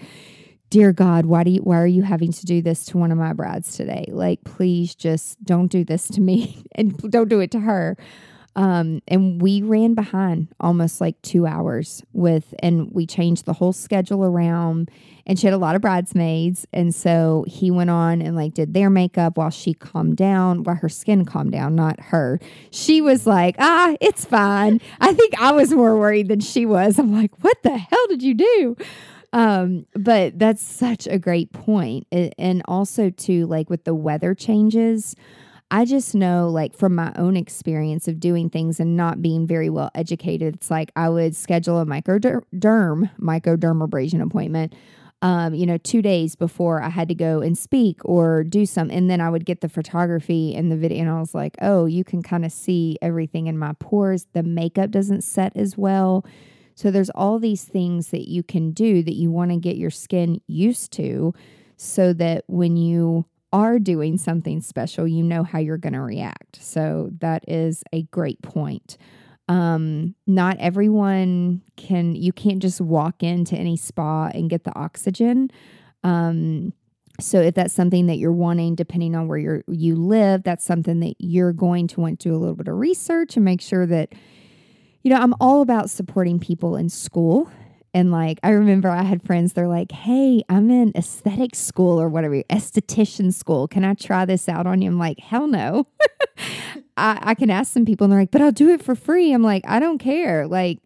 dear 0.70 0.92
God, 0.92 1.26
why 1.26 1.44
do 1.44 1.50
you, 1.50 1.60
why 1.60 1.78
are 1.78 1.86
you 1.86 2.02
having 2.02 2.32
to 2.32 2.46
do 2.46 2.62
this 2.62 2.84
to 2.86 2.98
one 2.98 3.10
of 3.10 3.18
my 3.18 3.32
brides 3.32 3.76
today? 3.76 4.06
Like, 4.08 4.44
please 4.44 4.94
just 4.94 5.42
don't 5.44 5.66
do 5.66 5.84
this 5.84 6.08
to 6.08 6.20
me 6.20 6.64
and 6.74 6.96
don't 7.10 7.28
do 7.28 7.40
it 7.40 7.50
to 7.52 7.60
her. 7.60 7.96
Um, 8.54 9.00
and 9.08 9.40
we 9.40 9.62
ran 9.62 9.94
behind 9.94 10.48
almost 10.60 11.00
like 11.00 11.20
two 11.22 11.46
hours 11.46 12.02
with, 12.12 12.54
and 12.58 12.90
we 12.92 13.06
changed 13.06 13.46
the 13.46 13.54
whole 13.54 13.72
schedule 13.72 14.24
around. 14.24 14.90
And 15.24 15.38
she 15.38 15.46
had 15.46 15.54
a 15.54 15.58
lot 15.58 15.76
of 15.76 15.82
bridesmaids. 15.82 16.66
And 16.72 16.94
so 16.94 17.44
he 17.46 17.70
went 17.70 17.90
on 17.90 18.20
and 18.20 18.36
like 18.36 18.54
did 18.54 18.74
their 18.74 18.90
makeup 18.90 19.38
while 19.38 19.50
she 19.50 19.72
calmed 19.72 20.16
down, 20.16 20.64
while 20.64 20.76
her 20.76 20.88
skin 20.88 21.24
calmed 21.24 21.52
down, 21.52 21.76
not 21.76 21.98
her. 22.00 22.40
She 22.70 23.00
was 23.00 23.26
like, 23.26 23.54
ah, 23.58 23.94
it's 24.00 24.24
fine. 24.24 24.80
I 25.00 25.14
think 25.14 25.40
I 25.40 25.52
was 25.52 25.70
more 25.72 25.96
worried 25.96 26.28
than 26.28 26.40
she 26.40 26.66
was. 26.66 26.98
I'm 26.98 27.14
like, 27.14 27.42
what 27.42 27.62
the 27.62 27.78
hell 27.78 28.06
did 28.08 28.22
you 28.22 28.34
do? 28.34 28.76
Um, 29.32 29.86
but 29.94 30.38
that's 30.38 30.62
such 30.62 31.06
a 31.06 31.18
great 31.18 31.52
point. 31.52 32.06
And 32.10 32.62
also, 32.66 33.08
too, 33.08 33.46
like 33.46 33.70
with 33.70 33.84
the 33.84 33.94
weather 33.94 34.34
changes, 34.34 35.16
I 35.74 35.86
just 35.86 36.14
know, 36.14 36.50
like, 36.50 36.76
from 36.76 36.94
my 36.94 37.14
own 37.16 37.34
experience 37.34 38.06
of 38.06 38.20
doing 38.20 38.50
things 38.50 38.78
and 38.78 38.94
not 38.94 39.22
being 39.22 39.46
very 39.46 39.70
well 39.70 39.90
educated, 39.94 40.56
it's 40.56 40.70
like 40.70 40.92
I 40.96 41.08
would 41.08 41.34
schedule 41.34 41.80
a 41.80 41.86
microderm, 41.86 43.10
microdermabrasion 43.18 44.22
appointment, 44.22 44.74
um, 45.22 45.54
you 45.54 45.64
know, 45.64 45.78
two 45.78 46.02
days 46.02 46.36
before 46.36 46.82
I 46.82 46.90
had 46.90 47.08
to 47.08 47.14
go 47.14 47.40
and 47.40 47.56
speak 47.56 48.00
or 48.04 48.44
do 48.44 48.66
some. 48.66 48.90
And 48.90 49.08
then 49.08 49.22
I 49.22 49.30
would 49.30 49.46
get 49.46 49.62
the 49.62 49.68
photography 49.70 50.54
and 50.54 50.70
the 50.70 50.76
video, 50.76 51.00
and 51.00 51.10
I 51.10 51.18
was 51.18 51.34
like, 51.34 51.56
oh, 51.62 51.86
you 51.86 52.04
can 52.04 52.22
kind 52.22 52.44
of 52.44 52.52
see 52.52 52.98
everything 53.00 53.46
in 53.46 53.58
my 53.58 53.72
pores. 53.80 54.26
The 54.34 54.42
makeup 54.42 54.90
doesn't 54.90 55.22
set 55.24 55.56
as 55.56 55.78
well. 55.78 56.26
So 56.74 56.90
there's 56.90 57.10
all 57.10 57.38
these 57.38 57.64
things 57.64 58.08
that 58.08 58.28
you 58.28 58.42
can 58.42 58.72
do 58.72 59.02
that 59.04 59.14
you 59.14 59.30
want 59.30 59.52
to 59.52 59.56
get 59.56 59.76
your 59.76 59.90
skin 59.90 60.42
used 60.48 60.92
to 60.92 61.32
so 61.78 62.12
that 62.12 62.44
when 62.46 62.76
you 62.76 63.24
are 63.52 63.78
doing 63.78 64.18
something 64.18 64.60
special, 64.60 65.06
you 65.06 65.22
know 65.22 65.42
how 65.42 65.58
you're 65.58 65.78
going 65.78 65.92
to 65.92 66.00
react. 66.00 66.62
So 66.62 67.10
that 67.20 67.44
is 67.48 67.82
a 67.92 68.02
great 68.04 68.40
point. 68.42 68.96
Um, 69.48 70.14
not 70.26 70.56
everyone 70.58 71.62
can, 71.76 72.14
you 72.14 72.32
can't 72.32 72.60
just 72.60 72.80
walk 72.80 73.22
into 73.22 73.56
any 73.56 73.76
spa 73.76 74.28
and 74.28 74.48
get 74.48 74.64
the 74.64 74.74
oxygen. 74.74 75.50
Um, 76.02 76.72
so 77.20 77.40
if 77.40 77.54
that's 77.54 77.74
something 77.74 78.06
that 78.06 78.16
you're 78.16 78.32
wanting, 78.32 78.74
depending 78.74 79.14
on 79.14 79.28
where 79.28 79.38
you 79.38 79.62
you 79.68 79.96
live, 79.96 80.42
that's 80.42 80.64
something 80.64 81.00
that 81.00 81.14
you're 81.18 81.52
going 81.52 81.86
to 81.88 82.00
want 82.00 82.18
to 82.20 82.28
do 82.30 82.34
a 82.34 82.38
little 82.38 82.54
bit 82.54 82.68
of 82.68 82.76
research 82.76 83.36
and 83.36 83.44
make 83.44 83.60
sure 83.60 83.86
that, 83.86 84.14
you 85.02 85.10
know, 85.10 85.20
I'm 85.20 85.34
all 85.40 85.60
about 85.60 85.90
supporting 85.90 86.40
people 86.40 86.74
in 86.76 86.88
school 86.88 87.50
and 87.94 88.10
like, 88.10 88.38
I 88.42 88.50
remember 88.50 88.88
I 88.88 89.02
had 89.02 89.22
friends, 89.22 89.52
they're 89.52 89.68
like, 89.68 89.92
hey, 89.92 90.42
I'm 90.48 90.70
in 90.70 90.92
aesthetic 90.94 91.54
school 91.54 92.00
or 92.00 92.08
whatever, 92.08 92.42
esthetician 92.44 93.34
school. 93.34 93.68
Can 93.68 93.84
I 93.84 93.94
try 93.94 94.24
this 94.24 94.48
out 94.48 94.66
on 94.66 94.80
you? 94.80 94.88
I'm 94.88 94.98
like, 94.98 95.20
hell 95.20 95.46
no. 95.46 95.86
I, 96.96 97.18
I 97.22 97.34
can 97.34 97.50
ask 97.50 97.72
some 97.72 97.84
people 97.84 98.06
and 98.06 98.12
they're 98.12 98.20
like, 98.20 98.30
but 98.30 98.40
I'll 98.40 98.52
do 98.52 98.70
it 98.70 98.82
for 98.82 98.94
free. 98.94 99.32
I'm 99.32 99.42
like, 99.42 99.64
I 99.66 99.78
don't 99.78 99.98
care. 99.98 100.46
Like, 100.46 100.78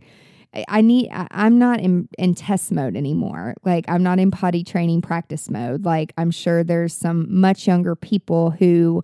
I 0.68 0.80
need, 0.80 1.10
I, 1.10 1.28
I'm 1.30 1.58
not 1.58 1.80
in, 1.80 2.08
in 2.18 2.34
test 2.34 2.72
mode 2.72 2.96
anymore. 2.96 3.54
Like, 3.64 3.84
I'm 3.88 4.02
not 4.02 4.18
in 4.18 4.30
potty 4.30 4.64
training 4.64 5.02
practice 5.02 5.48
mode. 5.48 5.84
Like, 5.84 6.12
I'm 6.18 6.30
sure 6.30 6.64
there's 6.64 6.94
some 6.94 7.26
much 7.40 7.66
younger 7.66 7.94
people 7.94 8.50
who, 8.50 9.02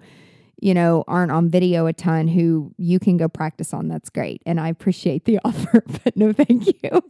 you 0.62 0.72
know, 0.74 1.02
aren't 1.08 1.32
on 1.32 1.50
video 1.50 1.86
a 1.86 1.92
ton 1.92 2.28
who 2.28 2.72
you 2.78 3.00
can 3.00 3.16
go 3.16 3.28
practice 3.28 3.74
on. 3.74 3.88
That's 3.88 4.08
great. 4.08 4.40
And 4.46 4.60
I 4.60 4.68
appreciate 4.68 5.24
the 5.24 5.40
offer, 5.44 5.82
but 6.04 6.16
no 6.16 6.32
thank 6.32 6.66
you. 6.82 7.02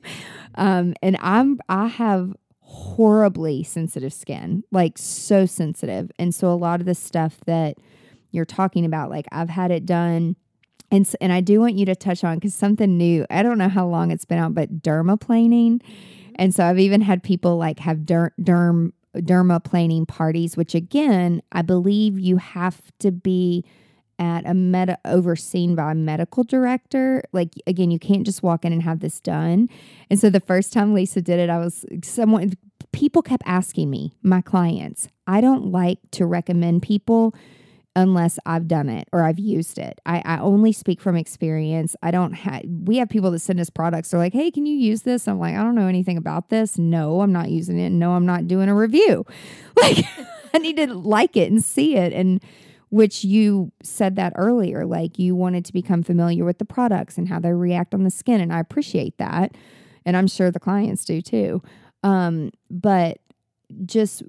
Um, 0.55 0.95
and 1.03 1.19
I'm 1.21 1.61
I 1.69 1.87
have 1.87 2.33
horribly 2.61 3.63
sensitive 3.63 4.15
skin, 4.15 4.65
like 4.73 4.97
so 4.97 5.45
sensitive. 5.45 6.11
And 6.19 6.35
so 6.35 6.51
a 6.51 6.57
lot 6.57 6.81
of 6.81 6.87
the 6.87 6.95
stuff 6.95 7.41
that 7.45 7.77
you're 8.31 8.47
talking 8.47 8.87
about, 8.87 9.11
like 9.11 9.27
I've 9.31 9.51
had 9.51 9.71
it 9.71 9.85
done. 9.85 10.37
And, 10.91 11.09
and 11.21 11.31
I 11.31 11.43
do 11.43 11.61
want 11.61 11.75
you 11.75 11.85
to 11.87 11.95
touch 11.95 12.25
on 12.25 12.37
because 12.37 12.55
something 12.55 12.97
new. 12.97 13.27
I 13.29 13.43
don't 13.43 13.59
know 13.59 13.69
how 13.69 13.87
long 13.87 14.11
it's 14.11 14.25
been 14.25 14.39
out, 14.39 14.55
but 14.55 14.81
dermaplaning. 14.81 15.83
And 16.37 16.55
so 16.55 16.65
I've 16.65 16.79
even 16.79 17.03
had 17.03 17.23
people 17.23 17.59
like 17.59 17.81
have 17.81 17.99
derm, 17.99 18.31
derm 18.41 18.93
dermaplaning 19.17 20.07
parties, 20.07 20.57
which 20.57 20.75
again, 20.75 21.43
I 21.53 21.63
believe 21.63 22.19
you 22.19 22.39
have 22.39 22.81
to 23.01 23.11
be 23.11 23.65
at 24.19 24.47
a 24.47 24.55
meta 24.55 24.99
overseen 25.05 25.75
by 25.75 25.93
a 25.93 25.95
medical 25.95 26.45
director. 26.45 27.23
Like 27.33 27.55
again, 27.67 27.91
you 27.91 27.99
can't 27.99 28.25
just 28.25 28.43
walk 28.43 28.65
in 28.65 28.73
and 28.73 28.83
have 28.83 29.01
this 29.01 29.21
done. 29.21 29.69
And 30.11 30.21
so 30.21 30.31
the 30.31 30.41
first 30.41 30.73
time 30.73 30.95
Lisa 30.95 31.21
did 31.21 31.39
it, 31.39 31.51
I 31.51 31.59
was 31.59 31.85
someone 32.05 32.53
people 32.93 33.23
kept 33.23 33.43
asking 33.47 33.91
me, 33.91 34.13
my 34.23 34.41
clients, 34.41 35.09
I 35.27 35.41
don't 35.41 35.73
like 35.73 35.99
to 36.13 36.27
recommend 36.27 36.83
people 36.83 37.35
unless 37.95 38.39
I've 38.47 38.69
done 38.69 38.89
it 38.89 39.09
or 39.13 39.23
I've 39.23 39.39
used 39.39 39.79
it. 39.79 40.01
I, 40.07 40.23
I 40.25 40.39
only 40.39 40.73
speak 40.73 41.01
from 41.01 41.17
experience. 41.17 41.95
I 42.03 42.11
don't 42.11 42.33
have, 42.33 42.63
we 42.65 42.97
have 42.97 43.09
people 43.09 43.31
that 43.33 43.41
send 43.41 43.61
us 43.61 43.69
products. 43.71 44.11
They're 44.11 44.21
like, 44.21 44.33
hey, 44.33 44.51
can 44.51 44.65
you 44.65 44.75
use 44.75 45.03
this? 45.03 45.29
I'm 45.29 45.39
like, 45.39 45.55
I 45.55 45.63
don't 45.63 45.75
know 45.75 45.89
anything 45.89 46.17
about 46.17 46.49
this. 46.49 46.79
No, 46.79 47.21
I'm 47.21 47.33
not 47.33 47.51
using 47.51 47.79
it. 47.79 47.91
No, 47.91 48.13
I'm 48.13 48.27
not 48.27 48.49
doing 48.49 48.69
a 48.69 48.75
review. 48.75 49.27
Like, 49.75 50.05
I 50.55 50.59
need 50.59 50.77
to 50.77 50.95
like 50.95 51.37
it 51.37 51.51
and 51.51 51.65
see 51.65 51.97
it. 51.97 52.13
And, 52.13 52.41
which 52.93 53.25
you 53.25 53.73
said 53.83 54.17
that 54.17 54.35
earlier, 54.37 54.85
like 54.85 55.19
you 55.19 55.35
wanted 55.35 55.65
to 55.65 55.73
become 55.73 56.03
familiar 56.03 56.45
with 56.45 56.59
the 56.59 56.65
products 56.67 57.17
and 57.17 57.27
how 57.27 57.41
they 57.41 57.51
react 57.51 57.95
on 57.95 58.05
the 58.05 58.11
skin. 58.11 58.39
And 58.39 58.53
I 58.53 58.61
appreciate 58.61 59.17
that. 59.17 59.57
And 60.05 60.15
I'm 60.15 60.27
sure 60.27 60.51
the 60.51 60.61
clients 60.61 61.07
do 61.07 61.23
too. 61.23 61.63
Um, 62.03 62.51
but 62.71 63.17
just 63.87 64.23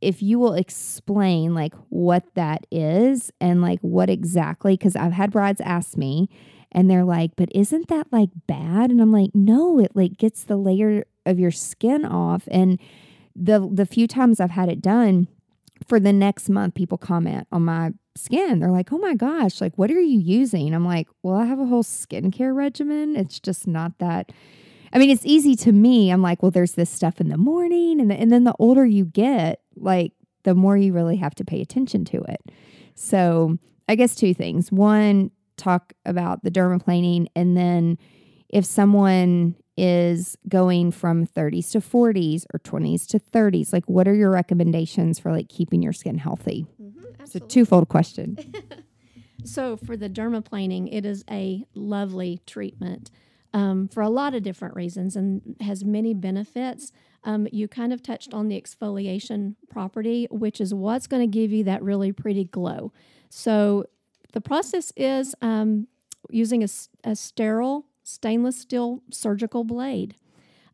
if 0.00 0.22
you 0.22 0.38
will 0.38 0.54
explain 0.54 1.54
like 1.54 1.74
what 1.88 2.24
that 2.34 2.66
is 2.70 3.30
and 3.40 3.60
like 3.60 3.80
what 3.80 4.08
exactly 4.08 4.74
because 4.74 4.96
i've 4.96 5.12
had 5.12 5.30
brides 5.30 5.60
ask 5.60 5.96
me 5.96 6.28
and 6.72 6.90
they're 6.90 7.04
like 7.04 7.32
but 7.36 7.48
isn't 7.54 7.88
that 7.88 8.06
like 8.12 8.30
bad? 8.46 8.90
And 8.90 9.00
i'm 9.00 9.12
like 9.12 9.30
no 9.34 9.78
it 9.78 9.92
like 9.94 10.16
gets 10.16 10.44
the 10.44 10.56
layer 10.56 11.04
of 11.26 11.38
your 11.38 11.50
skin 11.50 12.04
off. 12.04 12.48
And 12.50 12.80
the 13.34 13.68
the 13.72 13.86
few 13.86 14.06
times 14.06 14.40
i've 14.40 14.50
had 14.50 14.68
it 14.68 14.80
done 14.80 15.28
for 15.86 15.98
the 15.98 16.12
next 16.12 16.48
month 16.48 16.74
people 16.74 16.98
comment 16.98 17.46
on 17.50 17.64
my 17.64 17.92
skin. 18.16 18.58
They're 18.58 18.70
like 18.70 18.92
oh 18.92 18.98
my 18.98 19.14
gosh 19.14 19.60
like 19.60 19.76
what 19.76 19.90
are 19.90 20.00
you 20.00 20.18
using? 20.18 20.74
I'm 20.74 20.84
like 20.84 21.08
well 21.22 21.36
i 21.36 21.44
have 21.44 21.60
a 21.60 21.66
whole 21.66 21.84
skincare 21.84 22.54
regimen. 22.54 23.16
It's 23.16 23.40
just 23.40 23.66
not 23.66 23.98
that 23.98 24.32
I 24.92 24.98
mean, 24.98 25.10
it's 25.10 25.24
easy 25.24 25.54
to 25.56 25.72
me. 25.72 26.10
I'm 26.10 26.22
like, 26.22 26.42
well, 26.42 26.50
there's 26.50 26.72
this 26.72 26.90
stuff 26.90 27.20
in 27.20 27.28
the 27.28 27.36
morning. 27.36 28.00
And, 28.00 28.10
the, 28.10 28.14
and 28.14 28.32
then 28.32 28.44
the 28.44 28.54
older 28.58 28.84
you 28.84 29.04
get, 29.04 29.60
like, 29.76 30.12
the 30.42 30.54
more 30.54 30.76
you 30.76 30.92
really 30.92 31.16
have 31.16 31.34
to 31.36 31.44
pay 31.44 31.60
attention 31.60 32.04
to 32.06 32.18
it. 32.22 32.40
So, 32.94 33.58
I 33.88 33.94
guess 33.94 34.14
two 34.14 34.34
things. 34.34 34.72
One, 34.72 35.30
talk 35.56 35.92
about 36.04 36.42
the 36.42 36.50
dermaplaning. 36.50 37.26
And 37.36 37.56
then 37.56 37.98
if 38.48 38.64
someone 38.64 39.56
is 39.76 40.36
going 40.48 40.90
from 40.90 41.26
30s 41.26 41.70
to 41.72 41.80
40s 41.80 42.44
or 42.52 42.58
20s 42.58 43.06
to 43.08 43.18
30s, 43.18 43.72
like, 43.72 43.88
what 43.88 44.08
are 44.08 44.14
your 44.14 44.30
recommendations 44.30 45.18
for 45.18 45.30
like 45.30 45.48
keeping 45.48 45.82
your 45.82 45.92
skin 45.92 46.18
healthy? 46.18 46.66
Mm-hmm, 46.82 47.22
it's 47.22 47.34
a 47.34 47.40
twofold 47.40 47.88
question. 47.88 48.36
so, 49.44 49.76
for 49.76 49.96
the 49.96 50.10
dermaplaning, 50.10 50.88
it 50.92 51.06
is 51.06 51.24
a 51.30 51.64
lovely 51.74 52.40
treatment 52.46 53.10
um, 53.52 53.88
for 53.88 54.02
a 54.02 54.08
lot 54.08 54.34
of 54.34 54.42
different 54.42 54.74
reasons 54.74 55.16
and 55.16 55.56
has 55.60 55.84
many 55.84 56.14
benefits. 56.14 56.92
Um, 57.24 57.46
you 57.52 57.68
kind 57.68 57.92
of 57.92 58.02
touched 58.02 58.32
on 58.32 58.48
the 58.48 58.60
exfoliation 58.60 59.56
property, 59.68 60.26
which 60.30 60.60
is 60.60 60.72
what's 60.72 61.06
going 61.06 61.22
to 61.22 61.26
give 61.26 61.52
you 61.52 61.64
that 61.64 61.82
really 61.82 62.12
pretty 62.12 62.44
glow. 62.44 62.92
So 63.28 63.84
the 64.32 64.40
process 64.40 64.92
is 64.96 65.34
um, 65.42 65.86
using 66.30 66.62
a, 66.62 66.68
a, 67.04 67.16
sterile 67.16 67.86
stainless 68.04 68.58
steel 68.58 69.02
surgical 69.10 69.64
blade. 69.64 70.14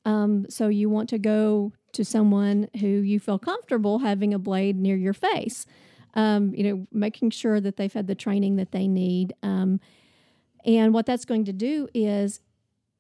Um, 0.05 0.47
so 0.49 0.69
you 0.69 0.89
want 0.89 1.09
to 1.11 1.19
go 1.19 1.73
to 1.93 2.05
someone 2.05 2.69
who 2.81 2.87
you 2.87 3.19
feel 3.19 3.39
comfortable 3.39 4.01
having 4.01 4.33
a 4.33 4.39
blade 4.39 4.77
near 4.77 4.97
your 4.97 5.15
face. 5.15 5.67
Um, 6.15 6.55
you 6.55 6.65
know, 6.65 6.87
making 6.93 7.31
sure 7.31 7.61
that 7.61 7.77
they've 7.77 7.93
had 7.93 8.07
the 8.07 8.15
training 8.15 8.57
that 8.57 8.73
they 8.73 8.89
need. 8.89 9.35
Um, 9.43 9.81
and 10.65 10.95
what 10.95 11.05
that's 11.05 11.27
going 11.27 11.45
to 11.45 11.53
do 11.53 11.89
is 11.93 12.41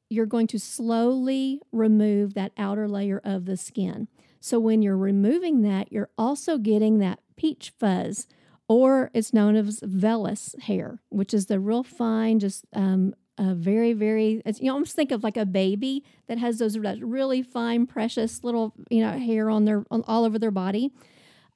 you're 0.09 0.27
going 0.27 0.47
to 0.49 0.59
slowly 0.59 1.61
remove 1.73 2.35
that 2.35 2.53
outer 2.57 2.88
layer 2.88 3.21
of 3.25 3.45
the 3.45 3.57
skin. 3.57 4.09
So 4.40 4.61
when 4.61 4.83
you're 4.83 4.97
removing 4.97 5.62
that, 5.62 5.90
you're 5.92 6.11
also 6.16 6.59
getting 6.59 6.99
that 6.99 7.21
peach 7.37 7.73
fuzz, 7.79 8.27
or 8.69 9.11
it's 9.14 9.33
known 9.33 9.57
as 9.57 9.81
vellus 9.81 10.59
hair, 10.62 11.01
which 11.09 11.35
is 11.35 11.47
the 11.47 11.59
real 11.59 11.83
fine, 11.83 12.38
just 12.38 12.64
um, 12.73 13.14
a 13.38 13.55
very, 13.55 13.92
very, 13.92 14.42
you 14.61 14.73
almost 14.73 14.95
think 14.95 15.12
of 15.12 15.23
like 15.23 15.37
a 15.37 15.47
baby 15.47 16.05
that 16.27 16.38
has 16.38 16.59
those 16.59 16.79
really 16.79 17.42
fine, 17.42 17.87
precious 17.87 18.42
little, 18.45 18.73
you 18.90 19.01
know, 19.01 19.19
hair 19.19 19.51
on 19.51 19.64
their, 19.64 19.85
on, 19.90 20.03
all 20.07 20.25
over 20.25 20.38
their 20.38 20.51
body. 20.51 20.90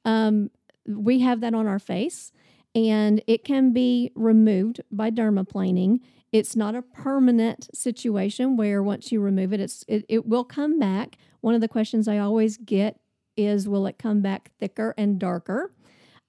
Um, 0.05 0.51
we 0.87 1.21
have 1.21 1.41
that 1.41 1.55
on 1.55 1.67
our 1.67 1.79
face 1.79 2.33
and 2.75 3.23
it 3.27 3.45
can 3.45 3.73
be 3.73 4.11
removed 4.15 4.81
by 4.91 5.11
dermaplaning 5.11 6.01
it's 6.33 6.55
not 6.55 6.75
a 6.75 6.83
permanent 6.83 7.69
situation 7.77 8.57
where 8.57 8.83
once 8.83 9.11
you 9.11 9.21
remove 9.21 9.53
it, 9.53 9.61
it's 9.61 9.85
it, 9.89 10.05
it 10.09 10.27
will 10.27 10.45
come 10.45 10.79
back. 10.79 11.17
One 11.41 11.55
of 11.55 11.61
the 11.61 11.69
questions 11.69 12.07
I 12.07 12.19
always 12.19 12.57
get 12.57 13.01
is, 13.37 13.69
will 13.69 13.87
it 13.87 13.99
come 13.99 14.21
back 14.21 14.51
thicker 14.61 14.95
and 14.97 15.19
darker? 15.19 15.73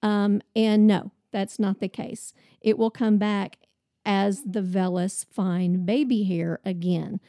Um, 0.02 0.42
and 0.56 0.86
no, 0.86 1.12
that's 1.30 1.58
not 1.58 1.80
the 1.80 1.88
case. 1.88 2.32
It 2.60 2.78
will 2.78 2.90
come 2.90 3.18
back 3.18 3.58
as 4.04 4.42
the 4.42 4.62
vellus 4.62 5.24
fine 5.30 5.84
baby 5.84 6.24
hair 6.24 6.60
again. 6.64 7.20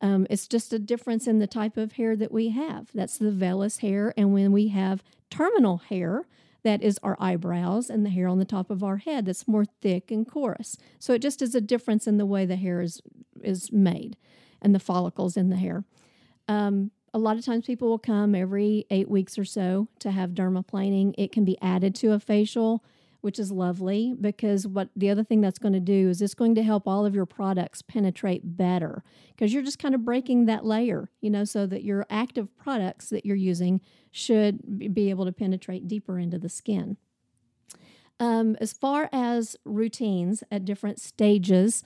Um, 0.00 0.26
it's 0.30 0.48
just 0.48 0.72
a 0.72 0.78
difference 0.78 1.26
in 1.26 1.38
the 1.38 1.46
type 1.46 1.76
of 1.76 1.92
hair 1.92 2.16
that 2.16 2.32
we 2.32 2.48
have. 2.50 2.90
That's 2.94 3.18
the 3.18 3.30
vellus 3.30 3.80
hair. 3.80 4.12
And 4.16 4.32
when 4.32 4.50
we 4.50 4.68
have 4.68 5.04
terminal 5.30 5.78
hair, 5.78 6.26
that 6.64 6.82
is 6.82 6.98
our 7.02 7.16
eyebrows 7.20 7.90
and 7.90 8.04
the 8.06 8.10
hair 8.10 8.28
on 8.28 8.38
the 8.38 8.44
top 8.44 8.70
of 8.70 8.82
our 8.84 8.98
head 8.98 9.26
that's 9.26 9.48
more 9.48 9.64
thick 9.80 10.10
and 10.10 10.26
coarse. 10.28 10.76
So 10.98 11.12
it 11.12 11.22
just 11.22 11.42
is 11.42 11.54
a 11.54 11.60
difference 11.60 12.06
in 12.06 12.18
the 12.18 12.26
way 12.26 12.46
the 12.46 12.56
hair 12.56 12.80
is 12.80 13.00
is 13.42 13.72
made 13.72 14.16
and 14.60 14.74
the 14.74 14.78
follicles 14.80 15.36
in 15.36 15.48
the 15.50 15.56
hair. 15.56 15.84
Um, 16.48 16.90
a 17.14 17.18
lot 17.18 17.36
of 17.36 17.44
times 17.44 17.66
people 17.66 17.88
will 17.88 17.98
come 17.98 18.34
every 18.34 18.86
eight 18.90 19.08
weeks 19.10 19.36
or 19.36 19.44
so 19.44 19.88
to 19.98 20.10
have 20.12 20.30
dermaplaning. 20.30 21.14
It 21.18 21.32
can 21.32 21.44
be 21.44 21.58
added 21.60 21.94
to 21.96 22.12
a 22.12 22.20
facial. 22.20 22.82
which 23.22 23.38
is 23.38 23.52
lovely 23.52 24.14
because 24.20 24.66
what 24.66 24.88
the 24.96 25.08
other 25.08 25.22
thing 25.22 25.40
that's 25.40 25.58
going 25.58 25.72
to 25.72 25.80
do 25.80 26.08
is 26.08 26.20
it's 26.20 26.34
going 26.34 26.56
to 26.56 26.62
help 26.62 26.88
all 26.88 27.06
of 27.06 27.14
your 27.14 27.24
products 27.24 27.80
penetrate 27.80 28.56
better 28.56 29.02
because 29.28 29.54
you're 29.54 29.62
just 29.62 29.78
kind 29.78 29.94
of 29.94 30.04
breaking 30.04 30.46
that 30.46 30.64
layer, 30.66 31.08
you 31.20 31.30
know, 31.30 31.44
so 31.44 31.64
that 31.64 31.84
your 31.84 32.04
active 32.10 32.48
products 32.58 33.08
that 33.10 33.24
you're 33.24 33.36
using 33.36 33.80
should 34.12 34.94
be 34.94 35.10
able 35.10 35.24
to 35.24 35.32
penetrate 35.32 35.88
deeper 35.88 36.18
into 36.18 36.38
the 36.38 36.48
skin. 36.48 36.96
Um, 38.20 38.56
as 38.60 38.72
far 38.72 39.08
as 39.12 39.56
routines 39.64 40.44
at 40.50 40.64
different 40.64 41.00
stages, 41.00 41.82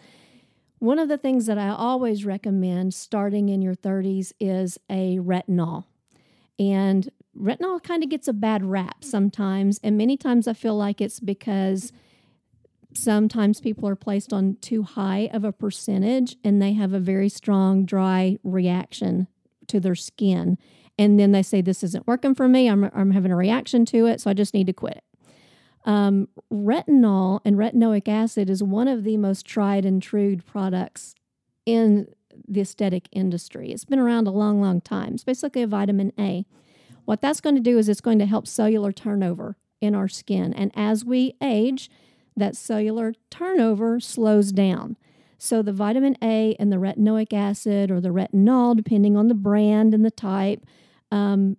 one 0.80 0.98
of 0.98 1.08
the 1.08 1.16
things 1.16 1.46
that 1.46 1.56
I 1.56 1.68
always 1.68 2.26
recommend 2.26 2.92
starting 2.92 3.48
in 3.48 3.62
your 3.62 3.74
30s 3.74 4.32
is 4.38 4.78
a 4.90 5.16
retinol. 5.18 5.84
And 6.58 7.08
retinol 7.38 7.82
kind 7.82 8.02
of 8.02 8.10
gets 8.10 8.28
a 8.28 8.32
bad 8.32 8.64
rap 8.64 9.04
sometimes. 9.04 9.80
And 9.82 9.96
many 9.96 10.16
times 10.16 10.46
I 10.46 10.52
feel 10.52 10.76
like 10.76 11.00
it's 11.00 11.20
because 11.20 11.92
sometimes 12.92 13.60
people 13.60 13.88
are 13.88 13.96
placed 13.96 14.32
on 14.32 14.56
too 14.60 14.82
high 14.82 15.30
of 15.32 15.44
a 15.44 15.52
percentage 15.52 16.36
and 16.42 16.60
they 16.60 16.72
have 16.72 16.92
a 16.92 17.00
very 17.00 17.28
strong 17.28 17.84
dry 17.84 18.38
reaction 18.42 19.28
to 19.68 19.80
their 19.80 19.94
skin. 19.94 20.58
And 20.98 21.20
then 21.20 21.32
they 21.32 21.42
say, 21.42 21.60
This 21.60 21.82
isn't 21.82 22.06
working 22.06 22.34
for 22.34 22.48
me. 22.48 22.68
I'm, 22.68 22.84
I'm 22.94 23.10
having 23.10 23.32
a 23.32 23.36
reaction 23.36 23.84
to 23.86 24.06
it. 24.06 24.20
So 24.20 24.30
I 24.30 24.34
just 24.34 24.54
need 24.54 24.66
to 24.66 24.72
quit 24.72 24.96
it. 24.96 25.04
Um, 25.84 26.28
retinol 26.52 27.40
and 27.44 27.56
retinoic 27.56 28.08
acid 28.08 28.50
is 28.50 28.62
one 28.62 28.88
of 28.88 29.04
the 29.04 29.16
most 29.16 29.46
tried 29.46 29.84
and 29.84 30.02
true 30.02 30.36
products 30.38 31.14
in 31.64 32.08
the 32.48 32.60
aesthetic 32.60 33.08
industry. 33.12 33.70
It's 33.70 33.84
been 33.84 33.98
around 33.98 34.26
a 34.26 34.32
long, 34.32 34.60
long 34.60 34.80
time. 34.80 35.14
It's 35.14 35.24
basically 35.24 35.62
a 35.62 35.66
vitamin 35.66 36.12
A. 36.18 36.44
What 37.04 37.20
that's 37.20 37.40
going 37.40 37.54
to 37.54 37.60
do 37.60 37.78
is 37.78 37.88
it's 37.88 38.00
going 38.00 38.18
to 38.18 38.26
help 38.26 38.46
cellular 38.48 38.92
turnover 38.92 39.56
in 39.80 39.94
our 39.94 40.08
skin. 40.08 40.52
And 40.52 40.72
as 40.74 41.04
we 41.04 41.34
age, 41.40 41.88
that 42.36 42.56
cellular 42.56 43.14
turnover 43.30 44.00
slows 44.00 44.52
down. 44.52 44.96
So 45.38 45.62
the 45.62 45.72
vitamin 45.72 46.16
A 46.22 46.56
and 46.58 46.72
the 46.72 46.76
retinoic 46.76 47.32
acid 47.32 47.90
or 47.90 48.00
the 48.00 48.08
retinol, 48.08 48.76
depending 48.76 49.16
on 49.16 49.28
the 49.28 49.34
brand 49.34 49.94
and 49.94 50.04
the 50.04 50.10
type, 50.10 50.64
um, 51.10 51.56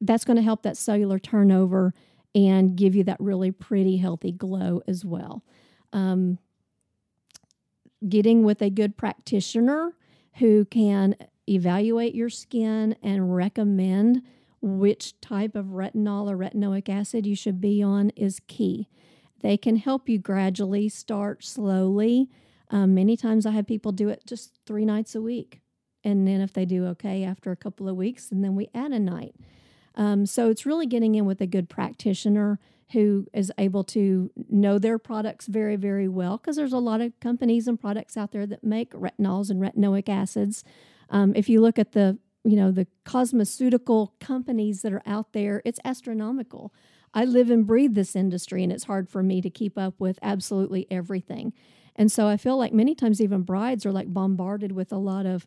that's 0.00 0.24
going 0.24 0.36
to 0.36 0.42
help 0.42 0.62
that 0.62 0.76
cellular 0.76 1.18
turnover 1.18 1.94
and 2.34 2.76
give 2.76 2.94
you 2.94 3.04
that 3.04 3.20
really 3.20 3.50
pretty, 3.50 3.98
healthy 3.98 4.32
glow 4.32 4.82
as 4.86 5.04
well. 5.04 5.44
Um, 5.92 6.38
getting 8.08 8.42
with 8.42 8.62
a 8.62 8.70
good 8.70 8.96
practitioner 8.96 9.94
who 10.34 10.64
can 10.64 11.14
evaluate 11.48 12.14
your 12.14 12.30
skin 12.30 12.96
and 13.02 13.34
recommend 13.34 14.22
which 14.60 15.20
type 15.20 15.56
of 15.56 15.66
retinol 15.66 16.30
or 16.30 16.36
retinoic 16.36 16.88
acid 16.88 17.26
you 17.26 17.36
should 17.36 17.60
be 17.60 17.82
on 17.82 18.10
is 18.10 18.40
key. 18.46 18.88
They 19.40 19.56
can 19.56 19.76
help 19.76 20.08
you 20.08 20.18
gradually 20.18 20.88
start 20.88 21.44
slowly. 21.44 22.30
Um, 22.70 22.94
many 22.94 23.16
times 23.16 23.44
I 23.44 23.50
have 23.50 23.66
people 23.66 23.92
do 23.92 24.08
it 24.08 24.22
just 24.24 24.58
three 24.64 24.84
nights 24.84 25.14
a 25.14 25.20
week. 25.20 25.61
And 26.04 26.26
then 26.26 26.40
if 26.40 26.52
they 26.52 26.64
do 26.64 26.86
okay 26.88 27.24
after 27.24 27.52
a 27.52 27.56
couple 27.56 27.88
of 27.88 27.96
weeks, 27.96 28.30
and 28.30 28.42
then 28.44 28.54
we 28.54 28.68
add 28.74 28.92
a 28.92 28.98
night. 28.98 29.34
Um, 29.94 30.26
so 30.26 30.50
it's 30.50 30.66
really 30.66 30.86
getting 30.86 31.14
in 31.14 31.26
with 31.26 31.40
a 31.40 31.46
good 31.46 31.68
practitioner 31.68 32.58
who 32.92 33.26
is 33.32 33.50
able 33.56 33.84
to 33.84 34.30
know 34.50 34.78
their 34.78 34.98
products 34.98 35.46
very, 35.46 35.76
very 35.76 36.08
well 36.08 36.36
because 36.36 36.56
there's 36.56 36.72
a 36.72 36.78
lot 36.78 37.00
of 37.00 37.18
companies 37.20 37.66
and 37.66 37.80
products 37.80 38.16
out 38.16 38.32
there 38.32 38.46
that 38.46 38.62
make 38.62 38.92
retinols 38.92 39.50
and 39.50 39.60
retinoic 39.60 40.08
acids. 40.08 40.62
Um, 41.08 41.32
if 41.34 41.48
you 41.48 41.60
look 41.60 41.78
at 41.78 41.92
the 41.92 42.18
you 42.44 42.56
know 42.56 42.72
the 42.72 42.88
cosmeceutical 43.04 44.10
companies 44.18 44.82
that 44.82 44.92
are 44.92 45.02
out 45.06 45.32
there, 45.32 45.62
it's 45.64 45.80
astronomical. 45.84 46.72
I 47.14 47.24
live 47.24 47.50
and 47.50 47.66
breathe 47.66 47.94
this 47.94 48.16
industry, 48.16 48.62
and 48.62 48.72
it's 48.72 48.84
hard 48.84 49.08
for 49.08 49.22
me 49.22 49.40
to 49.42 49.50
keep 49.50 49.78
up 49.78 49.94
with 49.98 50.18
absolutely 50.22 50.86
everything. 50.90 51.52
And 51.94 52.10
so 52.10 52.26
I 52.26 52.36
feel 52.36 52.56
like 52.56 52.72
many 52.72 52.94
times 52.94 53.20
even 53.20 53.42
brides 53.42 53.84
are 53.84 53.92
like 53.92 54.12
bombarded 54.12 54.72
with 54.72 54.92
a 54.92 54.96
lot 54.96 55.26
of 55.26 55.46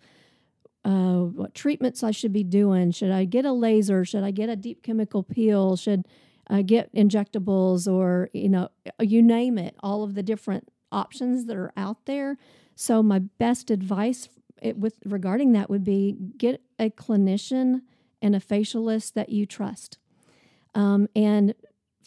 uh, 0.85 1.21
what 1.23 1.55
treatments 1.55 2.03
I 2.03 2.11
should 2.11 2.31
be 2.31 2.43
doing. 2.43 2.91
Should 2.91 3.11
I 3.11 3.25
get 3.25 3.43
a 3.43 3.51
laser? 3.51 4.05
Should 4.05 4.23
I 4.23 4.31
get 4.31 4.49
a 4.49 4.55
deep 4.55 4.83
chemical 4.83 5.23
peel? 5.23 5.75
Should 5.75 6.05
I 6.47 6.61
get 6.61 6.93
injectables 6.93 7.91
or, 7.91 8.29
you 8.33 8.49
know, 8.49 8.69
you 8.99 9.23
name 9.23 9.57
it, 9.57 9.75
all 9.81 10.03
of 10.03 10.13
the 10.13 10.21
different 10.21 10.69
options 10.91 11.45
that 11.45 11.57
are 11.57 11.73
out 11.75 12.05
there. 12.05 12.37
So 12.75 13.01
my 13.01 13.19
best 13.19 13.71
advice 13.71 14.29
it, 14.61 14.77
with 14.77 14.93
regarding 15.05 15.53
that 15.53 15.69
would 15.69 15.83
be 15.83 16.15
get 16.37 16.61
a 16.79 16.91
clinician 16.91 17.81
and 18.21 18.35
a 18.35 18.39
facialist 18.39 19.13
that 19.13 19.29
you 19.29 19.45
trust. 19.45 19.97
Um, 20.75 21.07
and 21.15 21.55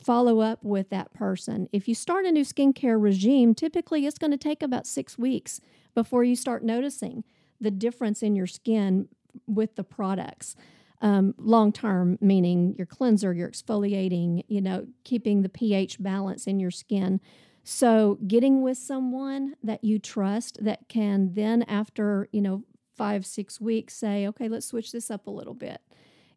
follow 0.03 0.41
up 0.41 0.62
with 0.62 0.91
that 0.91 1.12
person. 1.12 1.68
If 1.72 1.89
you 1.89 1.95
start 1.95 2.24
a 2.24 2.31
new 2.31 2.45
skincare 2.45 3.03
regime, 3.03 3.55
typically 3.55 4.07
it's 4.07 4.18
going 4.18 4.31
to 4.31 4.37
take 4.37 4.62
about 4.62 4.87
six 4.87 5.18
weeks 5.18 5.61
before 5.95 6.22
you 6.22 6.37
start 6.37 6.62
noticing 6.62 7.24
the 7.61 7.70
difference 7.70 8.22
in 8.22 8.36
your 8.36 8.46
skin 8.46 9.09
with 9.46 9.76
the 9.76 9.84
products. 9.84 10.56
Um, 11.00 11.34
long 11.38 11.72
term, 11.72 12.18
meaning 12.20 12.74
your 12.76 12.86
cleanser, 12.86 13.32
your 13.32 13.48
exfoliating, 13.48 14.42
you 14.48 14.61
know, 14.61 14.88
keeping 15.04 15.42
the 15.42 15.48
pH 15.48 16.02
balance 16.02 16.48
in 16.48 16.59
your 16.59 16.72
skin. 16.72 17.20
So, 17.62 18.18
getting 18.26 18.62
with 18.62 18.78
someone 18.78 19.54
that 19.62 19.84
you 19.84 20.00
trust 20.00 20.64
that 20.64 20.88
can 20.88 21.34
then, 21.34 21.62
after, 21.64 22.28
you 22.32 22.40
know, 22.40 22.64
five, 22.96 23.24
six 23.24 23.61
weeks, 23.61 23.94
say, 23.94 24.26
okay, 24.26 24.48
let's 24.48 24.66
switch 24.66 24.90
this 24.90 25.09
up 25.09 25.28
a 25.28 25.30
little 25.30 25.54
bit 25.54 25.80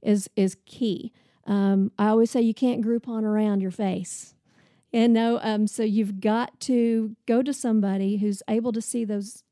is, 0.01 0.29
is 0.35 0.57
key. 0.65 1.11
Um, 1.47 1.91
I 1.97 2.07
always 2.07 2.31
say 2.31 2.41
you 2.41 2.53
can't 2.53 2.85
Groupon 2.85 3.23
around 3.23 3.61
your 3.61 3.71
face. 3.71 4.35
And 4.93 5.13
no, 5.13 5.39
um, 5.41 5.67
so 5.67 5.83
you've 5.83 6.19
got 6.19 6.59
to 6.61 7.15
go 7.25 7.41
to 7.41 7.53
somebody 7.53 8.17
who's 8.17 8.43
able 8.47 8.73
to 8.73 8.81
see 8.81 9.05
those 9.05 9.43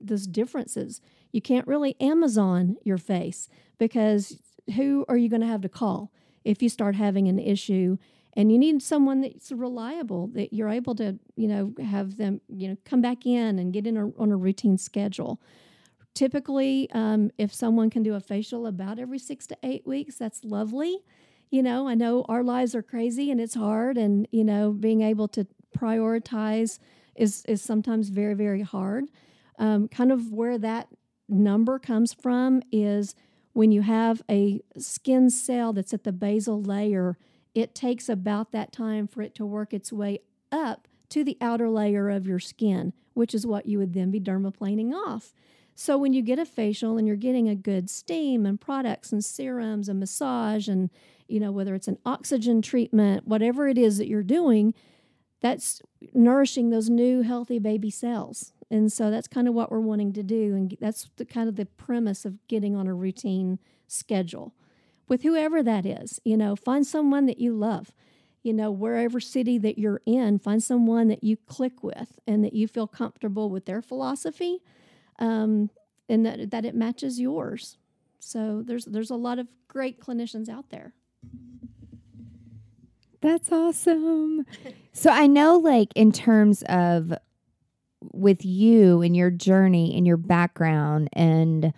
those 0.00 0.26
differences. 0.26 1.02
You 1.36 1.42
can't 1.42 1.66
really 1.66 1.96
Amazon 2.00 2.78
your 2.82 2.96
face 2.96 3.50
because 3.76 4.38
who 4.74 5.04
are 5.06 5.18
you 5.18 5.28
going 5.28 5.42
to 5.42 5.46
have 5.46 5.60
to 5.60 5.68
call 5.68 6.10
if 6.46 6.62
you 6.62 6.70
start 6.70 6.94
having 6.94 7.28
an 7.28 7.38
issue? 7.38 7.98
And 8.32 8.50
you 8.50 8.56
need 8.56 8.80
someone 8.80 9.20
that's 9.20 9.52
reliable 9.52 10.28
that 10.28 10.54
you're 10.54 10.70
able 10.70 10.94
to, 10.94 11.18
you 11.36 11.46
know, 11.46 11.74
have 11.84 12.16
them, 12.16 12.40
you 12.48 12.68
know, 12.68 12.78
come 12.86 13.02
back 13.02 13.26
in 13.26 13.58
and 13.58 13.70
get 13.70 13.86
in 13.86 13.98
a, 13.98 14.06
on 14.18 14.32
a 14.32 14.36
routine 14.38 14.78
schedule. 14.78 15.38
Typically, 16.14 16.88
um, 16.92 17.30
if 17.36 17.52
someone 17.52 17.90
can 17.90 18.02
do 18.02 18.14
a 18.14 18.20
facial 18.20 18.66
about 18.66 18.98
every 18.98 19.18
six 19.18 19.46
to 19.48 19.58
eight 19.62 19.86
weeks, 19.86 20.16
that's 20.16 20.42
lovely. 20.42 21.00
You 21.50 21.62
know, 21.62 21.86
I 21.86 21.96
know 21.96 22.24
our 22.30 22.42
lives 22.42 22.74
are 22.74 22.82
crazy 22.82 23.30
and 23.30 23.42
it's 23.42 23.54
hard, 23.54 23.98
and 23.98 24.26
you 24.30 24.42
know, 24.42 24.72
being 24.72 25.02
able 25.02 25.28
to 25.28 25.46
prioritize 25.76 26.78
is 27.14 27.44
is 27.44 27.60
sometimes 27.60 28.08
very 28.08 28.32
very 28.32 28.62
hard. 28.62 29.04
Um, 29.58 29.88
kind 29.88 30.10
of 30.10 30.32
where 30.32 30.56
that 30.56 30.88
number 31.28 31.78
comes 31.78 32.12
from 32.12 32.62
is 32.70 33.14
when 33.52 33.72
you 33.72 33.82
have 33.82 34.22
a 34.30 34.60
skin 34.76 35.30
cell 35.30 35.72
that's 35.72 35.94
at 35.94 36.04
the 36.04 36.12
basal 36.12 36.62
layer, 36.62 37.16
it 37.54 37.74
takes 37.74 38.08
about 38.08 38.52
that 38.52 38.72
time 38.72 39.06
for 39.06 39.22
it 39.22 39.34
to 39.34 39.46
work 39.46 39.72
its 39.72 39.92
way 39.92 40.20
up 40.52 40.88
to 41.08 41.24
the 41.24 41.38
outer 41.40 41.70
layer 41.70 42.10
of 42.10 42.26
your 42.26 42.38
skin, 42.38 42.92
which 43.14 43.34
is 43.34 43.46
what 43.46 43.66
you 43.66 43.78
would 43.78 43.94
then 43.94 44.10
be 44.10 44.20
dermaplaning 44.20 44.92
off. 44.92 45.32
So 45.74 45.98
when 45.98 46.12
you 46.12 46.22
get 46.22 46.38
a 46.38 46.46
facial 46.46 46.96
and 46.96 47.06
you're 47.06 47.16
getting 47.16 47.48
a 47.48 47.54
good 47.54 47.90
steam 47.90 48.46
and 48.46 48.60
products 48.60 49.12
and 49.12 49.24
serums 49.24 49.88
and 49.88 50.00
massage 50.00 50.68
and 50.68 50.90
you 51.28 51.38
know 51.38 51.52
whether 51.52 51.74
it's 51.74 51.88
an 51.88 51.98
oxygen 52.06 52.62
treatment, 52.62 53.26
whatever 53.26 53.68
it 53.68 53.76
is 53.76 53.98
that 53.98 54.06
you're 54.06 54.22
doing, 54.22 54.74
that's 55.40 55.82
nourishing 56.14 56.70
those 56.70 56.88
new 56.88 57.22
healthy 57.22 57.58
baby 57.58 57.90
cells. 57.90 58.52
And 58.70 58.92
so 58.92 59.10
that's 59.10 59.28
kind 59.28 59.46
of 59.46 59.54
what 59.54 59.70
we're 59.70 59.80
wanting 59.80 60.12
to 60.14 60.22
do. 60.22 60.54
And 60.54 60.76
that's 60.80 61.08
the 61.16 61.24
kind 61.24 61.48
of 61.48 61.56
the 61.56 61.66
premise 61.66 62.24
of 62.24 62.46
getting 62.48 62.74
on 62.74 62.86
a 62.86 62.94
routine 62.94 63.58
schedule 63.86 64.54
with 65.08 65.22
whoever 65.22 65.62
that 65.62 65.86
is. 65.86 66.20
You 66.24 66.36
know, 66.36 66.56
find 66.56 66.86
someone 66.86 67.26
that 67.26 67.38
you 67.38 67.52
love. 67.52 67.92
You 68.42 68.52
know, 68.52 68.70
wherever 68.70 69.18
city 69.18 69.58
that 69.58 69.76
you're 69.76 70.02
in, 70.06 70.38
find 70.38 70.62
someone 70.62 71.08
that 71.08 71.24
you 71.24 71.36
click 71.36 71.82
with 71.82 72.18
and 72.28 72.44
that 72.44 72.52
you 72.52 72.68
feel 72.68 72.86
comfortable 72.86 73.50
with 73.50 73.66
their 73.66 73.82
philosophy 73.82 74.60
um, 75.18 75.70
and 76.08 76.24
that, 76.24 76.52
that 76.52 76.64
it 76.64 76.74
matches 76.74 77.18
yours. 77.18 77.76
So 78.20 78.62
there's 78.64 78.84
there's 78.84 79.10
a 79.10 79.16
lot 79.16 79.38
of 79.38 79.48
great 79.68 80.00
clinicians 80.00 80.48
out 80.48 80.70
there. 80.70 80.94
That's 83.20 83.50
awesome. 83.50 84.46
so 84.92 85.10
I 85.10 85.26
know 85.26 85.58
like 85.58 85.88
in 85.94 86.12
terms 86.12 86.62
of 86.68 87.12
with 88.12 88.44
you 88.44 89.02
and 89.02 89.16
your 89.16 89.30
journey 89.30 89.96
and 89.96 90.06
your 90.06 90.16
background 90.16 91.08
and 91.12 91.72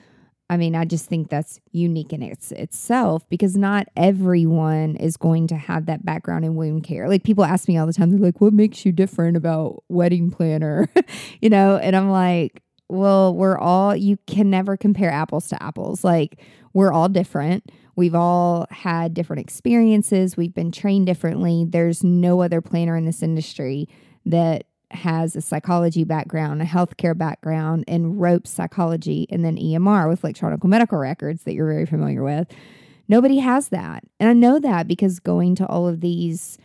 I 0.50 0.56
mean, 0.56 0.74
I 0.74 0.86
just 0.86 1.04
think 1.04 1.28
that's 1.28 1.60
unique 1.72 2.10
in 2.10 2.22
its 2.22 2.52
itself 2.52 3.28
because 3.28 3.54
not 3.54 3.86
everyone 3.98 4.96
is 4.96 5.18
going 5.18 5.46
to 5.48 5.56
have 5.56 5.84
that 5.86 6.06
background 6.06 6.46
in 6.46 6.54
wound 6.54 6.84
care. 6.84 7.06
Like 7.06 7.22
people 7.22 7.44
ask 7.44 7.68
me 7.68 7.76
all 7.76 7.86
the 7.86 7.92
time, 7.92 8.10
they're 8.10 8.18
like, 8.18 8.40
"What 8.40 8.54
makes 8.54 8.86
you 8.86 8.90
different 8.90 9.36
about 9.36 9.84
wedding 9.90 10.30
planner?" 10.30 10.88
you 11.42 11.50
know, 11.50 11.76
and 11.76 11.94
I'm 11.94 12.08
like, 12.08 12.62
well, 12.88 13.34
we're 13.34 13.58
all, 13.58 13.94
you 13.94 14.18
can 14.26 14.50
never 14.50 14.76
compare 14.76 15.10
apples 15.10 15.48
to 15.48 15.62
apples. 15.62 16.04
Like, 16.04 16.40
we're 16.72 16.92
all 16.92 17.08
different. 17.08 17.70
We've 17.96 18.14
all 18.14 18.66
had 18.70 19.12
different 19.12 19.40
experiences. 19.40 20.36
We've 20.36 20.54
been 20.54 20.72
trained 20.72 21.06
differently. 21.06 21.66
There's 21.68 22.02
no 22.02 22.40
other 22.40 22.60
planner 22.60 22.96
in 22.96 23.04
this 23.04 23.22
industry 23.22 23.88
that 24.24 24.64
has 24.90 25.36
a 25.36 25.40
psychology 25.40 26.04
background, 26.04 26.62
a 26.62 26.64
healthcare 26.64 27.16
background, 27.16 27.84
and 27.86 28.20
ropes 28.20 28.50
psychology, 28.50 29.26
and 29.30 29.44
then 29.44 29.56
EMR 29.56 30.08
with 30.08 30.24
electronic 30.24 30.64
medical 30.64 30.98
records 30.98 31.42
that 31.44 31.54
you're 31.54 31.68
very 31.68 31.86
familiar 31.86 32.22
with. 32.22 32.48
Nobody 33.08 33.38
has 33.38 33.70
that. 33.70 34.04
And 34.20 34.28
I 34.28 34.32
know 34.32 34.58
that 34.58 34.86
because 34.86 35.18
going 35.18 35.54
to 35.56 35.66
all 35.66 35.88
of 35.88 36.00
these 36.00 36.58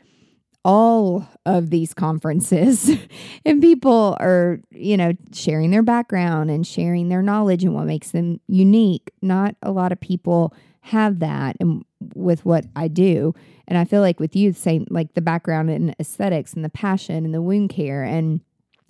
all 0.65 1.27
of 1.45 1.71
these 1.71 1.93
conferences 1.93 2.89
and 3.45 3.61
people 3.61 4.15
are, 4.21 4.61
you 4.71 4.95
know, 4.95 5.11
sharing 5.33 5.71
their 5.71 5.83
background 5.83 6.49
and 6.49 6.65
sharing 6.65 7.09
their 7.09 7.21
knowledge 7.21 7.65
and 7.65 7.73
what 7.73 7.85
makes 7.85 8.11
them 8.11 8.39
unique. 8.47 9.11
Not 9.21 9.55
a 9.61 9.71
lot 9.71 9.91
of 9.91 9.99
people 9.99 10.53
have 10.83 11.19
that 11.19 11.55
and 11.59 11.85
with 12.13 12.45
what 12.45 12.65
I 12.75 12.89
do. 12.89 13.33
And 13.67 13.77
I 13.77 13.85
feel 13.85 14.01
like 14.01 14.19
with 14.19 14.35
you, 14.35 14.51
same 14.51 14.85
like 14.89 15.13
the 15.13 15.21
background 15.21 15.69
in 15.69 15.95
aesthetics 15.97 16.53
and 16.53 16.63
the 16.63 16.69
passion 16.69 17.23
and 17.23 17.33
the 17.33 17.41
wound 17.41 17.69
care 17.69 18.03
and 18.03 18.41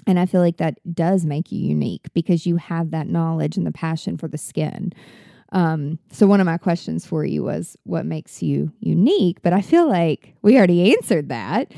and 0.06 0.20
I 0.20 0.26
feel 0.26 0.42
like 0.42 0.58
that 0.58 0.80
does 0.94 1.26
make 1.26 1.50
you 1.52 1.66
unique 1.66 2.08
because 2.14 2.46
you 2.46 2.58
have 2.58 2.92
that 2.92 3.08
knowledge 3.08 3.56
and 3.56 3.66
the 3.66 3.72
passion 3.72 4.18
for 4.18 4.28
the 4.28 4.38
skin. 4.38 4.92
Um, 5.54 5.98
so 6.12 6.28
one 6.28 6.42
of 6.42 6.46
my 6.46 6.58
questions 6.58 7.06
for 7.06 7.24
you 7.24 7.44
was 7.44 7.78
what 7.84 8.06
makes 8.06 8.42
you 8.42 8.74
unique, 8.80 9.42
but 9.44 9.54
I 9.54 9.62
feel 9.62 9.88
like 9.88 10.36
we 10.42 10.58
already 10.58 10.94
answered 10.94 11.30
that. 11.30 11.72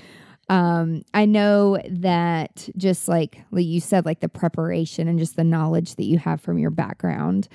Um, 0.50 1.04
I 1.14 1.26
know 1.26 1.80
that 1.88 2.68
just 2.78 3.08
like 3.08 3.42
you 3.52 3.80
said, 3.80 4.06
like 4.06 4.22
the 4.22 4.30
preparation 4.30 5.08
and 5.08 5.20
just 5.20 5.36
the 5.36 5.44
knowledge 5.44 5.96
that 5.96 6.06
you 6.06 6.18
have 6.18 6.42
from 6.42 6.58
your 6.58 6.72
background, 6.72 7.48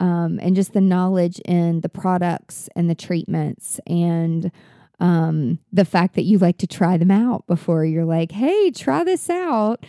um, 0.00 0.40
and 0.42 0.56
just 0.56 0.72
the 0.72 0.80
knowledge 0.80 1.38
in 1.44 1.82
the 1.82 1.88
products 1.88 2.68
and 2.74 2.88
the 2.90 2.94
treatments 2.94 3.78
and 3.86 4.50
um, 4.98 5.58
the 5.72 5.84
fact 5.84 6.14
that 6.14 6.24
you 6.24 6.38
like 6.38 6.58
to 6.58 6.66
try 6.66 6.96
them 6.96 7.10
out 7.10 7.46
before 7.46 7.84
you're 7.84 8.04
like, 8.04 8.32
hey, 8.32 8.70
try 8.70 9.04
this 9.04 9.30
out, 9.30 9.86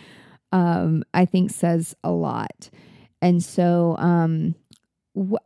um, 0.52 1.02
I 1.12 1.24
think 1.24 1.50
says 1.50 1.96
a 2.04 2.10
lot. 2.10 2.70
And 3.20 3.42
so, 3.42 3.96
um, 3.98 4.54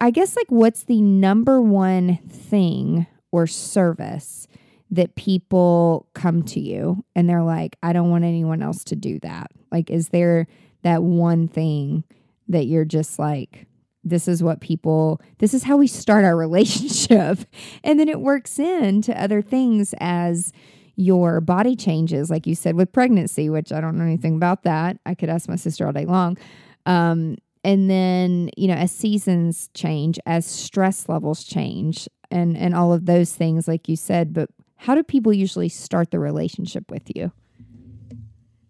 I 0.01 0.11
guess 0.11 0.37
like 0.37 0.47
what's 0.49 0.85
the 0.85 1.01
number 1.01 1.61
one 1.61 2.19
thing 2.29 3.07
or 3.33 3.47
service 3.49 4.47
that 4.91 5.17
people 5.17 6.09
come 6.15 6.45
to 6.45 6.61
you 6.61 7.05
and 7.17 7.29
they're 7.29 7.43
like, 7.43 7.77
I 7.83 7.93
don't 7.93 8.11
want 8.11 8.25
anyone 8.25 8.63
else 8.63 8.85
to 8.85 8.97
do 8.97 9.19
that? 9.21 9.51
Like, 9.73 9.91
is 9.91 10.11
there 10.11 10.47
that 10.83 11.03
one 11.03 11.49
thing 11.49 12.05
that 12.49 12.67
you're 12.67 12.85
just 12.85 13.19
like, 13.19 13.67
this 14.09 14.29
is 14.29 14.43
what 14.43 14.61
people, 14.61 15.21
this 15.39 15.53
is 15.53 15.65
how 15.65 15.77
we 15.77 15.87
start 15.87 16.25
our 16.25 16.37
relationship. 16.47 17.41
and 17.85 17.99
then 17.99 18.09
it 18.09 18.21
works 18.21 18.59
into 18.59 19.21
other 19.21 19.43
things 19.43 19.95
as 19.99 20.53
your 20.97 21.41
body 21.43 21.77
changes, 21.77 22.31
like 22.31 22.47
you 22.47 22.55
said 22.55 22.75
with 22.75 22.93
pregnancy, 22.93 23.51
which 23.51 23.71
I 23.71 23.81
don't 23.81 23.99
know 23.99 24.05
anything 24.05 24.37
about 24.37 24.63
that. 24.63 24.99
I 25.05 25.15
could 25.15 25.29
ask 25.29 25.49
my 25.49 25.57
sister 25.57 25.87
all 25.87 25.93
day 25.93 26.07
long. 26.07 26.39
Um, 26.87 27.37
and 27.67 27.91
then 27.91 28.49
you 28.57 28.69
know 28.69 28.75
as 28.75 28.93
seasons 28.93 29.69
change 29.75 30.19
as 30.25 30.47
stress 30.47 31.09
levels 31.09 31.43
change 31.45 32.09
and 32.31 32.57
and 32.57 32.75
all 32.75 32.93
of 32.93 33.07
those 33.07 33.35
things 33.35 33.67
like 33.67 33.89
you 33.89 33.97
said 33.97 34.33
but 34.33 34.49
how 34.77 34.95
do 34.95 35.03
people 35.03 35.33
usually 35.33 35.69
start 35.69 36.11
the 36.11 36.19
relationship 36.21 36.91
with 36.91 37.11
you 37.15 37.33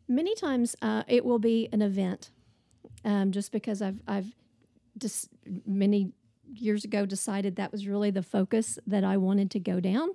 many 0.09 0.35
times 0.35 0.75
uh, 0.83 1.03
it 1.07 1.25
will 1.25 1.39
be 1.39 1.69
an 1.73 1.83
event 1.83 2.31
um, 3.05 3.31
just 3.31 3.53
because 3.53 3.83
i've 3.83 4.01
i've 4.09 4.33
just 4.99 5.29
many 5.67 6.13
years 6.55 6.85
ago 6.85 7.05
decided 7.07 7.57
that 7.57 7.73
was 7.73 7.87
really 7.87 8.11
the 8.11 8.23
focus 8.23 8.79
that 8.87 9.05
i 9.05 9.17
wanted 9.17 9.51
to 9.51 9.59
go 9.59 9.81
down 9.81 10.11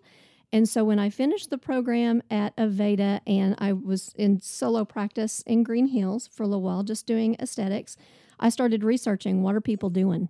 and 0.53 0.67
so 0.67 0.83
when 0.83 0.99
I 0.99 1.09
finished 1.09 1.49
the 1.49 1.57
program 1.57 2.21
at 2.29 2.55
Aveda 2.57 3.21
and 3.25 3.55
I 3.57 3.71
was 3.71 4.13
in 4.17 4.41
solo 4.41 4.83
practice 4.83 5.43
in 5.47 5.63
Green 5.63 5.87
Hills 5.87 6.27
for 6.27 6.43
a 6.43 6.47
little 6.47 6.61
while, 6.61 6.83
just 6.83 7.05
doing 7.05 7.37
aesthetics, 7.39 7.95
I 8.39 8.49
started 8.49 8.83
researching 8.83 9.43
what 9.43 9.55
are 9.55 9.61
people 9.61 9.89
doing 9.89 10.29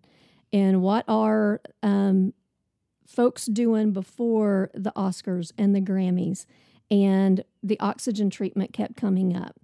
and 0.54 0.82
what 0.82 1.06
are 1.08 1.62
um, 1.82 2.34
folks 3.08 3.46
doing 3.46 3.94
before 3.94 4.70
the 4.76 4.92
Oscars 4.96 5.54
and 5.58 5.76
the 5.76 5.82
Grammys. 5.82 6.46
And 6.92 7.44
the 7.64 7.80
oxygen 7.80 8.30
treatment 8.30 8.74
kept 8.74 8.98
coming 8.98 9.36
up. 9.36 9.56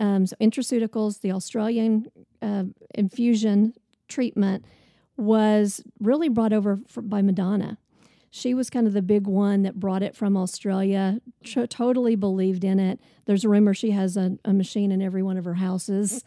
Um, 0.00 0.26
so, 0.26 0.34
intraceuticals, 0.40 1.20
the 1.20 1.30
Australian 1.30 2.08
uh, 2.42 2.64
infusion 2.96 3.74
treatment, 4.14 4.64
was 5.16 5.82
really 6.00 6.28
brought 6.28 6.52
over 6.52 6.78
by 6.96 7.22
Madonna. 7.22 7.78
She 8.30 8.52
was 8.54 8.68
kind 8.68 8.86
of 8.86 8.92
the 8.92 9.02
big 9.02 9.26
one 9.26 9.62
that 9.62 9.78
brought 9.78 10.02
it 10.02 10.16
from 10.16 10.36
Australia, 10.36 11.20
tr- 11.44 11.66
totally 11.66 12.16
believed 12.16 12.64
in 12.64 12.80
it. 12.80 12.98
There's 13.26 13.44
a 13.44 13.48
rumor 13.48 13.74
she 13.74 13.92
has 13.92 14.16
a, 14.16 14.38
a 14.44 14.52
machine 14.52 14.90
in 14.90 15.00
every 15.00 15.22
one 15.22 15.38
of 15.38 15.44
her 15.44 15.54
houses. 15.54 16.24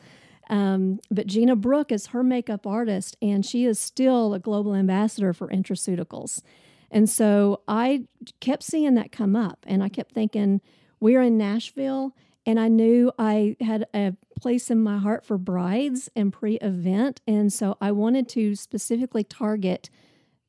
Um, 0.49 0.99
but 1.11 1.27
Gina 1.27 1.57
Brooke 1.57 1.91
is 1.91 2.07
her 2.07 2.23
makeup 2.23 2.65
artist, 2.65 3.17
and 3.21 3.45
she 3.45 3.65
is 3.65 3.77
still 3.77 4.33
a 4.33 4.39
global 4.39 4.73
ambassador 4.73 5.33
for 5.33 5.49
Intraceuticals. 5.49 6.41
And 6.89 7.09
so 7.09 7.61
I 7.67 8.05
kept 8.39 8.63
seeing 8.63 8.95
that 8.95 9.11
come 9.11 9.35
up, 9.35 9.65
and 9.67 9.83
I 9.83 9.89
kept 9.89 10.13
thinking, 10.13 10.61
we're 11.01 11.21
in 11.21 11.37
Nashville, 11.37 12.15
and 12.47 12.61
I 12.61 12.69
knew 12.69 13.11
I 13.19 13.57
had 13.59 13.87
a 13.93 14.15
place 14.39 14.71
in 14.71 14.81
my 14.81 14.97
heart 14.99 15.25
for 15.25 15.37
brides 15.37 16.09
and 16.15 16.31
pre 16.31 16.55
event. 16.55 17.19
And 17.27 17.51
so 17.51 17.77
I 17.81 17.91
wanted 17.91 18.29
to 18.29 18.55
specifically 18.55 19.25
target 19.25 19.89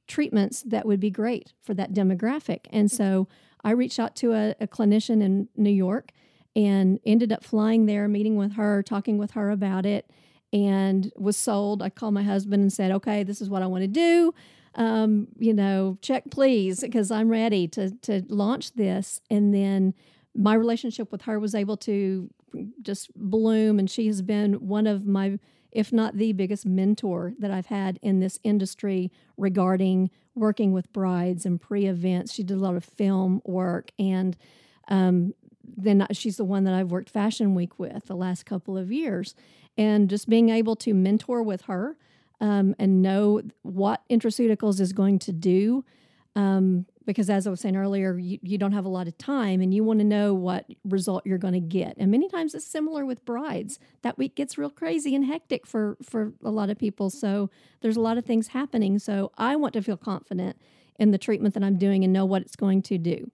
treatments 0.07 0.63
that 0.63 0.87
would 0.87 1.01
be 1.01 1.11
great 1.11 1.53
for 1.61 1.75
that 1.75 1.93
demographic. 1.93 2.67
And 2.71 2.89
so 2.89 3.27
I 3.65 3.73
reached 3.73 3.99
out 3.99 4.15
to 4.17 4.33
a, 4.33 4.55
a 4.61 4.69
clinician 4.69 5.21
in 5.21 5.49
New 5.57 5.73
York 5.73 6.13
and 6.55 7.01
ended 7.05 7.33
up 7.33 7.43
flying 7.43 7.87
there, 7.87 8.07
meeting 8.07 8.37
with 8.37 8.53
her, 8.53 8.81
talking 8.81 9.19
with 9.19 9.33
her 9.33 9.51
about 9.51 9.85
it, 9.85 10.09
and 10.53 11.13
was 11.17 11.37
sold. 11.37 11.83
I 11.83 11.91
called 11.91 12.15
my 12.15 12.23
husband 12.23 12.63
and 12.63 12.73
said, 12.73 12.93
"Okay, 12.93 13.25
this 13.25 13.43
is 13.43 13.51
what 13.51 13.63
I 13.63 13.67
want 13.67 13.83
to 13.83 13.89
do. 13.89 14.33
Um, 14.77 15.27
you 15.37 15.53
know, 15.53 15.99
check 16.01 16.31
please, 16.31 16.81
because 16.81 17.11
I'm 17.11 17.29
ready 17.29 17.67
to 17.69 17.91
to 18.03 18.23
launch 18.29 18.75
this." 18.75 19.21
And 19.29 19.53
then 19.53 19.95
my 20.35 20.55
relationship 20.55 21.11
with 21.11 21.23
her 21.23 21.39
was 21.39 21.55
able 21.55 21.77
to 21.79 22.31
just 22.83 23.11
bloom, 23.15 23.79
and 23.79 23.91
she 23.91 24.07
has 24.07 24.23
been 24.23 24.55
one 24.55 24.87
of 24.87 25.07
my 25.07 25.39
if 25.71 25.93
not 25.93 26.17
the 26.17 26.33
biggest 26.33 26.65
mentor 26.65 27.35
that 27.39 27.51
I've 27.51 27.67
had 27.67 27.99
in 28.01 28.21
this 28.21 28.39
industry 28.43 29.13
regarding 29.37 30.11
working 30.35 30.73
with 30.73 30.91
brides 30.93 31.45
and 31.45 31.61
pre 31.61 31.87
events. 31.87 32.33
She 32.33 32.43
did 32.43 32.57
a 32.57 32.61
lot 32.61 32.75
of 32.75 32.85
film 32.85 33.43
work 33.45 33.91
and 33.99 34.37
um, 34.89 35.35
then 35.77 36.07
she's 36.13 36.37
the 36.37 36.45
one 36.45 36.65
that 36.65 36.75
I've 36.75 36.91
worked 36.91 37.11
Fashion 37.11 37.55
Week 37.55 37.79
with 37.79 38.07
the 38.07 38.17
last 38.17 38.47
couple 38.47 38.79
of 38.79 38.91
years. 38.91 39.35
And 39.77 40.09
just 40.09 40.29
being 40.29 40.49
able 40.49 40.75
to 40.77 40.95
mentor 40.95 41.43
with 41.43 41.63
her 41.63 41.97
um, 42.41 42.75
and 42.79 43.03
know 43.03 43.43
what 43.63 44.03
Intraceuticals 44.11 44.81
is 44.81 44.93
going 44.93 45.19
to 45.21 45.33
do. 45.33 45.85
Um, 46.35 46.87
because 47.09 47.31
as 47.31 47.47
I 47.47 47.51
was 47.51 47.61
saying 47.61 47.75
earlier, 47.75 48.19
you, 48.19 48.39
you 48.43 48.59
don't 48.59 48.73
have 48.73 48.85
a 48.85 48.91
lot 48.91 49.09
of 49.09 49.17
time 49.17 49.63
and 49.63 49.73
you 49.73 49.83
want 49.83 50.01
to 50.01 50.05
know 50.05 50.35
what 50.35 50.67
result 50.85 51.25
you're 51.25 51.39
going 51.39 51.55
to 51.55 51.59
get. 51.59 51.95
And 51.97 52.11
many 52.11 52.29
times 52.29 52.55
it's 52.55 52.67
similar 52.67 53.07
with 53.07 53.25
brides. 53.25 53.79
That 54.03 54.19
week 54.19 54.35
gets 54.35 54.59
real 54.59 54.69
crazy 54.69 55.15
and 55.15 55.25
hectic 55.25 55.67
for, 55.67 55.97
for 56.03 56.35
a 56.45 56.51
lot 56.51 56.69
of 56.69 56.77
people. 56.77 57.09
So 57.09 57.49
there's 57.81 57.97
a 57.97 58.03
lot 58.03 58.19
of 58.19 58.27
things 58.27 58.49
happening. 58.49 58.99
So 58.99 59.33
I 59.39 59.57
want 59.57 59.73
to 59.73 59.83
feel 59.83 59.97
confident 59.97 60.59
in 60.99 61.11
the 61.11 61.17
treatment 61.17 61.55
that 61.55 61.65
I'm 61.65 61.79
doing 61.79 62.05
and 62.05 62.13
know 62.13 62.27
what 62.27 62.43
it's 62.43 62.57
going 62.57 62.83
to 62.83 62.99
do. 62.99 63.31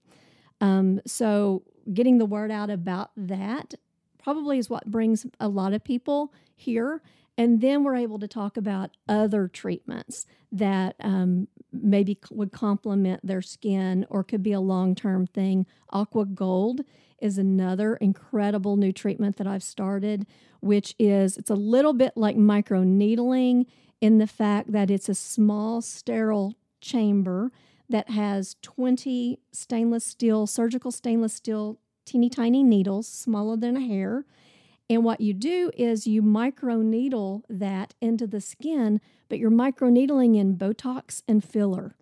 Um, 0.61 1.01
so 1.05 1.65
getting 1.93 2.19
the 2.19 2.27
word 2.27 2.53
out 2.53 2.71
about 2.71 3.11
that 3.17 3.75
probably 4.23 4.59
is 4.59 4.71
what 4.71 4.87
brings 4.87 5.27
a 5.41 5.49
lot 5.49 5.73
of 5.73 5.83
people 5.83 6.33
here. 6.55 7.03
And 7.37 7.61
then 7.61 7.83
we're 7.83 7.97
able 7.97 8.21
to 8.21 8.29
talk 8.29 8.57
about 8.57 8.91
other 9.09 9.49
treatments 9.49 10.27
that 10.53 10.95
um, 11.01 11.49
maybe 11.83 12.19
would 12.31 12.53
complement 12.53 13.27
their 13.27 13.43
skin 13.43 14.07
or 14.09 14.25
could 14.25 14.43
be 14.43 14.53
a 14.53 14.61
long 14.61 14.95
term 14.95 15.27
thing. 15.27 15.67
Aqua 15.91 16.25
Gold 16.27 16.83
is 17.21 17.39
another 17.39 17.97
incredible 17.97 18.77
new 18.77 18.93
treatment 18.93 19.37
that 19.37 19.47
I've 19.47 19.63
started, 19.63 20.27
which 20.61 20.95
is 20.99 21.37
it's 21.37 21.51
a 21.51 21.55
little 21.55 21.93
bit 21.93 22.13
like 22.17 22.37
micro 22.37 22.83
needling 22.83 23.67
in 24.01 24.19
the 24.19 24.27
fact 24.27 24.73
that 24.73 24.91
it's 24.91 25.09
a 25.09 25.15
small 25.15 25.81
sterile 25.81 26.55
chamber 26.81 27.51
that 27.89 28.11
has 28.11 28.57
20 28.63 29.39
stainless 29.53 30.05
steel, 30.05 30.47
surgical 30.47 30.91
stainless 30.91 31.35
steel, 31.35 31.79
teeny 32.05 32.29
tiny 32.29 32.63
needles, 32.63 33.09
smaller 33.09 33.57
than 33.57 33.77
a 33.77 33.81
hair. 33.81 34.25
And 34.89 35.03
what 35.03 35.21
you 35.21 35.33
do 35.33 35.71
is 35.77 36.07
you 36.07 36.21
micro 36.21 36.83
needle 36.83 37.45
that 37.49 37.95
into 38.01 38.27
the 38.27 38.41
skin, 38.41 39.01
but 39.29 39.39
you're 39.39 39.51
micro 39.51 39.89
needling 39.89 40.35
in 40.35 40.57
Botox 40.57 41.23
and 41.27 41.43
filler, 41.43 41.97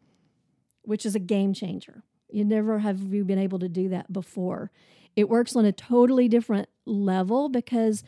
which 0.82 1.06
is 1.06 1.14
a 1.14 1.20
game 1.20 1.54
changer. 1.54 2.02
You 2.28 2.44
never 2.44 2.80
have 2.80 3.12
you 3.12 3.24
been 3.24 3.38
able 3.38 3.60
to 3.60 3.68
do 3.68 3.88
that 3.90 4.12
before. 4.12 4.70
It 5.14 5.28
works 5.28 5.54
on 5.54 5.64
a 5.64 5.72
totally 5.72 6.28
different 6.28 6.68
level 6.86 7.48
because 7.48 8.02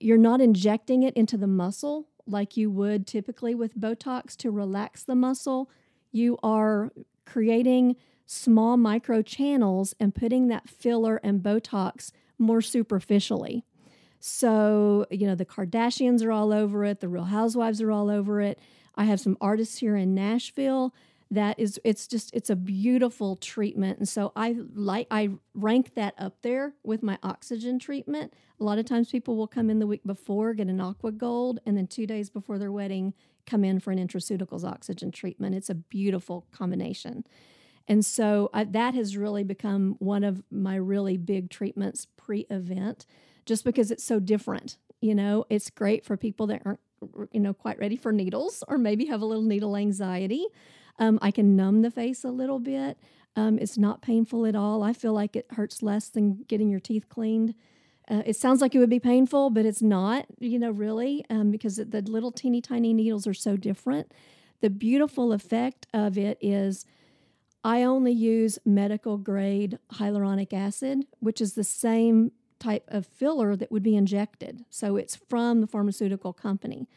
you're 0.00 0.18
not 0.18 0.40
injecting 0.40 1.02
it 1.02 1.14
into 1.14 1.36
the 1.36 1.46
muscle 1.46 2.08
like 2.26 2.56
you 2.56 2.70
would 2.70 3.06
typically 3.06 3.54
with 3.54 3.78
Botox 3.78 4.36
to 4.38 4.50
relax 4.50 5.04
the 5.04 5.14
muscle. 5.14 5.70
You 6.10 6.38
are 6.42 6.90
creating 7.24 7.96
small 8.26 8.76
micro 8.76 9.22
channels 9.22 9.94
and 10.00 10.14
putting 10.14 10.48
that 10.48 10.68
filler 10.68 11.20
and 11.22 11.42
Botox 11.42 12.10
more 12.38 12.60
superficially. 12.60 13.64
So, 14.26 15.04
you 15.10 15.26
know, 15.26 15.34
the 15.34 15.44
Kardashians 15.44 16.24
are 16.24 16.32
all 16.32 16.50
over 16.50 16.82
it, 16.86 17.00
the 17.00 17.10
Real 17.10 17.24
Housewives 17.24 17.82
are 17.82 17.90
all 17.90 18.08
over 18.08 18.40
it. 18.40 18.58
I 18.94 19.04
have 19.04 19.20
some 19.20 19.36
artists 19.38 19.76
here 19.76 19.96
in 19.96 20.14
Nashville 20.14 20.94
that 21.30 21.60
is 21.60 21.78
it's 21.84 22.06
just 22.06 22.34
it's 22.34 22.48
a 22.48 22.56
beautiful 22.56 23.36
treatment. 23.36 23.98
And 23.98 24.08
so 24.08 24.32
i 24.34 24.56
like 24.74 25.08
i 25.10 25.28
rank 25.52 25.94
that 25.96 26.14
up 26.16 26.40
there 26.40 26.72
with 26.82 27.02
my 27.02 27.18
oxygen 27.22 27.78
treatment. 27.78 28.32
A 28.58 28.64
lot 28.64 28.78
of 28.78 28.86
times 28.86 29.10
people 29.10 29.36
will 29.36 29.46
come 29.46 29.68
in 29.68 29.78
the 29.78 29.86
week 29.86 30.06
before 30.06 30.54
get 30.54 30.68
an 30.68 30.80
aqua 30.80 31.12
gold 31.12 31.58
and 31.66 31.76
then 31.76 31.86
two 31.86 32.06
days 32.06 32.30
before 32.30 32.58
their 32.58 32.72
wedding 32.72 33.12
come 33.44 33.62
in 33.62 33.78
for 33.78 33.90
an 33.90 33.98
intraceuticals 33.98 34.64
oxygen 34.64 35.10
treatment. 35.10 35.54
It's 35.54 35.68
a 35.68 35.74
beautiful 35.74 36.46
combination. 36.50 37.26
And 37.86 38.06
so 38.06 38.48
I, 38.54 38.64
that 38.64 38.94
has 38.94 39.18
really 39.18 39.44
become 39.44 39.96
one 39.98 40.24
of 40.24 40.42
my 40.50 40.76
really 40.76 41.18
big 41.18 41.50
treatments 41.50 42.06
pre-event 42.16 43.04
just 43.46 43.64
because 43.64 43.90
it's 43.90 44.04
so 44.04 44.18
different 44.20 44.78
you 45.00 45.14
know 45.14 45.44
it's 45.50 45.70
great 45.70 46.04
for 46.04 46.16
people 46.16 46.46
that 46.46 46.62
aren't 46.64 46.80
you 47.32 47.40
know 47.40 47.52
quite 47.52 47.78
ready 47.78 47.96
for 47.96 48.12
needles 48.12 48.64
or 48.68 48.78
maybe 48.78 49.06
have 49.06 49.20
a 49.20 49.26
little 49.26 49.42
needle 49.42 49.76
anxiety 49.76 50.46
um, 50.98 51.18
I 51.22 51.30
can 51.30 51.56
numb 51.56 51.82
the 51.82 51.90
face 51.90 52.24
a 52.24 52.30
little 52.30 52.58
bit. 52.58 52.98
Um, 53.36 53.58
it's 53.58 53.76
not 53.76 54.02
painful 54.02 54.46
at 54.46 54.54
all. 54.54 54.82
I 54.82 54.92
feel 54.92 55.12
like 55.12 55.34
it 55.34 55.46
hurts 55.50 55.82
less 55.82 56.08
than 56.08 56.44
getting 56.46 56.68
your 56.68 56.80
teeth 56.80 57.08
cleaned. 57.08 57.54
Uh, 58.08 58.22
it 58.26 58.36
sounds 58.36 58.60
like 58.60 58.74
it 58.74 58.78
would 58.78 58.90
be 58.90 59.00
painful, 59.00 59.50
but 59.50 59.64
it's 59.64 59.82
not, 59.82 60.26
you 60.38 60.58
know, 60.58 60.70
really, 60.70 61.24
um, 61.30 61.50
because 61.50 61.76
the 61.76 62.02
little 62.02 62.30
teeny 62.30 62.60
tiny 62.60 62.92
needles 62.92 63.26
are 63.26 63.34
so 63.34 63.56
different. 63.56 64.12
The 64.60 64.70
beautiful 64.70 65.32
effect 65.32 65.86
of 65.92 66.16
it 66.16 66.38
is 66.40 66.84
I 67.64 67.82
only 67.82 68.12
use 68.12 68.58
medical 68.64 69.16
grade 69.16 69.78
hyaluronic 69.94 70.52
acid, 70.52 71.06
which 71.18 71.40
is 71.40 71.54
the 71.54 71.64
same 71.64 72.30
type 72.58 72.84
of 72.88 73.06
filler 73.06 73.56
that 73.56 73.70
would 73.70 73.82
be 73.82 73.96
injected. 73.96 74.64
So 74.70 74.96
it's 74.96 75.16
from 75.16 75.60
the 75.60 75.66
pharmaceutical 75.66 76.32
company. 76.32 76.88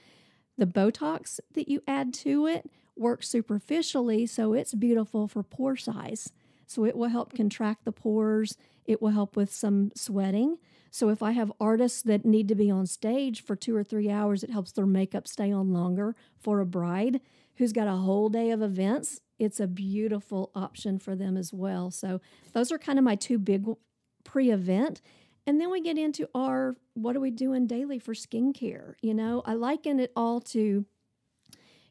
The 0.57 0.65
Botox 0.65 1.39
that 1.53 1.67
you 1.67 1.81
add 1.87 2.13
to 2.15 2.47
it 2.47 2.69
works 2.95 3.29
superficially, 3.29 4.25
so 4.25 4.53
it's 4.53 4.73
beautiful 4.73 5.27
for 5.27 5.43
pore 5.43 5.77
size. 5.77 6.31
So 6.65 6.83
it 6.85 6.95
will 6.95 7.09
help 7.09 7.33
contract 7.33 7.85
the 7.85 7.91
pores. 7.91 8.57
It 8.85 9.01
will 9.01 9.11
help 9.11 9.35
with 9.35 9.53
some 9.53 9.91
sweating. 9.95 10.57
So 10.91 11.09
if 11.09 11.21
I 11.21 11.31
have 11.31 11.51
artists 11.59 12.01
that 12.03 12.25
need 12.25 12.47
to 12.47 12.55
be 12.55 12.71
on 12.71 12.87
stage 12.87 13.43
for 13.43 13.55
two 13.55 13.75
or 13.75 13.83
three 13.83 14.09
hours, 14.09 14.43
it 14.43 14.49
helps 14.49 14.71
their 14.71 14.85
makeup 14.85 15.27
stay 15.27 15.51
on 15.51 15.71
longer. 15.71 16.15
For 16.39 16.59
a 16.59 16.65
bride 16.65 17.21
who's 17.57 17.73
got 17.73 17.87
a 17.87 17.97
whole 17.97 18.29
day 18.29 18.51
of 18.51 18.61
events, 18.61 19.21
it's 19.39 19.59
a 19.59 19.67
beautiful 19.67 20.51
option 20.55 20.99
for 20.99 21.15
them 21.15 21.37
as 21.37 21.53
well. 21.53 21.91
So 21.91 22.19
those 22.53 22.71
are 22.71 22.79
kind 22.79 22.97
of 22.97 23.05
my 23.05 23.15
two 23.15 23.37
big 23.37 23.65
pre 24.23 24.51
event. 24.51 25.01
And 25.47 25.61
then 25.61 25.71
we 25.71 25.81
get 25.81 25.97
into 25.97 26.29
our 26.35 26.75
what 26.93 27.15
are 27.15 27.21
we 27.21 27.31
doing 27.31 27.65
daily 27.65 27.99
for 27.99 28.13
skincare? 28.13 28.95
You 29.01 29.13
know, 29.13 29.41
I 29.45 29.53
liken 29.53 29.99
it 29.99 30.11
all 30.15 30.41
to 30.41 30.85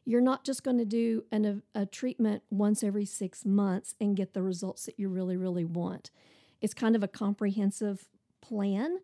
you're 0.05 0.21
not 0.21 0.45
just 0.45 0.63
going 0.63 0.77
to 0.77 0.85
do 0.85 1.25
an, 1.33 1.61
a, 1.75 1.81
a 1.81 1.85
treatment 1.85 2.41
once 2.49 2.81
every 2.81 3.03
six 3.03 3.43
months 3.43 3.93
and 3.99 4.15
get 4.15 4.33
the 4.33 4.41
results 4.41 4.85
that 4.85 4.97
you 4.97 5.09
really, 5.09 5.35
really 5.35 5.65
want. 5.65 6.11
It's 6.61 6.73
kind 6.73 6.95
of 6.95 7.03
a 7.03 7.09
comprehensive 7.09 8.07
plan 8.39 8.99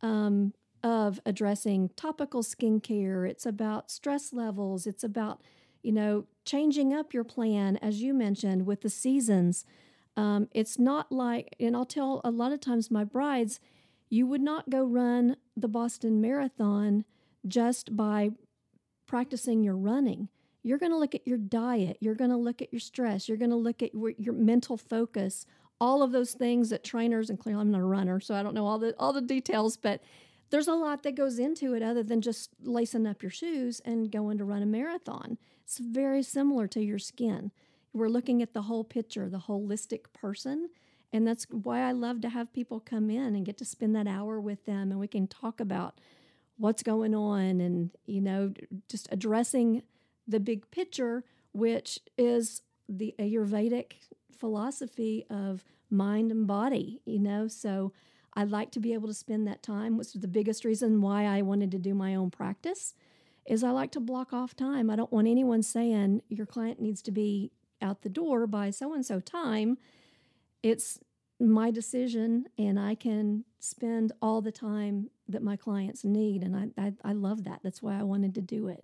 um, 0.00 0.52
of 0.84 1.18
addressing 1.26 1.90
topical 1.96 2.44
skincare. 2.44 3.28
It's 3.28 3.46
about 3.46 3.90
stress 3.90 4.32
levels. 4.32 4.86
It's 4.86 5.02
about, 5.02 5.40
you 5.82 5.90
know, 5.90 6.26
changing 6.44 6.94
up 6.94 7.12
your 7.12 7.24
plan, 7.24 7.76
as 7.78 8.00
you 8.00 8.14
mentioned, 8.14 8.64
with 8.64 8.82
the 8.82 8.90
seasons. 8.90 9.64
Um, 10.16 10.48
it's 10.52 10.78
not 10.78 11.10
like, 11.10 11.56
and 11.58 11.74
I'll 11.74 11.84
tell 11.84 12.20
a 12.22 12.30
lot 12.30 12.52
of 12.52 12.60
times 12.60 12.92
my 12.92 13.02
brides, 13.02 13.58
you 14.14 14.26
would 14.26 14.40
not 14.40 14.70
go 14.70 14.84
run 14.84 15.36
the 15.56 15.68
Boston 15.68 16.20
Marathon 16.20 17.04
just 17.46 17.96
by 17.96 18.30
practicing 19.06 19.62
your 19.62 19.76
running 19.76 20.28
you're 20.64 20.78
going 20.78 20.92
to 20.92 20.98
look 20.98 21.14
at 21.14 21.28
your 21.28 21.38
diet, 21.38 21.98
you're 22.00 22.14
going 22.14 22.30
to 22.30 22.36
look 22.36 22.62
at 22.62 22.72
your 22.72 22.80
stress, 22.80 23.28
you're 23.28 23.38
going 23.38 23.50
to 23.50 23.56
look 23.56 23.82
at 23.82 23.92
your, 23.94 24.32
mental 24.32 24.76
focus, 24.76 25.46
all 25.78 26.02
of 26.02 26.10
those 26.10 26.32
things 26.32 26.70
that 26.70 26.82
trainers 26.82 27.28
and 27.28 27.38
clearly 27.38 27.60
I'm 27.60 27.70
not 27.70 27.82
a 27.82 27.84
runner, 27.84 28.18
so 28.18 28.34
I 28.34 28.42
don't 28.42 28.54
know 28.54 28.66
all 28.66 28.78
the 28.78 28.94
all 28.98 29.12
the 29.12 29.20
details, 29.20 29.76
but 29.76 30.02
there's 30.50 30.68
a 30.68 30.74
lot 30.74 31.02
that 31.02 31.14
goes 31.14 31.38
into 31.38 31.74
it 31.74 31.82
other 31.82 32.02
than 32.02 32.22
just 32.22 32.50
lacing 32.62 33.06
up 33.06 33.22
your 33.22 33.30
shoes 33.30 33.80
and 33.84 34.10
going 34.10 34.38
to 34.38 34.44
run 34.44 34.62
a 34.62 34.66
marathon. 34.66 35.36
It's 35.64 35.78
very 35.78 36.22
similar 36.22 36.66
to 36.68 36.80
your 36.82 36.98
skin. 36.98 37.50
We're 37.92 38.08
looking 38.08 38.40
at 38.40 38.54
the 38.54 38.62
whole 38.62 38.84
picture, 38.84 39.28
the 39.28 39.38
holistic 39.38 40.12
person. 40.14 40.70
And 41.14 41.24
that's 41.24 41.46
why 41.48 41.80
I 41.80 41.92
love 41.92 42.20
to 42.22 42.28
have 42.28 42.52
people 42.52 42.80
come 42.80 43.08
in 43.08 43.36
and 43.36 43.46
get 43.46 43.56
to 43.58 43.64
spend 43.64 43.94
that 43.94 44.08
hour 44.08 44.40
with 44.40 44.66
them 44.66 44.90
and 44.90 44.98
we 44.98 45.06
can 45.06 45.28
talk 45.28 45.60
about 45.60 46.00
what's 46.56 46.82
going 46.82 47.14
on 47.14 47.60
and, 47.60 47.90
you 48.04 48.20
know, 48.20 48.52
just 48.88 49.08
addressing 49.12 49.84
the 50.26 50.40
big 50.40 50.68
picture, 50.72 51.22
which 51.52 52.00
is 52.18 52.62
the 52.88 53.14
Ayurvedic 53.20 53.92
philosophy 54.36 55.24
of 55.30 55.64
mind 55.88 56.32
and 56.32 56.48
body, 56.48 57.00
you 57.04 57.20
know. 57.20 57.46
So 57.46 57.92
I'd 58.34 58.50
like 58.50 58.72
to 58.72 58.80
be 58.80 58.92
able 58.92 59.06
to 59.06 59.14
spend 59.14 59.46
that 59.46 59.62
time, 59.62 59.96
which 59.96 60.16
is 60.16 60.20
the 60.20 60.26
biggest 60.26 60.64
reason 60.64 61.00
why 61.00 61.26
I 61.26 61.42
wanted 61.42 61.70
to 61.70 61.78
do 61.78 61.94
my 61.94 62.16
own 62.16 62.32
practice, 62.32 62.92
is 63.46 63.62
I 63.62 63.70
like 63.70 63.92
to 63.92 64.00
block 64.00 64.32
off 64.32 64.56
time. 64.56 64.90
I 64.90 64.96
don't 64.96 65.12
want 65.12 65.28
anyone 65.28 65.62
saying 65.62 66.22
your 66.28 66.46
client 66.46 66.80
needs 66.80 67.02
to 67.02 67.12
be 67.12 67.52
out 67.80 68.02
the 68.02 68.08
door 68.08 68.48
by 68.48 68.70
so 68.70 68.92
and 68.92 69.06
so 69.06 69.20
time. 69.20 69.78
It's 70.64 70.98
my 71.38 71.70
decision 71.70 72.46
and 72.58 72.78
I 72.78 72.94
can 72.94 73.44
spend 73.60 74.12
all 74.22 74.40
the 74.40 74.52
time 74.52 75.10
that 75.28 75.42
my 75.42 75.56
clients 75.56 76.04
need. 76.04 76.42
And 76.42 76.56
I, 76.56 76.82
I, 76.82 76.92
I 77.04 77.12
love 77.12 77.44
that. 77.44 77.60
That's 77.62 77.82
why 77.82 77.98
I 77.98 78.02
wanted 78.02 78.34
to 78.36 78.40
do 78.40 78.68
it 78.68 78.80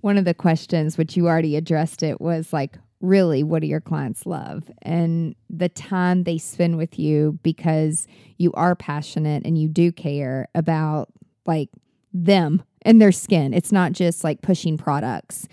one 0.00 0.18
of 0.18 0.24
the 0.24 0.34
questions, 0.34 0.96
which 0.96 1.16
you 1.16 1.26
already 1.26 1.56
addressed 1.56 2.02
it, 2.02 2.20
was 2.20 2.52
like, 2.52 2.78
really, 3.00 3.42
what 3.42 3.62
do 3.62 3.68
your 3.68 3.80
clients 3.80 4.26
love? 4.26 4.70
And 4.82 5.34
the 5.50 5.68
time 5.68 6.24
they 6.24 6.38
spend 6.38 6.76
with 6.76 6.98
you 6.98 7.38
because 7.42 8.06
you 8.36 8.52
are 8.52 8.74
passionate 8.74 9.44
and 9.44 9.58
you 9.58 9.68
do 9.68 9.92
care 9.92 10.48
about 10.54 11.08
like 11.46 11.70
them 12.12 12.62
and 12.82 13.00
their 13.00 13.12
skin. 13.12 13.52
It's 13.54 13.72
not 13.72 13.92
just 13.92 14.24
like 14.24 14.42
pushing 14.42 14.78
products. 14.78 15.48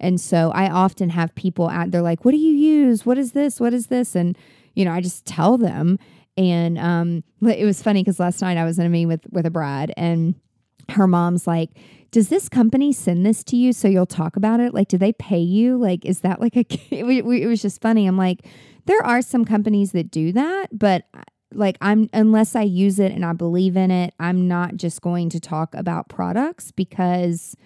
And 0.00 0.20
so 0.20 0.52
I 0.52 0.70
often 0.70 1.10
have 1.10 1.34
people 1.34 1.68
out, 1.68 1.90
they're 1.90 2.02
like, 2.02 2.24
what 2.24 2.30
do 2.32 2.38
you 2.38 2.52
use? 2.52 3.04
What 3.04 3.18
is 3.18 3.32
this? 3.32 3.58
What 3.58 3.74
is 3.74 3.88
this? 3.88 4.14
And, 4.14 4.38
you 4.78 4.84
know, 4.84 4.92
I 4.92 5.00
just 5.00 5.26
tell 5.26 5.58
them. 5.58 5.98
And 6.36 6.78
um, 6.78 7.24
it 7.42 7.64
was 7.64 7.82
funny 7.82 8.00
because 8.00 8.20
last 8.20 8.40
night 8.40 8.56
I 8.56 8.64
was 8.64 8.78
in 8.78 8.86
a 8.86 8.88
meeting 8.88 9.08
with, 9.08 9.26
with 9.30 9.44
a 9.44 9.50
bride 9.50 9.92
and 9.96 10.36
her 10.90 11.08
mom's 11.08 11.48
like, 11.48 11.70
does 12.12 12.28
this 12.28 12.48
company 12.48 12.92
send 12.92 13.26
this 13.26 13.42
to 13.44 13.56
you 13.56 13.72
so 13.72 13.88
you'll 13.88 14.06
talk 14.06 14.36
about 14.36 14.60
it? 14.60 14.72
Like, 14.72 14.86
do 14.86 14.96
they 14.96 15.12
pay 15.12 15.40
you? 15.40 15.76
Like, 15.76 16.04
is 16.04 16.20
that 16.20 16.40
like 16.40 16.56
a, 16.56 16.64
it 16.94 17.24
was 17.24 17.60
just 17.60 17.82
funny. 17.82 18.06
I'm 18.06 18.16
like, 18.16 18.46
there 18.86 19.04
are 19.04 19.20
some 19.20 19.44
companies 19.44 19.90
that 19.92 20.12
do 20.12 20.30
that, 20.30 20.68
but 20.72 21.06
uh, 21.12 21.22
like, 21.52 21.76
I'm, 21.80 22.08
unless 22.12 22.54
I 22.54 22.62
use 22.62 23.00
it 23.00 23.10
and 23.10 23.24
I 23.24 23.32
believe 23.32 23.76
in 23.76 23.90
it, 23.90 24.14
I'm 24.20 24.46
not 24.46 24.76
just 24.76 25.02
going 25.02 25.28
to 25.30 25.40
talk 25.40 25.74
about 25.74 26.08
products 26.08 26.70
because 26.70 27.56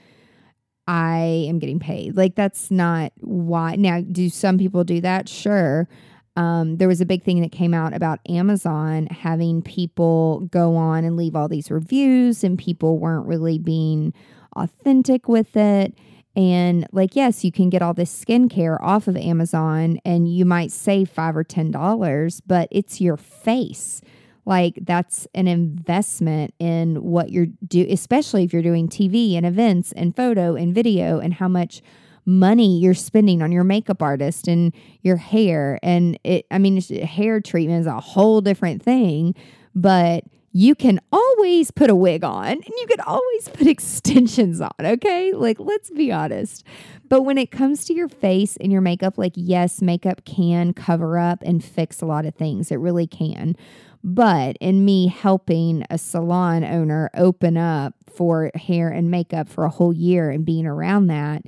I 0.89 1.45
am 1.47 1.59
getting 1.59 1.79
paid. 1.79 2.17
Like, 2.17 2.37
that's 2.37 2.71
not 2.71 3.13
why. 3.21 3.77
Now, 3.77 4.01
do 4.01 4.31
some 4.31 4.57
people 4.57 4.83
do 4.83 5.03
that? 5.03 5.29
Sure. 5.29 5.89
Um, 6.37 6.79
there 6.79 6.89
was 6.89 7.01
a 7.01 7.07
big 7.07 7.23
thing 7.23 7.43
that 7.43 7.53
came 7.53 7.75
out 7.75 7.95
about 7.95 8.21
Amazon 8.29 9.07
having 9.07 9.63
people 9.63 10.41
go 10.51 10.77
on 10.77 11.05
and 11.05 11.17
leave 11.17 11.37
all 11.37 11.49
these 11.49 11.71
reviews, 11.71 12.43
and 12.43 12.59
people 12.59 12.99
weren't 12.99 13.27
really 13.27 13.59
being 13.59 14.15
authentic 14.57 15.29
with 15.29 15.57
it. 15.57 15.95
And 16.35 16.87
like, 16.93 17.15
yes, 17.15 17.45
you 17.45 17.53
can 17.53 17.69
get 17.69 17.83
all 17.83 17.93
this 17.93 18.25
skincare 18.25 18.79
off 18.81 19.07
of 19.07 19.17
Amazon 19.17 19.99
and 20.05 20.33
you 20.33 20.47
might 20.47 20.73
save 20.73 21.11
five 21.11 21.37
or 21.37 21.45
ten 21.45 21.71
dollars, 21.71 22.41
but 22.41 22.69
it's 22.71 23.01
your 23.01 23.19
face. 23.19 24.01
Like 24.45 24.79
that's 24.81 25.29
an 25.35 25.47
investment 25.47 26.55
in 26.59 27.03
what 27.03 27.31
you're 27.31 27.47
do, 27.67 27.87
especially 27.89 28.45
if 28.45 28.53
you're 28.53 28.63
doing 28.63 28.89
TV 28.89 29.37
and 29.37 29.47
events 29.47 29.93
and 29.93 30.17
photo 30.17 30.57
and 30.57 30.75
video 30.75 31.21
and 31.21 31.35
how 31.35 31.49
much 31.49 31.83
money 32.25 32.79
you're 32.79 32.95
spending 32.95 33.43
on 33.43 33.53
your 33.53 33.65
makeup 33.65 34.03
artist 34.03 34.49
and 34.49 34.73
your 35.03 35.17
hair. 35.17 35.79
And 35.83 36.19
it, 36.25 36.47
I 36.51 36.59
mean, 36.59 36.81
hair 36.81 37.41
treatment 37.41 37.81
is 37.81 37.87
a 37.87 38.01
whole 38.01 38.41
different 38.41 38.83
thing, 38.83 39.35
but 39.75 40.25
you 40.53 40.75
can 40.75 41.01
always 41.11 41.71
put 41.71 41.89
a 41.89 41.95
wig 41.95 42.23
on 42.23 42.47
and 42.47 42.65
you 42.65 42.87
can 42.87 43.01
always 43.01 43.49
put 43.49 43.67
extensions 43.67 44.61
on, 44.61 44.71
okay? 44.81 45.33
Like, 45.33 45.59
let's 45.59 45.91
be 45.91 46.13
honest. 46.13 46.65
But 47.09 47.23
when 47.23 47.39
it 47.39 47.51
comes 47.51 47.85
to 47.87 47.95
your 47.95 48.09
face 48.09 48.57
and 48.59 48.71
your 48.71 48.83
makeup, 48.83 49.17
like, 49.17 49.33
yes, 49.35 49.81
makeup 49.81 50.25
can 50.25 50.75
cover 50.75 51.19
up 51.19 51.43
and 51.43 51.65
fix 51.65 52.01
a 52.01 52.07
lot 52.07 52.27
of 52.27 52.35
things. 52.35 52.71
It 52.71 52.77
really 52.77 53.07
can. 53.07 53.57
But 54.05 54.57
in 54.61 54.85
me 54.85 55.07
helping 55.07 55.85
a 55.89 55.97
salon 55.97 56.65
owner 56.65 57.11
open 57.15 57.57
up 57.57 57.95
for 58.13 58.51
hair 58.55 58.89
and 58.89 59.11
makeup 59.11 59.49
for 59.49 59.65
a 59.65 59.71
whole 59.71 59.93
year 59.93 60.31
and 60.31 60.45
being 60.45 60.67
around 60.67 61.07
that, 61.07 61.45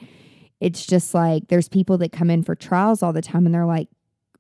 it's 0.65 0.87
just 0.87 1.12
like 1.12 1.49
there's 1.49 1.69
people 1.69 1.99
that 1.99 2.11
come 2.11 2.31
in 2.31 2.43
for 2.43 2.55
trials 2.55 3.03
all 3.03 3.12
the 3.12 3.21
time 3.21 3.45
and 3.45 3.55
they're 3.55 3.67
like, 3.67 3.89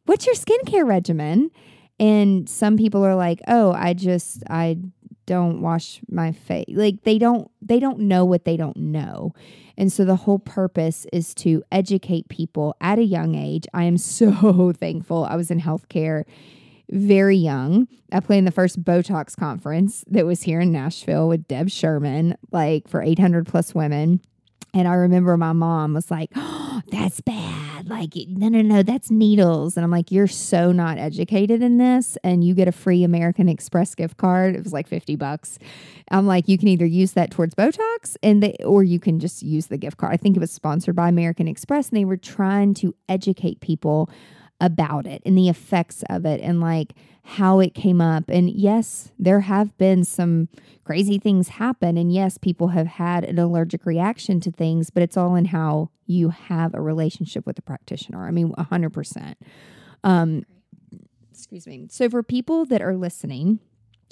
What's 0.06 0.24
your 0.24 0.34
skincare 0.34 0.86
regimen? 0.86 1.50
And 2.00 2.48
some 2.48 2.78
people 2.78 3.04
are 3.04 3.14
like, 3.14 3.42
Oh, 3.46 3.72
I 3.72 3.92
just, 3.92 4.42
I 4.48 4.78
don't 5.26 5.60
wash 5.60 6.00
my 6.10 6.32
face. 6.32 6.64
Like 6.68 7.02
they 7.02 7.18
don't, 7.18 7.50
they 7.60 7.78
don't 7.78 8.00
know 8.00 8.24
what 8.24 8.44
they 8.44 8.56
don't 8.56 8.76
know. 8.78 9.34
And 9.76 9.92
so 9.92 10.06
the 10.06 10.16
whole 10.16 10.38
purpose 10.38 11.06
is 11.12 11.34
to 11.36 11.62
educate 11.70 12.28
people 12.28 12.74
at 12.80 12.98
a 12.98 13.04
young 13.04 13.34
age. 13.34 13.66
I 13.74 13.84
am 13.84 13.98
so 13.98 14.72
thankful 14.72 15.26
I 15.26 15.36
was 15.36 15.50
in 15.50 15.60
healthcare 15.60 16.24
very 16.90 17.36
young. 17.36 17.86
I 18.12 18.20
played 18.20 18.38
in 18.38 18.44
the 18.44 18.50
first 18.50 18.82
Botox 18.82 19.36
conference 19.36 20.04
that 20.08 20.24
was 20.24 20.42
here 20.42 20.60
in 20.60 20.72
Nashville 20.72 21.28
with 21.28 21.48
Deb 21.48 21.70
Sherman, 21.70 22.36
like 22.50 22.88
for 22.88 23.02
800 23.02 23.46
plus 23.46 23.74
women. 23.74 24.20
And 24.74 24.88
I 24.88 24.94
remember 24.94 25.36
my 25.36 25.52
mom 25.52 25.94
was 25.94 26.10
like, 26.10 26.30
oh, 26.34 26.82
that's 26.90 27.20
bad. 27.20 27.88
Like, 27.88 28.14
no, 28.28 28.48
no, 28.48 28.60
no, 28.60 28.82
that's 28.82 29.10
needles. 29.10 29.76
And 29.76 29.84
I'm 29.84 29.90
like, 29.90 30.10
you're 30.10 30.26
so 30.26 30.72
not 30.72 30.98
educated 30.98 31.62
in 31.62 31.78
this. 31.78 32.18
And 32.24 32.42
you 32.42 32.54
get 32.54 32.66
a 32.66 32.72
free 32.72 33.04
American 33.04 33.48
Express 33.48 33.94
gift 33.94 34.16
card. 34.16 34.56
It 34.56 34.64
was 34.64 34.72
like 34.72 34.88
50 34.88 35.14
bucks. 35.16 35.58
I'm 36.10 36.26
like, 36.26 36.48
you 36.48 36.58
can 36.58 36.68
either 36.68 36.86
use 36.86 37.12
that 37.12 37.30
towards 37.30 37.54
Botox 37.54 38.16
and 38.22 38.42
they, 38.42 38.56
or 38.64 38.82
you 38.82 38.98
can 38.98 39.20
just 39.20 39.42
use 39.42 39.68
the 39.68 39.78
gift 39.78 39.96
card. 39.96 40.12
I 40.12 40.16
think 40.16 40.36
it 40.36 40.40
was 40.40 40.50
sponsored 40.50 40.96
by 40.96 41.08
American 41.08 41.46
Express. 41.46 41.88
And 41.88 41.96
they 41.96 42.04
were 42.04 42.16
trying 42.16 42.74
to 42.74 42.94
educate 43.08 43.60
people 43.60 44.10
about 44.60 45.06
it 45.06 45.22
and 45.24 45.36
the 45.36 45.48
effects 45.48 46.02
of 46.08 46.24
it 46.24 46.40
and 46.40 46.60
like 46.60 46.94
how 47.24 47.58
it 47.58 47.74
came 47.74 48.00
up. 48.00 48.24
And 48.28 48.50
yes, 48.50 49.10
there 49.18 49.40
have 49.40 49.76
been 49.78 50.04
some 50.04 50.48
crazy 50.84 51.18
things 51.18 51.48
happen. 51.48 51.96
And 51.96 52.12
yes, 52.12 52.38
people 52.38 52.68
have 52.68 52.86
had 52.86 53.24
an 53.24 53.38
allergic 53.38 53.86
reaction 53.86 54.40
to 54.40 54.50
things, 54.50 54.90
but 54.90 55.02
it's 55.02 55.16
all 55.16 55.34
in 55.34 55.46
how 55.46 55.90
you 56.06 56.28
have 56.28 56.74
a 56.74 56.80
relationship 56.80 57.46
with 57.46 57.56
the 57.56 57.62
practitioner. 57.62 58.26
I 58.26 58.30
mean, 58.30 58.52
100%. 58.52 59.34
Um, 60.02 60.44
excuse 61.30 61.66
me. 61.66 61.86
So 61.90 62.10
for 62.10 62.22
people 62.22 62.66
that 62.66 62.82
are 62.82 62.96
listening 62.96 63.60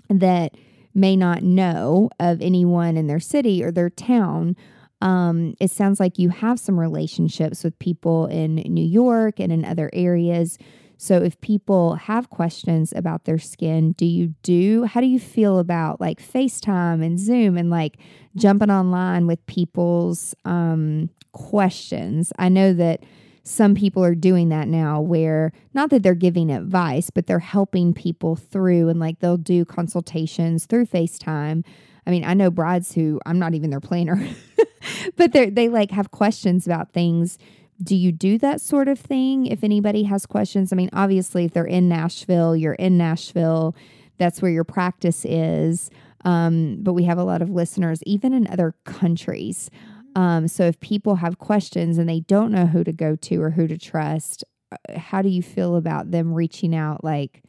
that 0.09 0.57
may 0.95 1.16
not 1.16 1.43
know 1.43 2.11
of 2.18 2.40
anyone 2.40 2.97
in 2.97 3.07
their 3.07 3.20
city 3.20 3.62
or 3.62 3.70
their 3.70 3.90
town, 3.90 4.57
um, 5.03 5.55
it 5.61 5.72
sounds 5.72 5.98
like 5.98 6.20
you 6.20 6.28
have 6.28 6.61
some 6.61 6.78
relationships 6.78 7.64
with 7.64 7.76
people 7.80 8.26
in 8.26 8.55
New 8.55 8.86
York 8.86 9.40
and 9.40 9.53
in 9.53 9.64
other 9.64 9.90
areas. 9.92 10.59
So 10.96 11.16
if 11.16 11.40
people 11.40 11.96
have 11.96 12.30
questions 12.30 12.92
about 12.94 13.24
their 13.24 13.38
skin, 13.38 13.92
do 13.92 14.07
you 14.07 14.28
do 14.44 14.84
how 14.84 15.00
do 15.00 15.09
you 15.09 15.18
feel 15.18 15.59
about 15.59 16.00
like 16.00 16.22
FaceTime 16.22 17.05
and 17.05 17.18
Zoom 17.18 17.59
and 17.59 17.68
like 17.68 17.98
jumping 18.36 18.70
online 18.70 19.26
with 19.26 19.44
people's 19.46 20.36
um, 20.44 21.11
questions? 21.32 22.32
I 22.38 22.48
know 22.48 22.72
that 22.72 23.03
some 23.42 23.74
people 23.74 24.05
are 24.05 24.14
doing 24.14 24.50
that 24.50 24.68
now 24.68 25.00
where 25.00 25.53
not 25.74 25.90
that 25.90 26.05
they're 26.05 26.14
giving 26.14 26.48
advice, 26.48 27.11
but 27.11 27.26
they're 27.26 27.40
helping 27.40 27.92
people 27.92 28.36
through 28.36 28.88
and 28.88 29.00
like 29.00 29.18
they'll 29.18 29.36
do 29.36 29.64
consultations 29.64 30.66
through 30.66 30.86
FaceTime. 30.86 31.64
I 32.07 32.11
mean, 32.11 32.24
I 32.24 32.34
know 32.34 32.50
brides 32.50 32.92
who 32.92 33.20
I'm 33.26 33.38
not 33.38 33.55
even 33.55 33.70
their 33.70 33.80
planner, 33.80 34.28
but 35.16 35.32
they 35.32 35.50
they 35.50 35.68
like 35.68 35.90
have 35.90 36.11
questions 36.11 36.66
about 36.66 36.92
things 36.92 37.38
do 37.82 37.96
you 37.96 38.12
do 38.12 38.38
that 38.38 38.61
sort 38.61 38.88
of 38.88 38.98
thing 38.98 39.46
if 39.46 39.64
anybody 39.64 40.05
has 40.05 40.26
questions? 40.26 40.72
I 40.72 40.76
mean, 40.76 40.90
obviously, 40.92 41.44
if 41.44 41.53
they're 41.53 41.64
in 41.64 41.88
Nashville, 41.88 42.55
you're 42.55 42.74
in 42.74 42.96
Nashville, 42.96 43.74
that's 44.18 44.40
where 44.40 44.50
your 44.50 44.64
practice 44.64 45.24
is. 45.24 45.90
Um, 46.24 46.78
but 46.80 46.92
we 46.92 47.05
have 47.05 47.18
a 47.18 47.24
lot 47.24 47.42
of 47.42 47.50
listeners, 47.50 48.03
even 48.05 48.32
in 48.32 48.46
other 48.46 48.74
countries. 48.84 49.70
Um, 50.14 50.46
so 50.46 50.64
if 50.64 50.78
people 50.80 51.16
have 51.16 51.38
questions 51.38 51.98
and 51.98 52.09
they 52.09 52.20
don't 52.20 52.53
know 52.53 52.66
who 52.66 52.84
to 52.84 52.92
go 52.92 53.16
to 53.16 53.42
or 53.42 53.50
who 53.50 53.66
to 53.66 53.78
trust, 53.78 54.44
uh, 54.70 54.98
how 54.98 55.22
do 55.22 55.28
you 55.28 55.42
feel 55.42 55.74
about 55.74 56.11
them 56.11 56.32
reaching 56.32 56.74
out 56.74 57.03
like 57.03 57.42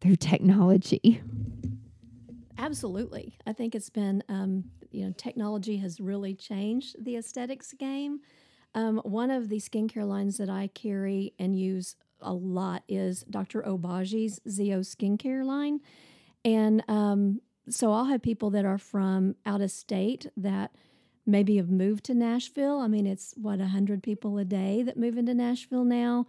through 0.00 0.16
technology? 0.16 1.22
Absolutely. 2.62 3.36
I 3.44 3.52
think 3.52 3.74
it's 3.74 3.90
been, 3.90 4.22
um, 4.28 4.64
you 4.92 5.04
know, 5.04 5.12
technology 5.16 5.78
has 5.78 6.00
really 6.00 6.32
changed 6.32 6.94
the 7.04 7.16
aesthetics 7.16 7.72
game. 7.72 8.20
Um, 8.74 8.98
one 8.98 9.32
of 9.32 9.48
the 9.48 9.56
skincare 9.56 10.06
lines 10.06 10.36
that 10.36 10.48
I 10.48 10.68
carry 10.68 11.34
and 11.40 11.58
use 11.58 11.96
a 12.20 12.32
lot 12.32 12.84
is 12.88 13.24
Dr. 13.28 13.62
Obagi's 13.62 14.40
ZO 14.48 14.80
skincare 14.80 15.44
line. 15.44 15.80
And 16.44 16.84
um, 16.86 17.40
so 17.68 17.92
I'll 17.92 18.04
have 18.04 18.22
people 18.22 18.50
that 18.50 18.64
are 18.64 18.78
from 18.78 19.34
out 19.44 19.60
of 19.60 19.72
state 19.72 20.26
that 20.36 20.70
maybe 21.26 21.56
have 21.56 21.68
moved 21.68 22.04
to 22.04 22.14
Nashville. 22.14 22.78
I 22.78 22.86
mean, 22.86 23.08
it's 23.08 23.34
what, 23.36 23.58
100 23.58 24.04
people 24.04 24.38
a 24.38 24.44
day 24.44 24.84
that 24.84 24.96
move 24.96 25.18
into 25.18 25.34
Nashville 25.34 25.84
now, 25.84 26.28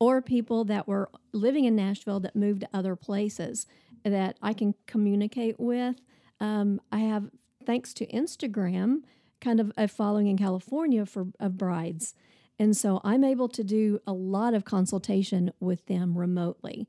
or 0.00 0.22
people 0.22 0.64
that 0.64 0.88
were 0.88 1.10
living 1.32 1.66
in 1.66 1.76
Nashville 1.76 2.20
that 2.20 2.34
moved 2.34 2.62
to 2.62 2.68
other 2.72 2.96
places 2.96 3.66
that 4.04 4.36
I 4.42 4.52
can 4.52 4.74
communicate 4.86 5.58
with. 5.58 5.96
Um, 6.40 6.80
I 6.92 6.98
have, 6.98 7.30
thanks 7.64 7.94
to 7.94 8.06
Instagram, 8.06 9.02
kind 9.40 9.60
of 9.60 9.72
a 9.76 9.88
following 9.88 10.26
in 10.26 10.36
California 10.36 11.06
for 11.06 11.26
of 11.40 11.56
brides. 11.56 12.14
And 12.58 12.76
so 12.76 13.00
I'm 13.02 13.24
able 13.24 13.48
to 13.48 13.64
do 13.64 14.00
a 14.06 14.12
lot 14.12 14.54
of 14.54 14.64
consultation 14.64 15.52
with 15.58 15.86
them 15.86 16.16
remotely. 16.16 16.86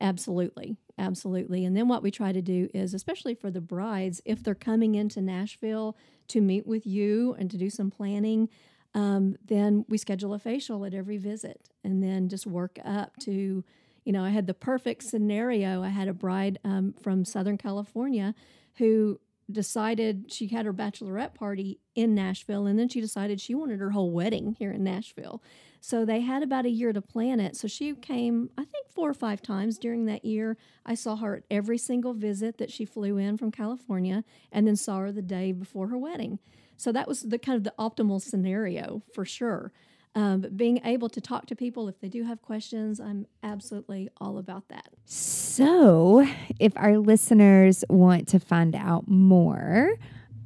Absolutely. 0.00 0.76
Absolutely. 0.98 1.64
And 1.64 1.76
then 1.76 1.88
what 1.88 2.02
we 2.02 2.10
try 2.10 2.32
to 2.32 2.40
do 2.40 2.68
is, 2.72 2.94
especially 2.94 3.34
for 3.34 3.50
the 3.50 3.60
brides, 3.60 4.22
if 4.24 4.42
they're 4.42 4.54
coming 4.54 4.94
into 4.94 5.20
Nashville 5.20 5.96
to 6.28 6.40
meet 6.40 6.66
with 6.66 6.86
you 6.86 7.36
and 7.38 7.50
to 7.50 7.58
do 7.58 7.68
some 7.68 7.90
planning, 7.90 8.48
um, 8.94 9.36
then 9.44 9.84
we 9.88 9.98
schedule 9.98 10.32
a 10.32 10.38
facial 10.38 10.86
at 10.86 10.94
every 10.94 11.18
visit 11.18 11.68
and 11.84 12.02
then 12.02 12.30
just 12.30 12.46
work 12.46 12.78
up 12.84 13.14
to, 13.18 13.62
you 14.06 14.12
know, 14.12 14.24
I 14.24 14.30
had 14.30 14.46
the 14.46 14.54
perfect 14.54 15.02
scenario. 15.02 15.82
I 15.82 15.88
had 15.88 16.06
a 16.06 16.14
bride 16.14 16.58
um, 16.64 16.94
from 17.02 17.24
Southern 17.24 17.58
California 17.58 18.34
who 18.76 19.20
decided 19.50 20.32
she 20.32 20.46
had 20.46 20.64
her 20.64 20.72
bachelorette 20.72 21.34
party 21.34 21.80
in 21.96 22.14
Nashville 22.14 22.66
and 22.66 22.78
then 22.78 22.88
she 22.88 23.00
decided 23.00 23.40
she 23.40 23.54
wanted 23.54 23.80
her 23.80 23.90
whole 23.90 24.12
wedding 24.12 24.54
here 24.58 24.70
in 24.70 24.84
Nashville. 24.84 25.42
So 25.80 26.04
they 26.04 26.20
had 26.20 26.44
about 26.44 26.66
a 26.66 26.70
year 26.70 26.92
to 26.92 27.00
plan 27.00 27.40
it. 27.40 27.56
So 27.56 27.66
she 27.66 27.94
came, 27.94 28.50
I 28.56 28.64
think, 28.64 28.88
four 28.88 29.10
or 29.10 29.14
five 29.14 29.42
times 29.42 29.76
during 29.76 30.06
that 30.06 30.24
year. 30.24 30.56
I 30.84 30.94
saw 30.94 31.16
her 31.16 31.36
at 31.36 31.42
every 31.50 31.78
single 31.78 32.14
visit 32.14 32.58
that 32.58 32.70
she 32.70 32.84
flew 32.84 33.18
in 33.18 33.36
from 33.36 33.50
California 33.50 34.22
and 34.52 34.68
then 34.68 34.76
saw 34.76 34.98
her 34.98 35.12
the 35.12 35.22
day 35.22 35.50
before 35.50 35.88
her 35.88 35.98
wedding. 35.98 36.38
So 36.76 36.92
that 36.92 37.08
was 37.08 37.22
the 37.22 37.38
kind 37.38 37.56
of 37.56 37.64
the 37.64 37.74
optimal 37.76 38.22
scenario 38.22 39.02
for 39.12 39.24
sure. 39.24 39.72
Um, 40.16 40.46
being 40.56 40.80
able 40.82 41.10
to 41.10 41.20
talk 41.20 41.44
to 41.44 41.54
people 41.54 41.88
if 41.88 42.00
they 42.00 42.08
do 42.08 42.24
have 42.24 42.40
questions, 42.40 43.00
I'm 43.00 43.26
absolutely 43.42 44.08
all 44.18 44.38
about 44.38 44.68
that. 44.68 44.88
So, 45.04 46.26
if 46.58 46.72
our 46.76 46.96
listeners 46.96 47.84
want 47.90 48.26
to 48.28 48.40
find 48.40 48.74
out 48.74 49.06
more, 49.06 49.90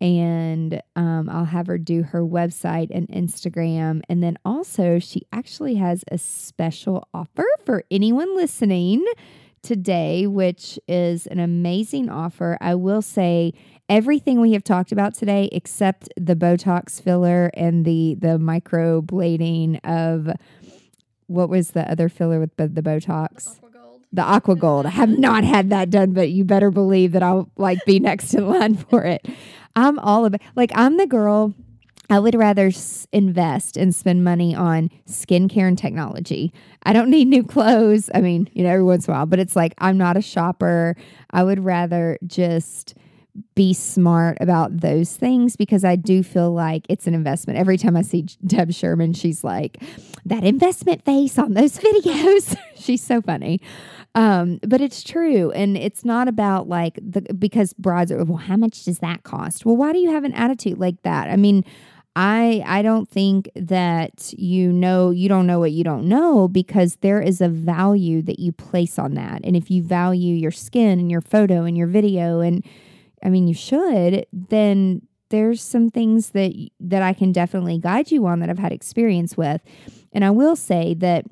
and 0.00 0.80
um, 0.94 1.28
I'll 1.28 1.44
have 1.44 1.66
her 1.66 1.78
do 1.78 2.04
her 2.04 2.22
website 2.22 2.88
and 2.90 3.08
Instagram. 3.08 4.02
And 4.08 4.22
then 4.22 4.38
also, 4.44 4.98
she 4.98 5.22
actually 5.32 5.74
has 5.76 6.04
a 6.10 6.18
special 6.18 7.08
offer 7.12 7.46
for 7.64 7.84
anyone 7.90 8.36
listening 8.36 9.04
today, 9.62 10.26
which 10.26 10.78
is 10.86 11.26
an 11.26 11.40
amazing 11.40 12.08
offer. 12.08 12.56
I 12.60 12.76
will 12.76 13.02
say 13.02 13.54
everything 13.88 14.40
we 14.40 14.52
have 14.52 14.64
talked 14.64 14.92
about 14.92 15.14
today, 15.14 15.48
except 15.52 16.08
the 16.16 16.34
Botox 16.36 17.02
filler 17.02 17.50
and 17.54 17.84
the 17.84 18.16
the 18.18 18.38
microblading 18.38 19.80
of 19.84 20.34
what 21.26 21.48
was 21.48 21.72
the 21.72 21.90
other 21.90 22.08
filler 22.08 22.40
with 22.40 22.54
the, 22.56 22.68
the 22.68 22.82
Botox? 22.82 23.60
The 24.10 24.22
aqua 24.22 24.56
gold. 24.56 24.86
I 24.86 24.90
have 24.90 25.18
not 25.18 25.44
had 25.44 25.68
that 25.70 25.90
done, 25.90 26.12
but 26.14 26.30
you 26.30 26.44
better 26.44 26.70
believe 26.70 27.12
that 27.12 27.22
I'll 27.22 27.50
like 27.56 27.84
be 27.84 28.00
next 28.00 28.32
in 28.34 28.48
line 28.48 28.76
for 28.76 29.04
it. 29.04 29.26
I'm 29.76 29.98
all 29.98 30.24
about 30.24 30.40
like 30.56 30.70
I'm 30.74 30.96
the 30.96 31.06
girl 31.06 31.54
I 32.10 32.18
would 32.18 32.34
rather 32.34 32.68
s- 32.68 33.06
invest 33.12 33.76
and 33.76 33.94
spend 33.94 34.24
money 34.24 34.54
on 34.54 34.90
skincare 35.06 35.68
and 35.68 35.76
technology. 35.76 36.54
I 36.84 36.94
don't 36.94 37.10
need 37.10 37.28
new 37.28 37.42
clothes. 37.44 38.08
I 38.14 38.22
mean, 38.22 38.48
you 38.54 38.62
know, 38.62 38.70
every 38.70 38.82
once 38.84 39.06
in 39.06 39.12
a 39.12 39.16
while, 39.18 39.26
but 39.26 39.38
it's 39.38 39.54
like 39.54 39.74
I'm 39.76 39.98
not 39.98 40.16
a 40.16 40.22
shopper. 40.22 40.96
I 41.30 41.44
would 41.44 41.62
rather 41.62 42.18
just 42.26 42.94
be 43.54 43.72
smart 43.72 44.38
about 44.40 44.80
those 44.80 45.16
things 45.16 45.56
because 45.56 45.84
I 45.84 45.96
do 45.96 46.22
feel 46.22 46.52
like 46.52 46.86
it's 46.88 47.06
an 47.06 47.14
investment. 47.14 47.58
Every 47.58 47.76
time 47.76 47.96
I 47.96 48.02
see 48.02 48.22
Deb 48.46 48.72
Sherman, 48.72 49.12
she's 49.12 49.44
like, 49.44 49.82
that 50.24 50.44
investment 50.44 51.04
face 51.04 51.38
on 51.38 51.54
those 51.54 51.78
videos. 51.78 52.56
she's 52.76 53.02
so 53.02 53.20
funny. 53.20 53.60
Um, 54.14 54.58
but 54.66 54.80
it's 54.80 55.02
true. 55.02 55.50
And 55.52 55.76
it's 55.76 56.04
not 56.04 56.28
about 56.28 56.68
like 56.68 56.98
the 57.02 57.20
because 57.34 57.72
brides 57.74 58.10
are, 58.10 58.24
well, 58.24 58.38
how 58.38 58.56
much 58.56 58.84
does 58.84 58.98
that 59.00 59.22
cost? 59.22 59.64
Well, 59.64 59.76
why 59.76 59.92
do 59.92 59.98
you 59.98 60.10
have 60.10 60.24
an 60.24 60.32
attitude 60.32 60.78
like 60.78 61.02
that? 61.02 61.28
I 61.28 61.36
mean, 61.36 61.64
I 62.16 62.64
I 62.66 62.82
don't 62.82 63.08
think 63.08 63.48
that 63.54 64.34
you 64.36 64.72
know 64.72 65.10
you 65.10 65.28
don't 65.28 65.46
know 65.46 65.60
what 65.60 65.70
you 65.70 65.84
don't 65.84 66.08
know 66.08 66.48
because 66.48 66.96
there 66.96 67.20
is 67.20 67.40
a 67.40 67.48
value 67.48 68.22
that 68.22 68.40
you 68.40 68.50
place 68.50 68.98
on 68.98 69.14
that. 69.14 69.42
And 69.44 69.54
if 69.54 69.70
you 69.70 69.84
value 69.84 70.34
your 70.34 70.50
skin 70.50 70.98
and 70.98 71.12
your 71.12 71.20
photo 71.20 71.62
and 71.62 71.78
your 71.78 71.86
video 71.86 72.40
and 72.40 72.64
I 73.24 73.30
mean 73.30 73.48
you 73.48 73.54
should, 73.54 74.26
then 74.32 75.02
there's 75.30 75.62
some 75.62 75.90
things 75.90 76.30
that 76.30 76.52
that 76.80 77.02
I 77.02 77.12
can 77.12 77.32
definitely 77.32 77.78
guide 77.78 78.10
you 78.10 78.26
on 78.26 78.40
that 78.40 78.50
I've 78.50 78.58
had 78.58 78.72
experience 78.72 79.36
with. 79.36 79.60
And 80.12 80.24
I 80.24 80.30
will 80.30 80.56
say 80.56 80.94
that 80.94 81.26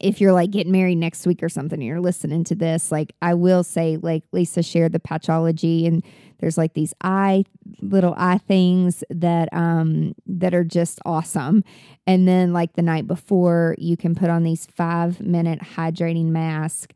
if 0.00 0.20
you're 0.20 0.32
like 0.32 0.50
getting 0.50 0.72
married 0.72 0.96
next 0.96 1.26
week 1.26 1.42
or 1.42 1.48
something 1.48 1.78
and 1.78 1.86
you're 1.86 2.00
listening 2.00 2.44
to 2.44 2.54
this, 2.54 2.90
like 2.90 3.14
I 3.22 3.34
will 3.34 3.62
say, 3.62 3.96
like 3.96 4.24
Lisa 4.32 4.62
shared 4.62 4.92
the 4.92 4.98
patchology 4.98 5.86
and 5.86 6.04
there's 6.40 6.58
like 6.58 6.74
these 6.74 6.92
eye 7.02 7.44
little 7.80 8.14
eye 8.16 8.38
things 8.38 9.04
that 9.08 9.48
um 9.52 10.14
that 10.26 10.54
are 10.54 10.64
just 10.64 10.98
awesome. 11.04 11.64
And 12.06 12.26
then 12.26 12.52
like 12.52 12.74
the 12.74 12.82
night 12.82 13.06
before, 13.06 13.76
you 13.78 13.96
can 13.96 14.14
put 14.14 14.30
on 14.30 14.42
these 14.42 14.66
five 14.66 15.20
minute 15.20 15.60
hydrating 15.60 16.26
mask. 16.26 16.92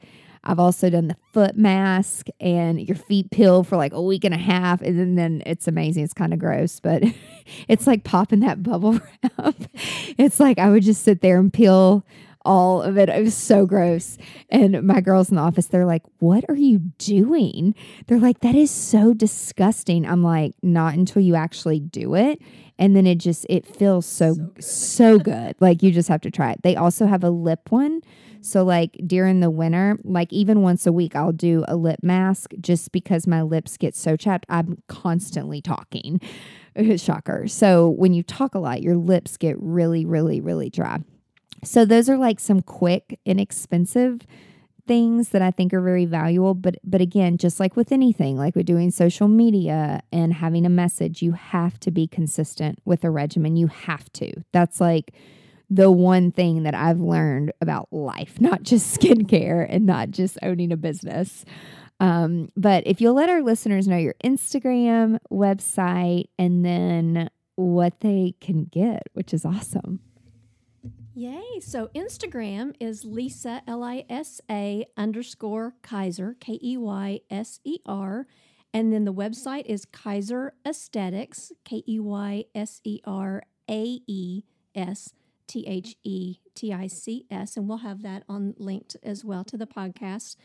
I've 0.49 0.59
also 0.59 0.88
done 0.88 1.09
the 1.09 1.16
foot 1.34 1.59
mask 1.59 2.28
and 2.40 2.80
your 2.80 2.96
feet 2.96 3.30
peel 3.30 3.62
for 3.64 3.76
like 3.76 3.92
a 3.92 4.01
week 4.01 4.24
and 4.24 4.34
a 4.34 4.38
half. 4.38 4.80
And 4.80 4.99
then, 4.99 5.14
then 5.14 5.42
it's 5.44 5.68
amazing. 5.68 6.05
It's 6.05 6.14
kind 6.14 6.32
of 6.32 6.38
gross, 6.38 6.80
but 6.80 7.05
it's 7.68 7.86
like 7.86 8.03
popping 8.03 8.40
that 8.40 8.62
bubble 8.62 8.99
wrap. 9.38 9.55
It's 10.18 10.40
like 10.40 10.59
I 10.59 10.70
would 10.70 10.82
just 10.82 11.05
sit 11.05 11.20
there 11.20 11.38
and 11.38 11.53
peel 11.53 12.05
all 12.44 12.82
of 12.82 12.96
it. 12.96 13.11
It 13.11 13.22
was 13.22 13.36
so 13.36 13.66
gross. 13.66 14.16
And 14.49 14.82
my 14.82 15.01
girls 15.01 15.28
in 15.28 15.36
the 15.36 15.42
office, 15.42 15.66
they're 15.66 15.84
like, 15.84 16.03
What 16.18 16.44
are 16.49 16.57
you 16.57 16.78
doing? 16.99 17.74
They're 18.07 18.18
like, 18.18 18.40
That 18.40 18.55
is 18.55 18.70
so 18.70 19.12
disgusting. 19.12 20.07
I'm 20.07 20.22
like, 20.22 20.55
Not 20.62 20.94
until 20.94 21.22
you 21.22 21.34
actually 21.34 21.78
do 21.78 22.14
it. 22.14 22.40
And 22.78 22.96
then 22.96 23.07
it 23.07 23.16
just, 23.16 23.44
it 23.51 23.66
feels 23.66 24.07
so, 24.07 24.34
so 24.34 24.38
good. 24.46 24.64
So 24.64 25.18
good. 25.18 25.57
like 25.61 25.82
you 25.82 25.92
just 25.92 26.09
have 26.09 26.22
to 26.22 26.30
try 26.30 26.53
it. 26.53 26.62
They 26.62 26.74
also 26.74 27.07
have 27.07 27.22
a 27.22 27.30
lip 27.30 27.70
one. 27.70 28.01
So, 28.41 28.64
like 28.64 28.99
during 29.07 29.41
the 29.41 29.51
winter, 29.51 29.99
like 30.05 30.32
even 30.32 30.62
once 30.62 30.86
a 30.86 30.93
week, 30.93 31.16
I'll 31.16 31.32
do 31.32 31.64
a 31.68 31.76
lip 31.76 32.01
mask 32.03 32.53
just 32.61 32.93
because 32.93 33.26
my 33.26 33.43
lips 33.43 33.76
get 33.76 33.95
so 33.95 34.16
chapped. 34.16 34.47
I'm 34.49 34.82
constantly 34.89 35.61
talking. 35.61 36.20
Shocker. 36.97 37.49
So, 37.49 37.89
when 37.89 38.14
you 38.14 38.22
talk 38.22 38.55
a 38.55 38.59
lot, 38.59 38.82
your 38.82 38.97
lips 38.97 39.36
get 39.36 39.57
really, 39.61 40.05
really, 40.05 40.41
really 40.41 40.70
dry. 40.70 41.01
So 41.64 41.84
those 41.84 42.09
are 42.09 42.16
like 42.16 42.41
some 42.41 42.62
quick, 42.62 43.18
inexpensive 43.24 44.20
things 44.86 45.30
that 45.30 45.43
I 45.43 45.51
think 45.51 45.74
are 45.74 45.80
very 45.80 46.07
valuable. 46.07 46.55
But 46.55 46.76
but 46.84 47.01
again, 47.01 47.36
just 47.36 47.61
like 47.61 47.76
with 47.76 47.93
anything, 47.93 48.36
like 48.36 48.57
with 48.57 48.66
doing 48.66 48.91
social 48.91 49.28
media 49.28 50.01
and 50.12 50.32
having 50.32 50.64
a 50.64 50.70
message, 50.70 51.22
you 51.22 51.32
have 51.32 51.78
to 51.80 51.91
be 51.91 52.07
consistent 52.07 52.78
with 52.84 53.05
a 53.05 53.11
regimen. 53.11 53.57
You 53.57 53.66
have 53.68 54.11
to. 54.14 54.32
That's 54.53 54.80
like 54.80 55.12
the 55.70 55.90
one 55.90 56.32
thing 56.32 56.62
that 56.62 56.74
I've 56.74 57.00
learned 57.00 57.52
about 57.60 57.88
life, 57.90 58.40
not 58.40 58.62
just 58.62 58.98
skincare 59.00 59.66
and 59.68 59.86
not 59.86 60.10
just 60.10 60.38
owning 60.42 60.72
a 60.72 60.76
business. 60.76 61.44
Um, 62.00 62.50
but 62.56 62.86
if 62.86 63.00
you'll 63.00 63.14
let 63.14 63.28
our 63.28 63.42
listeners 63.42 63.88
know 63.88 63.96
your 63.96 64.14
Instagram, 64.22 65.18
website, 65.32 66.26
and 66.38 66.64
then 66.64 67.28
what 67.56 68.00
they 68.00 68.34
can 68.40 68.64
get, 68.64 69.02
which 69.14 69.34
is 69.34 69.44
awesome. 69.44 70.00
Yay. 71.14 71.58
So 71.60 71.88
Instagram 71.96 72.76
is 72.78 73.04
Lisa, 73.04 73.62
L 73.66 73.82
I 73.82 74.04
S 74.08 74.40
A 74.48 74.86
underscore 74.96 75.74
Keyser, 75.82 76.38
K 76.38 76.60
E 76.62 76.76
Y 76.76 77.20
S 77.28 77.58
E 77.64 77.78
R. 77.84 78.28
And 78.72 78.92
then 78.92 79.04
the 79.04 79.12
website 79.12 79.64
is 79.66 79.84
Keyser 79.84 80.50
Aesthetics, 80.64 81.50
K 81.64 81.82
E 81.88 81.98
Y 81.98 82.44
S 82.54 82.80
E 82.84 83.00
R 83.04 83.42
A 83.68 83.98
E 84.06 84.44
S 84.76 85.12
T 85.49 85.64
H 85.66 85.96
E 86.05 86.38
T 86.55 86.72
I 86.72 86.86
C 86.86 87.26
S. 87.30 87.57
And 87.57 87.68
we'll 87.68 87.78
have 87.78 88.03
that 88.03 88.22
on 88.28 88.55
linked 88.59 88.96
as 89.03 89.24
well 89.24 89.42
to 89.44 89.57
the 89.57 89.66
podcast. 89.66 90.36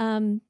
Um, 0.00 0.40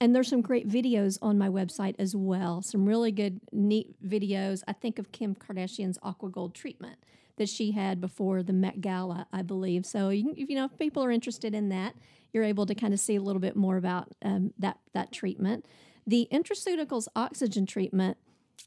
and 0.00 0.14
there's 0.14 0.28
some 0.28 0.42
great 0.42 0.68
videos 0.68 1.18
on 1.22 1.38
my 1.38 1.48
website 1.48 1.94
as 1.98 2.14
well. 2.14 2.60
Some 2.60 2.84
really 2.84 3.10
good, 3.10 3.40
neat 3.50 3.96
videos. 4.06 4.62
I 4.68 4.74
think 4.74 4.98
of 4.98 5.10
Kim 5.10 5.34
Kardashian's 5.34 5.98
Aqua 6.02 6.28
Gold 6.28 6.54
treatment 6.54 6.98
that 7.36 7.48
she 7.48 7.72
had 7.72 8.00
before 8.00 8.42
the 8.42 8.52
Met 8.52 8.80
Gala, 8.80 9.26
I 9.32 9.42
believe. 9.42 9.86
So 9.86 10.10
you, 10.10 10.34
if, 10.36 10.48
you 10.50 10.56
know 10.56 10.66
if 10.66 10.78
people 10.78 11.02
are 11.02 11.10
interested 11.10 11.54
in 11.54 11.70
that, 11.70 11.94
you're 12.32 12.44
able 12.44 12.66
to 12.66 12.74
kind 12.74 12.92
of 12.92 13.00
see 13.00 13.16
a 13.16 13.22
little 13.22 13.40
bit 13.40 13.56
more 13.56 13.76
about 13.76 14.08
um, 14.22 14.52
that 14.58 14.78
that 14.92 15.12
treatment. 15.12 15.64
The 16.06 16.28
intraceuticals 16.30 17.08
oxygen 17.16 17.66
treatment. 17.66 18.18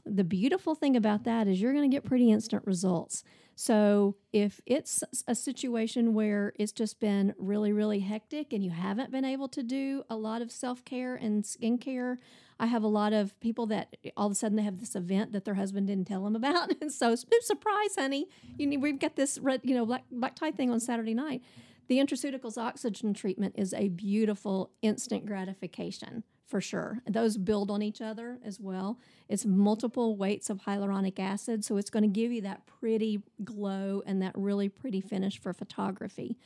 The 0.05 0.23
beautiful 0.23 0.75
thing 0.75 0.95
about 0.95 1.23
that 1.25 1.47
is 1.47 1.61
you're 1.61 1.73
going 1.73 1.89
to 1.89 1.95
get 1.95 2.05
pretty 2.05 2.31
instant 2.31 2.65
results. 2.65 3.23
So 3.61 4.15
if 4.31 4.61
it's 4.65 5.03
a 5.27 5.35
situation 5.35 6.13
where 6.13 6.53
it's 6.55 6.71
just 6.71 7.01
been 7.01 7.33
really, 7.37 7.73
really 7.73 7.99
hectic 7.99 8.53
and 8.53 8.63
you 8.63 8.69
haven't 8.69 9.11
been 9.11 9.25
able 9.25 9.49
to 9.49 9.61
do 9.61 10.03
a 10.09 10.15
lot 10.15 10.41
of 10.41 10.49
self 10.49 10.85
care 10.85 11.15
and 11.15 11.43
skincare, 11.43 12.19
I 12.57 12.67
have 12.67 12.83
a 12.83 12.87
lot 12.87 13.11
of 13.11 13.37
people 13.41 13.65
that 13.65 13.97
all 14.15 14.27
of 14.27 14.31
a 14.31 14.35
sudden 14.35 14.55
they 14.55 14.63
have 14.63 14.79
this 14.79 14.95
event 14.95 15.33
that 15.33 15.43
their 15.43 15.55
husband 15.55 15.87
didn't 15.87 16.07
tell 16.07 16.23
them 16.23 16.37
about, 16.37 16.71
and 16.81 16.89
so 16.89 17.13
surprise, 17.15 17.95
honey, 17.97 18.27
you 18.57 18.65
know, 18.65 18.79
we've 18.79 18.97
got 18.97 19.17
this 19.17 19.37
red, 19.39 19.59
you 19.65 19.75
know, 19.75 19.85
black 19.85 20.05
black 20.09 20.35
tie 20.35 20.51
thing 20.51 20.71
on 20.71 20.79
Saturday 20.79 21.13
night. 21.13 21.41
The 21.89 21.97
intraceuticals 21.97 22.57
oxygen 22.57 23.13
treatment 23.13 23.55
is 23.57 23.73
a 23.73 23.89
beautiful 23.89 24.71
instant 24.81 25.25
gratification 25.25 26.23
for 26.49 26.59
sure. 26.59 26.99
Those 27.07 27.37
build 27.37 27.69
on 27.69 27.81
each 27.81 28.01
other 28.01 28.39
as 28.43 28.59
well. 28.59 28.99
It's 29.29 29.45
multiple 29.45 30.17
weights 30.17 30.49
of 30.49 30.61
hyaluronic 30.63 31.19
acid, 31.19 31.63
so 31.63 31.77
it's 31.77 31.91
going 31.91 32.03
to 32.03 32.09
give 32.09 32.31
you 32.31 32.41
that 32.41 32.65
pretty 32.65 33.21
glow 33.43 34.01
and 34.05 34.21
that 34.23 34.33
really 34.35 34.67
pretty 34.67 34.99
finish 34.99 35.39
for 35.39 35.53
photography. 35.53 36.37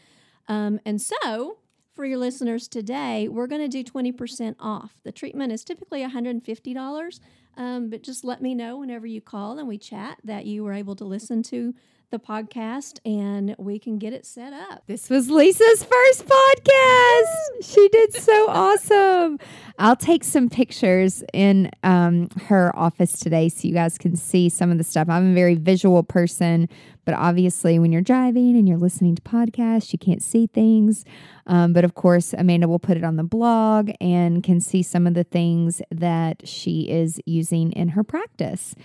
Um, 0.49 0.81
and 0.85 1.01
so 1.01 1.57
for 1.95 2.05
your 2.05 2.17
listeners 2.17 2.67
today, 2.67 3.29
we're 3.29 3.47
going 3.47 3.61
to 3.61 3.67
do 3.69 3.83
20% 3.83 4.55
off. 4.59 4.97
The 5.03 5.11
treatment 5.13 5.53
is 5.53 5.63
typically 5.63 6.03
$150, 6.03 7.19
um, 7.55 7.89
but 7.89 8.03
just 8.03 8.25
let 8.25 8.41
me 8.41 8.53
know 8.53 8.77
whenever 8.77 9.07
you 9.07 9.21
call 9.21 9.57
and 9.57 9.67
we 9.67 9.77
chat 9.77 10.17
that 10.25 10.45
you 10.45 10.65
were 10.65 10.73
able 10.73 10.95
to 10.97 11.05
listen 11.05 11.43
to 11.43 11.73
the 12.13 12.19
podcast 12.19 12.99
and 13.05 13.55
we 13.57 13.79
can 13.79 13.97
get 13.97 14.13
it 14.13 14.23
set 14.23 14.53
up. 14.53 14.83
This 14.85 15.09
was 15.09 15.31
Lisa's 15.31 15.83
first 15.83 16.27
podcast. 16.27 17.63
she 17.63 17.89
did 17.89 18.13
so 18.13 18.49
awesome. 18.49 19.39
I'll 19.79 19.95
take 19.95 20.23
some 20.23 20.47
pictures 20.47 21.23
in 21.33 21.71
um, 21.81 22.29
her 22.45 22.71
office 22.77 23.17
today 23.17 23.49
so 23.49 23.67
you 23.67 23.73
guys 23.73 23.97
can 23.97 24.15
see 24.15 24.47
some 24.47 24.69
of 24.69 24.77
the 24.77 24.83
stuff. 24.83 25.09
I'm 25.09 25.31
a 25.31 25.33
very 25.33 25.55
visual 25.55 26.03
person, 26.03 26.69
but 27.03 27.15
obviously, 27.15 27.79
when 27.79 27.91
you're 27.91 28.03
driving 28.03 28.55
and 28.55 28.69
you're 28.69 28.77
listening 28.77 29.15
to 29.15 29.21
podcasts, 29.23 29.91
you 29.91 29.97
can't 29.97 30.21
see 30.21 30.45
things. 30.45 31.05
Um, 31.47 31.73
but 31.73 31.83
of 31.83 31.95
course, 31.95 32.33
Amanda 32.33 32.67
will 32.67 32.77
put 32.77 32.95
it 32.95 33.03
on 33.03 33.15
the 33.15 33.23
blog 33.23 33.89
and 33.99 34.43
can 34.43 34.61
see 34.61 34.83
some 34.83 35.07
of 35.07 35.15
the 35.15 35.23
things 35.23 35.81
that 35.89 36.47
she 36.47 36.89
is 36.91 37.19
using 37.25 37.71
in 37.71 37.89
her 37.89 38.03
practice. 38.03 38.75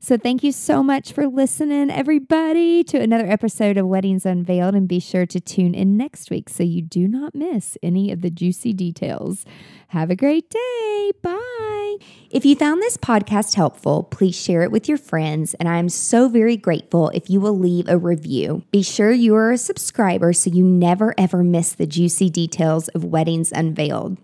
So 0.00 0.16
thank 0.16 0.44
you 0.44 0.52
so 0.52 0.82
much 0.82 1.12
for 1.12 1.26
listening, 1.26 1.90
everybody, 1.90 2.84
to 2.84 3.00
another 3.00 3.26
episode 3.26 3.76
of 3.76 3.88
Weddings 3.88 4.24
Unveiled. 4.24 4.76
And 4.76 4.86
be 4.86 5.00
sure 5.00 5.26
to 5.26 5.40
tune 5.40 5.74
in 5.74 5.96
next 5.96 6.30
week 6.30 6.48
so 6.48 6.62
you 6.62 6.82
do 6.82 7.08
not 7.08 7.34
miss 7.34 7.76
any 7.82 8.12
of 8.12 8.20
the 8.20 8.30
juicy 8.30 8.72
details. 8.72 9.44
Have 9.88 10.10
a 10.10 10.16
great 10.16 10.50
day. 10.50 11.12
Bye. 11.20 11.96
If 12.30 12.44
you 12.44 12.54
found 12.54 12.80
this 12.80 12.96
podcast 12.96 13.54
helpful, 13.56 14.04
please 14.04 14.40
share 14.40 14.62
it 14.62 14.70
with 14.70 14.88
your 14.88 14.98
friends. 14.98 15.54
And 15.54 15.68
I'm 15.68 15.88
so 15.88 16.28
very 16.28 16.56
grateful 16.56 17.08
if 17.10 17.28
you 17.28 17.40
will 17.40 17.58
leave 17.58 17.88
a 17.88 17.98
review. 17.98 18.62
Be 18.70 18.82
sure 18.82 19.10
you 19.10 19.34
are 19.34 19.50
a 19.50 19.58
subscriber 19.58 20.32
so 20.32 20.50
you 20.50 20.64
never 20.64 21.12
ever 21.18 21.42
miss 21.42 21.72
the 21.72 21.86
juicy 21.86 22.30
details 22.30 22.86
of 22.88 23.04
Weddings 23.04 23.50
Unveiled. 23.50 24.18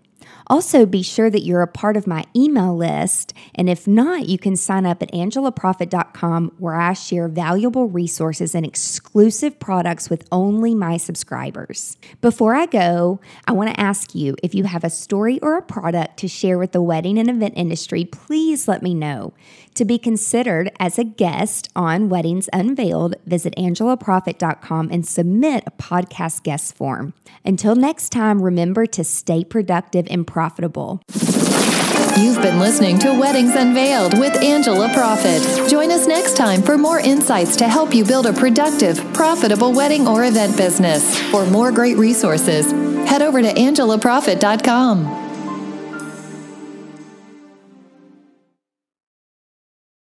Also, 0.47 0.85
be 0.85 1.01
sure 1.01 1.29
that 1.29 1.43
you're 1.43 1.61
a 1.61 1.67
part 1.67 1.97
of 1.97 2.05
my 2.05 2.23
email 2.35 2.75
list. 2.75 3.33
And 3.55 3.69
if 3.69 3.87
not, 3.87 4.27
you 4.27 4.37
can 4.37 4.55
sign 4.55 4.85
up 4.85 5.01
at 5.01 5.11
angelaproffitt.com 5.11 6.51
where 6.57 6.75
I 6.75 6.93
share 6.93 7.27
valuable 7.27 7.87
resources 7.87 8.53
and 8.53 8.65
exclusive 8.65 9.59
products 9.59 10.09
with 10.09 10.27
only 10.31 10.75
my 10.75 10.97
subscribers. 10.97 11.97
Before 12.21 12.53
I 12.53 12.65
go, 12.67 13.19
I 13.47 13.53
want 13.53 13.73
to 13.73 13.79
ask 13.79 14.13
you 14.13 14.35
if 14.43 14.53
you 14.53 14.65
have 14.65 14.83
a 14.83 14.89
story 14.89 15.39
or 15.41 15.57
a 15.57 15.61
product 15.61 16.17
to 16.17 16.27
share 16.27 16.57
with 16.57 16.71
the 16.71 16.81
wedding 16.81 17.17
and 17.17 17.29
event 17.29 17.53
industry, 17.57 18.05
please 18.05 18.67
let 18.67 18.83
me 18.83 18.93
know. 18.93 19.33
To 19.75 19.83
be 19.83 19.99
considered 19.99 20.71
as 20.79 20.97
a 20.97 21.03
guest 21.03 21.69
on 21.75 22.07
Weddings 22.07 22.47
Unveiled, 22.53 23.17
visit 23.25 23.53
angelaproffitt.com 23.57 24.89
and 24.89 25.05
submit 25.05 25.65
a 25.67 25.71
podcast 25.71 26.43
guest 26.43 26.77
form. 26.77 27.13
Until 27.43 27.75
next 27.75 28.13
time, 28.13 28.41
remember 28.41 28.85
to 28.85 29.03
stay 29.03 29.43
productive 29.43 30.07
and 30.09 30.25
profitable. 30.25 31.01
You've 32.17 32.41
been 32.41 32.57
listening 32.57 32.99
to 32.99 33.19
Weddings 33.19 33.53
Unveiled 33.53 34.17
with 34.17 34.41
Angela 34.41 34.87
Proffitt. 34.87 35.69
Join 35.69 35.91
us 35.91 36.07
next 36.07 36.37
time 36.37 36.61
for 36.61 36.77
more 36.77 37.01
insights 37.01 37.57
to 37.57 37.67
help 37.67 37.93
you 37.93 38.05
build 38.05 38.27
a 38.27 38.31
productive, 38.33 38.97
profitable 39.13 39.73
wedding 39.73 40.07
or 40.07 40.23
event 40.23 40.55
business. 40.55 41.19
For 41.31 41.45
more 41.47 41.73
great 41.73 41.97
resources, 41.97 42.71
head 43.09 43.21
over 43.21 43.41
to 43.41 43.53
angelaproffitt.com. 43.53 45.24